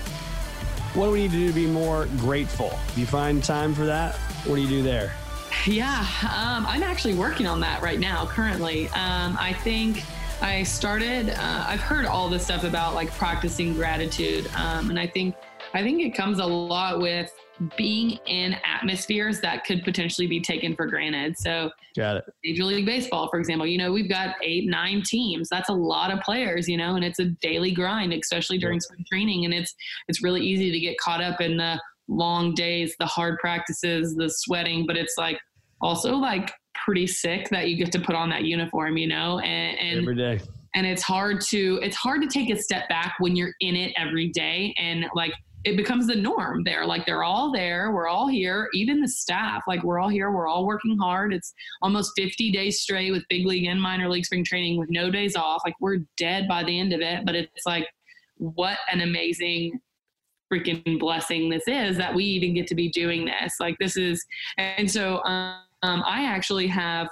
What 0.96 1.06
do 1.06 1.12
we 1.12 1.22
need 1.22 1.32
to 1.32 1.38
do 1.38 1.48
to 1.48 1.54
be 1.54 1.66
more 1.66 2.08
grateful? 2.18 2.78
Do 2.94 3.00
you 3.00 3.08
find 3.08 3.42
time 3.42 3.74
for 3.74 3.86
that? 3.86 4.16
What 4.46 4.58
do 4.58 4.62
you 4.62 4.68
do 4.68 4.84
there? 4.84 5.14
Yeah, 5.66 6.06
um, 6.24 6.66
I'm 6.68 6.84
actually 6.84 7.14
working 7.14 7.48
on 7.48 7.62
that 7.62 7.82
right 7.82 8.02
now, 8.02 8.26
currently. 8.26 8.90
Um, 8.90 9.38
I 9.40 9.56
think 9.64 10.04
I 10.42 10.64
started, 10.64 11.30
uh, 11.30 11.66
I've 11.66 11.80
heard 11.80 12.06
all 12.06 12.28
this 12.28 12.44
stuff 12.44 12.66
about 12.66 12.96
like 12.96 13.12
practicing 13.12 13.74
gratitude. 13.74 14.52
Um, 14.58 14.90
and 14.90 15.00
I 15.00 15.08
think, 15.08 15.36
I 15.74 15.84
think 15.84 16.02
it 16.02 16.16
comes 16.16 16.40
a 16.40 16.46
lot 16.46 17.00
with 17.00 17.32
being 17.76 18.12
in 18.26 18.56
atmospheres 18.64 19.42
that 19.42 19.66
could 19.66 19.84
potentially 19.84 20.28
be 20.28 20.40
taken 20.40 20.76
for 20.76 20.86
granted. 20.86 21.38
So, 21.38 21.72
got 21.96 22.18
it. 22.18 22.24
Major 22.44 22.64
League 22.64 22.86
Baseball, 22.86 23.30
for 23.30 23.40
example, 23.40 23.68
you 23.68 23.78
know, 23.78 23.92
we've 23.92 24.10
got 24.10 24.36
eight, 24.42 24.68
nine 24.68 25.04
teams. 25.06 25.50
That's 25.50 25.70
a 25.70 25.74
lot 25.74 26.12
of 26.12 26.22
players, 26.22 26.68
you 26.68 26.78
know, 26.78 26.96
and 26.96 27.04
it's 27.04 27.20
a 27.20 27.26
daily 27.42 27.72
grind, 27.72 28.14
especially 28.14 28.58
during 28.58 28.80
spring 28.80 29.06
training. 29.10 29.46
And 29.46 29.54
it's 29.54 29.76
it's 30.08 30.24
really 30.24 30.42
easy 30.42 30.72
to 30.72 30.80
get 30.80 30.98
caught 31.00 31.22
up 31.22 31.42
in 31.42 31.58
the 31.58 31.82
long 32.08 32.54
days, 32.54 32.96
the 33.00 33.06
hard 33.06 33.38
practices, 33.40 34.16
the 34.16 34.30
sweating, 34.30 34.86
but 34.88 34.98
it's 34.98 35.16
like 35.18 35.40
also 35.82 36.16
like 36.16 36.52
pretty 36.86 37.08
sick 37.08 37.50
that 37.50 37.70
you 37.70 37.78
get 37.78 37.92
to 37.92 38.00
put 38.00 38.16
on 38.16 38.30
that 38.30 38.44
uniform, 38.44 38.98
you 38.98 39.08
know, 39.08 39.40
and, 39.40 39.78
and 39.80 40.00
every 40.02 40.16
day. 40.16 40.40
And 40.76 40.86
it's 40.86 41.02
hard 41.02 41.42
to 41.50 41.80
it's 41.82 41.96
hard 41.96 42.22
to 42.22 42.28
take 42.28 42.50
a 42.50 42.62
step 42.62 42.88
back 42.90 43.16
when 43.20 43.36
you're 43.36 43.54
in 43.60 43.76
it 43.76 43.94
every 43.98 44.30
day 44.30 44.74
and 44.78 45.06
like 45.16 45.34
it 45.66 45.76
becomes 45.76 46.08
the 46.08 46.16
norm 46.16 46.64
there. 46.64 46.86
Like 46.86 47.06
they're 47.06 47.24
all 47.24 47.52
there, 47.52 47.92
we're 47.92 48.08
all 48.08 48.28
here, 48.28 48.70
even 48.74 49.02
the 49.02 49.08
staff, 49.08 49.64
like 49.68 49.84
we're 49.84 50.00
all 50.00 50.10
here, 50.10 50.32
we're 50.32 50.48
all 50.48 50.66
working 50.66 50.98
hard. 50.98 51.34
It's 51.34 51.54
almost 51.82 52.14
50 52.16 52.52
days 52.52 52.80
straight 52.82 53.12
with 53.12 53.24
big 53.30 53.46
league 53.46 53.66
and 53.66 53.82
minor 53.82 54.10
league 54.10 54.26
spring 54.26 54.46
training 54.46 54.78
with 54.78 54.90
no 54.90 55.12
days 55.12 55.36
off. 55.36 55.62
Like 55.66 55.76
we're 55.82 56.00
dead 56.18 56.48
by 56.48 56.64
the 56.64 56.80
end 56.80 56.94
of 56.94 57.02
it, 57.02 57.26
but 57.26 57.36
it's 57.36 57.66
like 57.66 57.88
what 58.38 58.78
an 58.92 59.02
amazing 59.02 59.80
freaking 60.52 61.00
blessing 61.00 61.50
this 61.50 61.68
is 61.68 61.98
that 61.98 62.14
we 62.14 62.24
even 62.24 62.54
get 62.54 62.68
to 62.68 62.76
be 62.76 62.90
doing 62.90 63.26
this. 63.26 63.56
Like 63.60 63.76
this 63.80 63.98
is, 63.98 64.26
and 64.58 64.90
so 64.90 65.22
um, 65.26 65.64
I 65.84 66.26
actually 66.26 66.68
have 66.68 67.10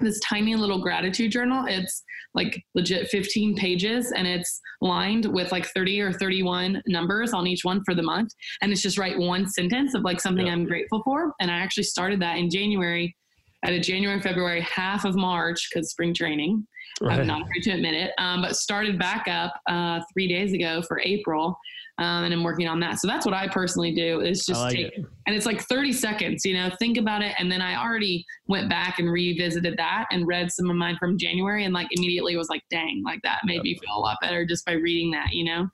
this 0.00 0.20
tiny 0.20 0.54
little 0.54 0.80
gratitude 0.80 1.32
journal. 1.32 1.64
It's 1.68 2.02
like 2.34 2.62
legit 2.74 3.08
15 3.08 3.56
pages 3.56 4.12
and 4.12 4.26
it's 4.26 4.60
lined 4.80 5.26
with 5.26 5.50
like 5.50 5.66
30 5.66 6.00
or 6.00 6.12
31 6.12 6.82
numbers 6.86 7.32
on 7.32 7.46
each 7.46 7.64
one 7.64 7.82
for 7.84 7.94
the 7.94 8.02
month. 8.02 8.32
And 8.62 8.72
it's 8.72 8.82
just 8.82 8.98
write 8.98 9.18
one 9.18 9.48
sentence 9.48 9.94
of 9.94 10.02
like 10.02 10.20
something 10.20 10.46
yeah. 10.46 10.52
I'm 10.52 10.66
grateful 10.66 11.02
for. 11.04 11.32
And 11.40 11.50
I 11.50 11.54
actually 11.58 11.84
started 11.84 12.20
that 12.20 12.38
in 12.38 12.50
January 12.50 13.16
at 13.64 13.72
a 13.72 13.80
January, 13.80 14.20
February, 14.20 14.60
half 14.60 15.04
of 15.04 15.16
March 15.16 15.68
because 15.72 15.90
spring 15.90 16.14
training. 16.14 16.66
Right. 17.00 17.20
I'm 17.20 17.26
not 17.26 17.42
afraid 17.42 17.62
to 17.64 17.70
admit 17.72 17.94
it, 17.94 18.12
um, 18.18 18.42
but 18.42 18.56
started 18.56 18.98
back 18.98 19.26
up 19.28 19.54
uh, 19.68 20.00
three 20.12 20.26
days 20.26 20.52
ago 20.52 20.82
for 20.82 21.00
April 21.00 21.56
um, 21.98 22.24
and 22.24 22.32
I'm 22.32 22.44
working 22.44 22.68
on 22.68 22.78
that. 22.80 23.00
So 23.00 23.08
that's 23.08 23.26
what 23.26 23.34
I 23.34 23.48
personally 23.48 23.92
do 23.92 24.20
is 24.20 24.44
just 24.46 24.60
like 24.60 24.76
take, 24.76 24.86
it. 24.86 25.04
and 25.26 25.34
it's 25.34 25.46
like 25.46 25.60
30 25.62 25.92
seconds, 25.92 26.44
you 26.44 26.54
know, 26.54 26.70
think 26.78 26.96
about 26.96 27.22
it. 27.22 27.34
And 27.38 27.50
then 27.50 27.60
I 27.60 27.82
already 27.82 28.24
went 28.46 28.70
back 28.70 28.98
and 29.00 29.10
revisited 29.10 29.74
that 29.78 30.06
and 30.12 30.26
read 30.26 30.50
some 30.52 30.70
of 30.70 30.76
mine 30.76 30.96
from 30.98 31.18
January 31.18 31.64
and 31.64 31.74
like 31.74 31.88
immediately 31.90 32.36
was 32.36 32.48
like, 32.48 32.62
dang, 32.70 33.02
like 33.04 33.20
that 33.24 33.40
made 33.44 33.62
me 33.62 33.76
feel 33.84 33.96
a 33.96 33.98
lot 33.98 34.16
better 34.22 34.46
just 34.46 34.64
by 34.64 34.72
reading 34.72 35.10
that, 35.10 35.32
you 35.32 35.44
know? 35.44 35.66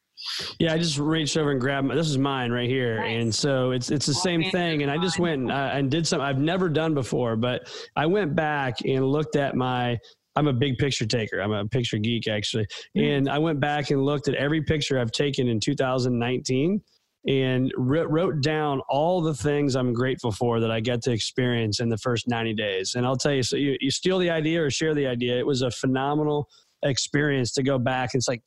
Yeah, 0.59 0.73
I 0.73 0.79
just 0.79 0.99
reached 0.99 1.37
over 1.37 1.51
and 1.51 1.61
grabbed. 1.61 1.89
My, 1.89 1.95
this 1.95 2.09
is 2.09 2.17
mine 2.17 2.51
right 2.53 2.69
here, 2.69 3.01
nice. 3.01 3.21
and 3.21 3.35
so 3.35 3.73
it's 3.73 3.91
it's 3.91 4.07
the 4.07 4.13
well, 4.13 4.23
same 4.23 4.45
thing. 4.53 4.83
And 4.83 4.91
I 4.91 4.97
just 4.97 5.19
went 5.19 5.43
and, 5.43 5.53
uh, 5.53 5.71
and 5.73 5.91
did 5.91 6.07
something 6.07 6.25
I've 6.25 6.39
never 6.39 6.69
done 6.69 6.95
before, 6.95 7.37
but 7.37 7.69
I 7.97 8.07
went 8.07 8.35
back 8.35 8.77
and 8.87 9.05
looked 9.05 9.35
at 9.37 9.57
my 9.57 9.99
I'm 10.37 10.49
a 10.49 10.53
big 10.53 10.79
picture 10.79 11.07
taker. 11.07 11.41
I'm 11.41 11.53
a 11.53 11.67
picture 11.67 11.99
geek 11.99 12.29
actually. 12.29 12.67
Mm. 12.97 13.17
And 13.17 13.29
I 13.29 13.39
went 13.39 13.61
back 13.61 13.91
and 13.91 14.05
looked 14.05 14.29
at 14.29 14.35
every 14.35 14.63
picture 14.63 14.99
I've 14.99 15.13
taken 15.13 15.49
in 15.49 15.61
2019 15.61 16.81
and 17.27 17.73
wrote 17.77 18.43
down 18.43 18.83
all 18.89 19.23
the 19.23 19.35
things 19.35 19.77
I'm 19.77 19.95
grateful 19.95 20.31
for 20.31 20.61
that 20.61 20.71
I 20.71 20.81
get 20.81 21.03
to 21.03 21.13
experience 21.13 21.81
in 21.81 21.89
the 21.89 21.97
first 21.97 22.29
90 22.29 22.53
days. 22.55 22.95
And 22.97 23.07
I'll 23.07 23.17
tell 23.17 23.33
you, 23.33 23.43
so 23.43 23.57
you, 23.57 23.79
you 23.81 23.91
steal 23.91 24.19
the 24.19 24.29
idea 24.29 24.63
or 24.63 24.71
share 24.71 24.95
the 24.95 25.07
idea. 25.07 25.39
It 25.39 25.47
was 25.47 25.63
a 25.63 25.71
phenomenal 25.71 26.49
experience 26.85 27.53
to 27.53 27.63
go 27.63 27.79
back 27.79 28.13
and 28.13 28.21
it's 28.21 28.29
like 28.29 28.43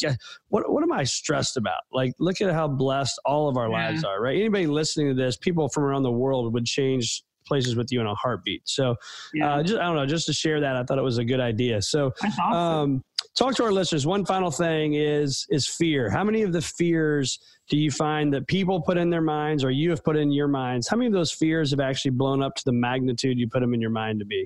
what 0.49 0.71
what 0.71 0.83
am 0.83 0.91
i 0.91 1.03
stressed 1.03 1.57
about 1.57 1.81
like 1.91 2.13
look 2.19 2.39
at 2.39 2.53
how 2.53 2.67
blessed 2.67 3.19
all 3.25 3.49
of 3.49 3.57
our 3.57 3.67
yeah. 3.67 3.89
lives 3.89 4.03
are 4.03 4.21
right 4.21 4.37
anybody 4.37 4.67
listening 4.67 5.07
to 5.07 5.15
this 5.15 5.35
people 5.37 5.67
from 5.69 5.83
around 5.83 6.03
the 6.03 6.11
world 6.11 6.53
would 6.53 6.65
change 6.65 7.23
places 7.47 7.75
with 7.75 7.91
you 7.91 8.01
in 8.01 8.07
a 8.07 8.15
heartbeat. 8.15 8.61
So, 8.65 8.95
yeah. 9.33 9.55
uh, 9.55 9.63
just 9.63 9.79
I 9.79 9.83
don't 9.83 9.95
know, 9.95 10.05
just 10.05 10.25
to 10.27 10.33
share 10.33 10.59
that, 10.59 10.75
I 10.75 10.83
thought 10.83 10.97
it 10.97 11.03
was 11.03 11.17
a 11.17 11.25
good 11.25 11.39
idea. 11.39 11.81
So, 11.81 12.13
awesome. 12.23 12.53
um, 12.53 13.03
talk 13.37 13.55
to 13.55 13.63
our 13.63 13.71
listeners. 13.71 14.05
One 14.05 14.25
final 14.25 14.51
thing 14.51 14.95
is 14.95 15.45
is 15.49 15.67
fear. 15.67 16.09
How 16.09 16.23
many 16.23 16.43
of 16.43 16.53
the 16.53 16.61
fears 16.61 17.39
do 17.69 17.77
you 17.77 17.91
find 17.91 18.33
that 18.33 18.47
people 18.47 18.81
put 18.81 18.97
in 18.97 19.09
their 19.09 19.21
minds, 19.21 19.63
or 19.63 19.71
you 19.71 19.89
have 19.89 20.03
put 20.03 20.15
in 20.15 20.31
your 20.31 20.47
minds? 20.47 20.87
How 20.87 20.97
many 20.97 21.07
of 21.07 21.13
those 21.13 21.31
fears 21.31 21.71
have 21.71 21.79
actually 21.79 22.11
blown 22.11 22.41
up 22.41 22.55
to 22.55 22.63
the 22.65 22.71
magnitude 22.71 23.37
you 23.37 23.47
put 23.49 23.61
them 23.61 23.73
in 23.73 23.81
your 23.81 23.89
mind 23.89 24.19
to 24.19 24.25
be? 24.25 24.45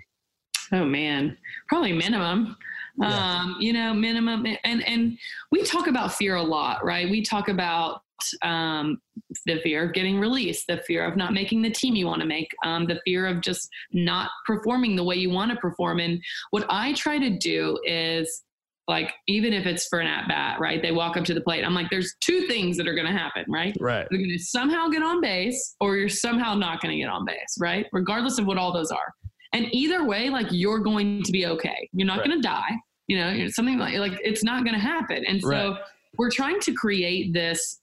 Oh 0.72 0.86
man, 0.86 1.38
probably 1.68 1.94
minimum. 1.94 2.56
Yeah. 2.98 3.08
Um, 3.08 3.56
you 3.60 3.72
know, 3.74 3.94
minimum, 3.94 4.46
and 4.64 4.86
and 4.88 5.18
we 5.52 5.64
talk 5.64 5.88
about 5.88 6.14
fear 6.14 6.36
a 6.36 6.44
lot, 6.44 6.84
right? 6.84 7.10
We 7.10 7.22
talk 7.22 7.48
about 7.48 8.02
um, 8.42 9.02
the 9.46 9.60
fear 9.62 9.86
of 9.86 9.94
getting 9.94 10.20
released, 10.20 10.66
the 10.68 10.82
fear 10.88 11.06
of 11.06 11.16
not 11.16 11.34
making 11.34 11.62
the 11.62 11.70
team 11.70 11.96
you 11.96 12.08
want 12.08 12.22
to 12.22 12.28
make, 12.28 12.50
um, 12.64 12.86
the 12.86 13.00
fear 13.06 13.28
of 13.28 13.42
just 13.42 13.70
not 13.92 14.30
performing 14.46 14.96
the 14.96 15.04
way 15.04 15.16
you 15.16 15.30
want 15.30 15.52
to 15.52 15.58
perform. 15.58 16.00
And 16.00 16.22
what 16.52 16.66
I 16.70 16.94
try 16.94 17.20
to 17.20 17.38
do 17.38 17.80
is 17.86 18.44
like 18.88 19.14
even 19.28 19.54
if 19.54 19.66
it's 19.66 19.88
for 19.88 20.00
an 20.00 20.08
at 20.08 20.28
bat, 20.28 20.60
right? 20.60 20.82
They 20.82 20.92
walk 20.92 21.16
up 21.16 21.24
to 21.26 21.34
the 21.34 21.42
plate. 21.42 21.64
I'm 21.64 21.74
like, 21.74 21.90
there's 21.90 22.16
two 22.20 22.48
things 22.48 22.78
that 22.78 22.88
are 22.88 22.94
going 22.94 23.08
to 23.08 23.14
happen, 23.14 23.46
right? 23.48 23.76
Right. 23.80 24.08
You're 24.12 24.20
going 24.20 24.38
to 24.38 24.44
somehow 24.44 24.90
get 24.90 25.02
on 25.02 25.22
base, 25.22 25.76
or 25.80 25.96
you're 25.96 26.10
somehow 26.10 26.56
not 26.56 26.82
going 26.82 26.94
to 26.94 27.00
get 27.00 27.10
on 27.10 27.26
base, 27.26 27.56
right? 27.60 27.86
Regardless 27.94 28.38
of 28.38 28.46
what 28.46 28.58
all 28.58 28.74
those 28.74 28.92
are. 28.92 29.14
And 29.54 29.68
either 29.74 30.06
way, 30.06 30.30
like 30.30 30.48
you're 30.50 30.80
going 30.80 31.24
to 31.24 31.32
be 31.32 31.46
okay. 31.46 31.90
You're 31.94 32.08
not 32.08 32.20
right. 32.20 32.28
going 32.28 32.42
to 32.42 32.48
die. 32.48 32.72
You 33.08 33.18
know, 33.18 33.48
something 33.50 33.78
like 33.78 33.98
like 33.98 34.14
it's 34.24 34.44
not 34.44 34.64
going 34.64 34.76
to 34.76 34.80
happen. 34.80 35.26
And 35.28 35.42
so 35.42 35.50
right. 35.50 35.78
we're 36.18 36.32
trying 36.32 36.60
to 36.62 36.74
create 36.74 37.34
this 37.34 37.81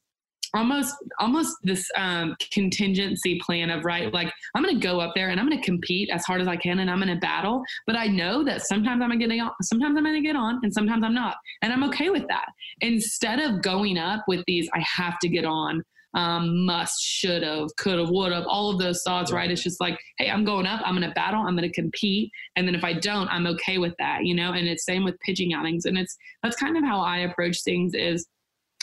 almost 0.54 0.94
almost 1.18 1.56
this 1.62 1.88
um, 1.96 2.34
contingency 2.52 3.38
plan 3.44 3.70
of 3.70 3.84
right 3.84 4.12
like 4.12 4.32
i'm 4.54 4.64
to 4.64 4.74
go 4.74 5.00
up 5.00 5.12
there 5.14 5.30
and 5.30 5.40
i'm 5.40 5.50
to 5.50 5.61
compete 5.61 6.08
as 6.11 6.24
hard 6.24 6.40
as 6.40 6.48
i 6.48 6.56
can 6.56 6.80
and 6.80 6.90
i'm 6.90 7.00
to 7.00 7.16
battle 7.16 7.62
but 7.87 7.96
i 7.96 8.06
know 8.06 8.44
that 8.44 8.66
sometimes 8.66 9.02
i'm 9.02 9.11
to 9.11 9.16
get 9.16 9.30
on 9.38 9.50
sometimes 9.62 9.96
i'm 9.96 10.04
to 10.04 10.20
get 10.20 10.37
on 10.37 10.61
and 10.62 10.72
sometimes 10.72 11.04
i'm 11.04 11.14
not 11.14 11.37
and 11.62 11.72
i'm 11.72 11.84
okay 11.84 12.11
with 12.11 12.26
that 12.28 12.46
instead 12.80 13.38
of 13.38 13.62
going 13.62 13.98
up 13.98 14.24
with 14.28 14.42
these 14.46 14.68
i 14.74 14.84
have 14.96 15.18
to 15.18 15.28
get 15.28 15.44
on 15.44 15.82
um, 16.14 16.64
must, 16.64 17.02
should 17.02 17.42
have, 17.42 17.68
could 17.76 17.98
have, 17.98 18.08
would 18.11 18.32
have, 18.32 18.46
all 18.46 18.70
of 18.70 18.78
those 18.78 19.02
thoughts, 19.02 19.30
right? 19.30 19.50
It's 19.50 19.62
just 19.62 19.80
like, 19.80 19.98
hey, 20.18 20.30
I'm 20.30 20.44
going 20.44 20.66
up, 20.66 20.80
I'm 20.84 20.98
to 21.00 21.11
battle, 21.11 21.44
I'm 21.46 21.56
to 21.56 21.70
compete, 21.70 22.30
and 22.56 22.66
then 22.66 22.74
if 22.74 22.82
I 22.82 22.94
don't, 22.94 23.28
I'm 23.28 23.46
okay 23.46 23.78
with 23.78 23.94
that, 23.98 24.24
you 24.24 24.34
know. 24.34 24.52
And 24.52 24.66
it's 24.66 24.84
same 24.84 25.04
with 25.04 25.18
pitching 25.20 25.52
outings, 25.52 25.84
and 25.84 25.98
it's 25.98 26.16
that's 26.42 26.56
kind 26.56 26.76
of 26.76 26.84
how 26.84 27.00
I 27.00 27.18
approach 27.18 27.62
things. 27.62 27.92
Is 27.94 28.26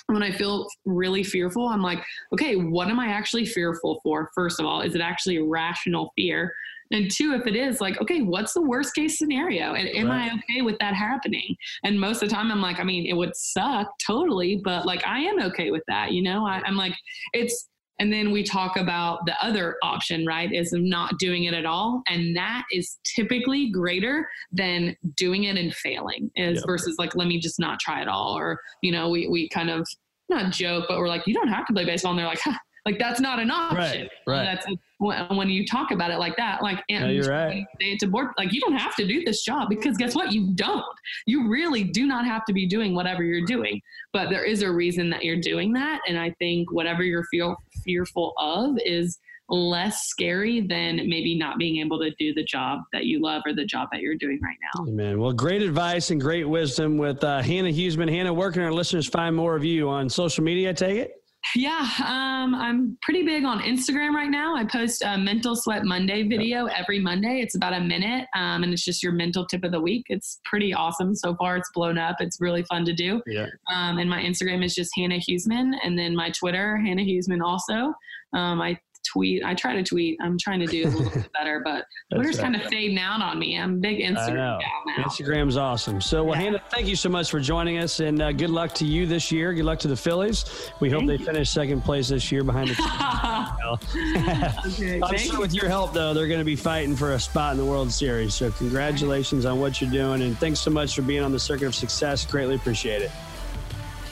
when 0.07 0.23
I 0.23 0.31
feel 0.31 0.67
really 0.85 1.23
fearful, 1.23 1.67
I'm 1.67 1.81
like, 1.81 2.03
okay, 2.33 2.55
what 2.55 2.89
am 2.89 2.99
I 2.99 3.07
actually 3.07 3.45
fearful 3.45 3.99
for? 4.03 4.29
First 4.35 4.59
of 4.59 4.65
all, 4.65 4.81
is 4.81 4.95
it 4.95 5.01
actually 5.01 5.37
a 5.37 5.43
rational 5.43 6.11
fear? 6.15 6.53
And 6.91 7.09
two, 7.09 7.33
if 7.33 7.47
it 7.47 7.55
is, 7.55 7.81
like, 7.81 7.99
okay, 7.99 8.21
what's 8.21 8.53
the 8.53 8.61
worst 8.61 8.93
case 8.93 9.17
scenario? 9.17 9.73
And 9.73 9.89
am 9.89 10.07
right. 10.07 10.31
I 10.31 10.35
okay 10.35 10.61
with 10.61 10.77
that 10.79 10.93
happening? 10.93 11.55
And 11.83 11.99
most 11.99 12.21
of 12.21 12.29
the 12.29 12.35
time, 12.35 12.51
I'm 12.51 12.61
like, 12.61 12.79
I 12.79 12.83
mean, 12.83 13.07
it 13.07 13.13
would 13.13 13.35
suck 13.35 13.87
totally, 14.05 14.61
but 14.63 14.85
like, 14.85 15.05
I 15.07 15.21
am 15.21 15.41
okay 15.43 15.71
with 15.71 15.81
that. 15.87 16.11
You 16.11 16.21
know, 16.21 16.45
I, 16.45 16.61
I'm 16.63 16.77
like, 16.77 16.93
it's, 17.33 17.69
and 17.99 18.11
then 18.11 18.31
we 18.31 18.43
talk 18.43 18.75
about 18.77 19.25
the 19.25 19.35
other 19.41 19.77
option, 19.81 20.25
right? 20.25 20.51
Is 20.51 20.73
not 20.73 21.17
doing 21.17 21.45
it 21.45 21.53
at 21.53 21.65
all. 21.65 22.01
And 22.07 22.35
that 22.35 22.63
is 22.71 22.97
typically 23.03 23.69
greater 23.69 24.29
than 24.51 24.95
doing 25.15 25.45
it 25.45 25.57
and 25.57 25.73
failing 25.73 26.29
is 26.35 26.57
yep. 26.57 26.65
versus 26.65 26.97
like, 26.97 27.15
let 27.15 27.27
me 27.27 27.39
just 27.39 27.59
not 27.59 27.79
try 27.79 28.01
at 28.01 28.07
all. 28.07 28.37
Or, 28.37 28.59
you 28.81 28.91
know, 28.91 29.09
we, 29.09 29.27
we 29.27 29.47
kind 29.49 29.69
of 29.69 29.87
not 30.29 30.51
joke, 30.51 30.85
but 30.89 30.97
we're 30.97 31.07
like, 31.07 31.25
you 31.25 31.33
don't 31.33 31.47
have 31.47 31.65
to 31.67 31.73
play 31.73 31.85
baseball. 31.85 32.11
And 32.11 32.19
they're 32.19 32.27
like, 32.27 32.41
huh, 32.43 32.57
like 32.85 32.99
that's 32.99 33.19
not 33.19 33.39
an 33.39 33.49
option. 33.49 33.77
Right, 33.77 34.09
right. 34.27 34.43
That's 34.43 34.67
when 34.99 35.35
when 35.35 35.49
you 35.49 35.65
talk 35.65 35.91
about 35.91 36.11
it 36.11 36.17
like 36.19 36.37
that, 36.37 36.61
like 36.61 36.83
and 36.89 37.05
No, 37.05 37.09
you're 37.09 37.29
right. 37.29 37.65
say 37.81 37.91
it 37.93 37.99
to 37.99 38.07
board, 38.07 38.29
like 38.37 38.53
you 38.53 38.61
don't 38.61 38.75
have 38.75 38.95
to 38.95 39.07
do 39.07 39.23
this 39.25 39.43
job 39.43 39.69
because 39.69 39.97
guess 39.97 40.15
what? 40.15 40.31
You 40.31 40.51
don't. 40.53 40.85
You 41.25 41.49
really 41.49 41.83
do 41.83 42.05
not 42.05 42.25
have 42.25 42.45
to 42.45 42.53
be 42.53 42.67
doing 42.67 42.93
whatever 42.93 43.23
you're 43.23 43.45
doing. 43.45 43.81
But 44.13 44.29
there 44.29 44.45
is 44.45 44.61
a 44.61 44.71
reason 44.71 45.09
that 45.09 45.23
you're 45.23 45.41
doing 45.41 45.73
that, 45.73 46.01
and 46.07 46.17
I 46.17 46.31
think 46.39 46.71
whatever 46.71 47.03
you're 47.03 47.25
feel 47.25 47.55
fearful 47.83 48.33
of 48.37 48.77
is 48.85 49.19
less 49.49 50.07
scary 50.07 50.61
than 50.61 50.95
maybe 50.95 51.37
not 51.37 51.57
being 51.57 51.77
able 51.77 51.99
to 51.99 52.09
do 52.17 52.33
the 52.33 52.43
job 52.43 52.79
that 52.91 53.05
you 53.05 53.21
love 53.21 53.43
or 53.45 53.53
the 53.53 53.65
job 53.65 53.87
that 53.91 54.01
you're 54.01 54.15
doing 54.15 54.39
right 54.41 54.57
now. 54.75 54.83
Man, 54.85 55.19
well, 55.19 55.33
great 55.33 55.61
advice 55.61 56.09
and 56.11 56.19
great 56.19 56.47
wisdom 56.47 56.97
with 56.97 57.23
uh, 57.23 57.41
Hannah 57.41 57.69
Huesman. 57.69 58.09
Hannah, 58.09 58.33
where 58.33 58.51
can 58.51 58.63
our 58.63 58.71
listeners 58.71 59.07
find 59.07 59.35
more 59.35 59.55
of 59.55 59.63
you 59.63 59.89
on 59.89 60.09
social 60.09 60.43
media? 60.43 60.71
I 60.71 60.73
Take 60.73 60.97
it. 60.97 61.21
Yeah, 61.53 61.87
um, 62.05 62.55
I'm 62.55 62.97
pretty 63.01 63.23
big 63.23 63.43
on 63.45 63.59
Instagram 63.59 64.13
right 64.13 64.29
now. 64.29 64.55
I 64.55 64.65
post 64.65 65.03
a 65.05 65.17
Mental 65.17 65.55
Sweat 65.55 65.85
Monday 65.85 66.23
video 66.27 66.65
every 66.65 66.99
Monday. 66.99 67.41
It's 67.41 67.55
about 67.55 67.73
a 67.73 67.79
minute, 67.79 68.27
um, 68.35 68.63
and 68.63 68.73
it's 68.73 68.83
just 68.83 69.03
your 69.03 69.11
mental 69.11 69.45
tip 69.45 69.63
of 69.63 69.71
the 69.71 69.79
week. 69.79 70.05
It's 70.09 70.39
pretty 70.45 70.73
awesome 70.73 71.15
so 71.15 71.35
far. 71.35 71.57
It's 71.57 71.69
blown 71.73 71.97
up. 71.97 72.17
It's 72.19 72.41
really 72.41 72.63
fun 72.63 72.85
to 72.85 72.93
do. 72.93 73.21
Yeah. 73.27 73.47
Um, 73.71 73.99
and 73.99 74.09
my 74.09 74.21
Instagram 74.21 74.63
is 74.63 74.73
just 74.73 74.91
Hannah 74.95 75.19
Huesman, 75.19 75.73
and 75.83 75.99
then 75.99 76.15
my 76.15 76.31
Twitter, 76.31 76.77
Hannah 76.77 77.03
Huesman, 77.03 77.41
also. 77.41 77.93
Um, 78.33 78.61
I 78.61 78.77
tweet. 79.11 79.43
I 79.43 79.53
try 79.53 79.73
to 79.75 79.83
tweet. 79.83 80.17
I'm 80.21 80.37
trying 80.37 80.59
to 80.59 80.65
do 80.65 80.87
a 80.87 80.89
little 80.89 81.11
bit 81.11 81.31
better, 81.37 81.61
but 81.63 81.85
Twitter's 82.13 82.37
right. 82.37 82.43
kind 82.43 82.55
of 82.55 82.63
fading 82.63 82.97
out 82.97 83.21
on 83.21 83.39
me. 83.39 83.57
I'm 83.57 83.75
a 83.75 83.77
big 83.77 83.99
Instagram 83.99 84.35
know. 84.35 84.59
gal 84.59 84.97
now. 84.97 85.03
Instagram's 85.03 85.57
awesome. 85.57 86.01
So, 86.01 86.23
well, 86.23 86.35
Hannah, 86.35 86.61
thank 86.69 86.87
you 86.87 86.95
so 86.95 87.09
much 87.09 87.29
for 87.29 87.39
joining 87.39 87.77
us, 87.77 87.99
and 87.99 88.21
uh, 88.21 88.31
good 88.31 88.49
luck 88.49 88.73
to 88.75 88.85
you 88.85 89.05
this 89.05 89.31
year. 89.31 89.53
Good 89.53 89.65
luck 89.65 89.79
to 89.79 89.87
the 89.87 89.95
Phillies. 89.95 90.69
We 90.79 90.89
hope 90.89 91.05
they 91.05 91.17
finish 91.17 91.49
second 91.49 91.81
place 91.83 92.09
this 92.09 92.31
year 92.31 92.43
behind 92.43 92.69
the. 92.69 92.75
okay, 94.67 95.01
I'm 95.03 95.17
sure 95.17 95.33
you. 95.33 95.39
with 95.39 95.53
your 95.53 95.67
help, 95.67 95.93
though, 95.93 96.13
they're 96.13 96.27
going 96.27 96.39
to 96.39 96.45
be 96.45 96.55
fighting 96.55 96.95
for 96.95 97.13
a 97.13 97.19
spot 97.19 97.53
in 97.53 97.57
the 97.57 97.65
World 97.65 97.91
Series. 97.91 98.33
So, 98.33 98.51
congratulations 98.51 99.45
on 99.45 99.59
what 99.59 99.81
you're 99.81 99.91
doing, 99.91 100.21
and 100.21 100.37
thanks 100.37 100.59
so 100.59 100.71
much 100.71 100.95
for 100.95 101.01
being 101.01 101.23
on 101.23 101.31
the 101.31 101.39
Circuit 101.39 101.67
of 101.67 101.75
Success. 101.75 102.25
Greatly 102.25 102.55
appreciate 102.55 103.01
it. 103.01 103.11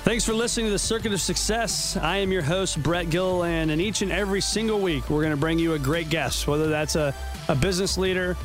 Thanks 0.04 0.26
for 0.26 0.34
listening 0.34 0.66
to 0.66 0.72
the 0.74 0.78
Circuit 0.80 1.14
of 1.14 1.22
Success. 1.22 1.96
I 1.96 2.18
am 2.18 2.30
your 2.34 2.42
host, 2.42 2.84
Brett 2.84 3.10
Gilliland, 3.10 3.72
and 3.72 3.80
each 3.80 4.02
and 4.02 4.12
every 4.12 4.42
single 4.42 4.82
week, 4.82 5.10
we're 5.10 5.22
going 5.22 5.32
to 5.32 5.38
bring 5.38 5.58
you 5.58 5.76
a 5.76 5.80
great 5.80 6.10
guest, 6.10 6.46
whether 6.46 6.68
that's 6.68 6.98
a, 6.98 7.16
a 7.48 7.56
business 7.56 7.98
leader, 7.98 8.36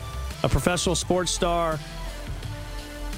a 0.44 0.48
professional 0.48 0.94
sports 0.94 1.32
star, 1.32 1.80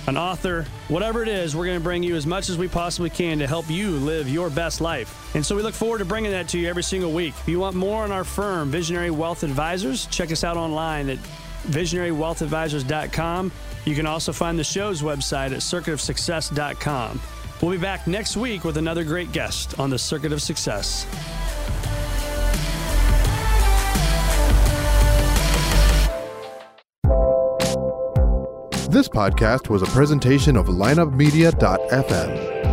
an 0.07 0.17
author, 0.17 0.65
whatever 0.89 1.23
it 1.23 1.29
is, 1.29 1.55
we're 1.55 1.67
going 1.67 1.77
to 1.77 1.85
bring 1.85 2.03
you 2.03 2.17
as 2.17 2.27
much 2.27 2.49
as 2.49 2.57
we 2.57 2.67
possibly 2.67 3.11
can 3.11 3.39
to 3.41 3.47
help 3.47 3.69
you 3.69 3.91
live 3.91 4.27
your 4.27 4.49
best 4.49 4.81
life. 4.81 5.35
And 5.37 5.45
so 5.45 5.55
we 5.55 5.61
look 5.61 5.75
forward 5.75 5.99
to 5.99 6.07
bringing 6.07 6.31
that 6.31 6.49
to 6.49 6.59
you 6.59 6.67
every 6.67 6.83
single 6.83 7.13
week. 7.13 7.35
If 7.41 7.47
you 7.47 7.61
want 7.61 7.77
more 7.77 8.05
on 8.05 8.11
our 8.11 8.25
firm, 8.25 8.71
Visionary 8.71 9.11
Wealth 9.11 9.43
Advisors, 9.43 10.07
check 10.07 10.33
us 10.33 10.45
out 10.45 10.57
online 10.57 11.11
at 11.11 11.19
visionarywealthadvisors.com. 11.69 13.53
You 13.85 13.95
can 13.95 14.07
also 14.07 14.33
find 14.33 14.59
the 14.59 14.65
show's 14.65 15.03
website 15.03 15.53
at 15.53 15.59
circuitofsuccess.com. 15.59 17.21
We'll 17.63 17.73
be 17.73 17.79
back 17.79 18.07
next 18.07 18.37
week 18.37 18.65
with 18.65 18.79
another 18.79 19.05
great 19.05 19.33
guest 19.33 19.79
on 19.79 19.91
the 19.91 19.99
Circuit 19.99 20.33
of 20.33 20.41
Success. 20.41 21.07
This 28.91 29.09
podcast 29.09 29.69
was 29.69 29.83
a 29.83 29.87
presentation 29.87 30.57
of 30.57 30.67
lineupmedia.fm. 30.67 32.70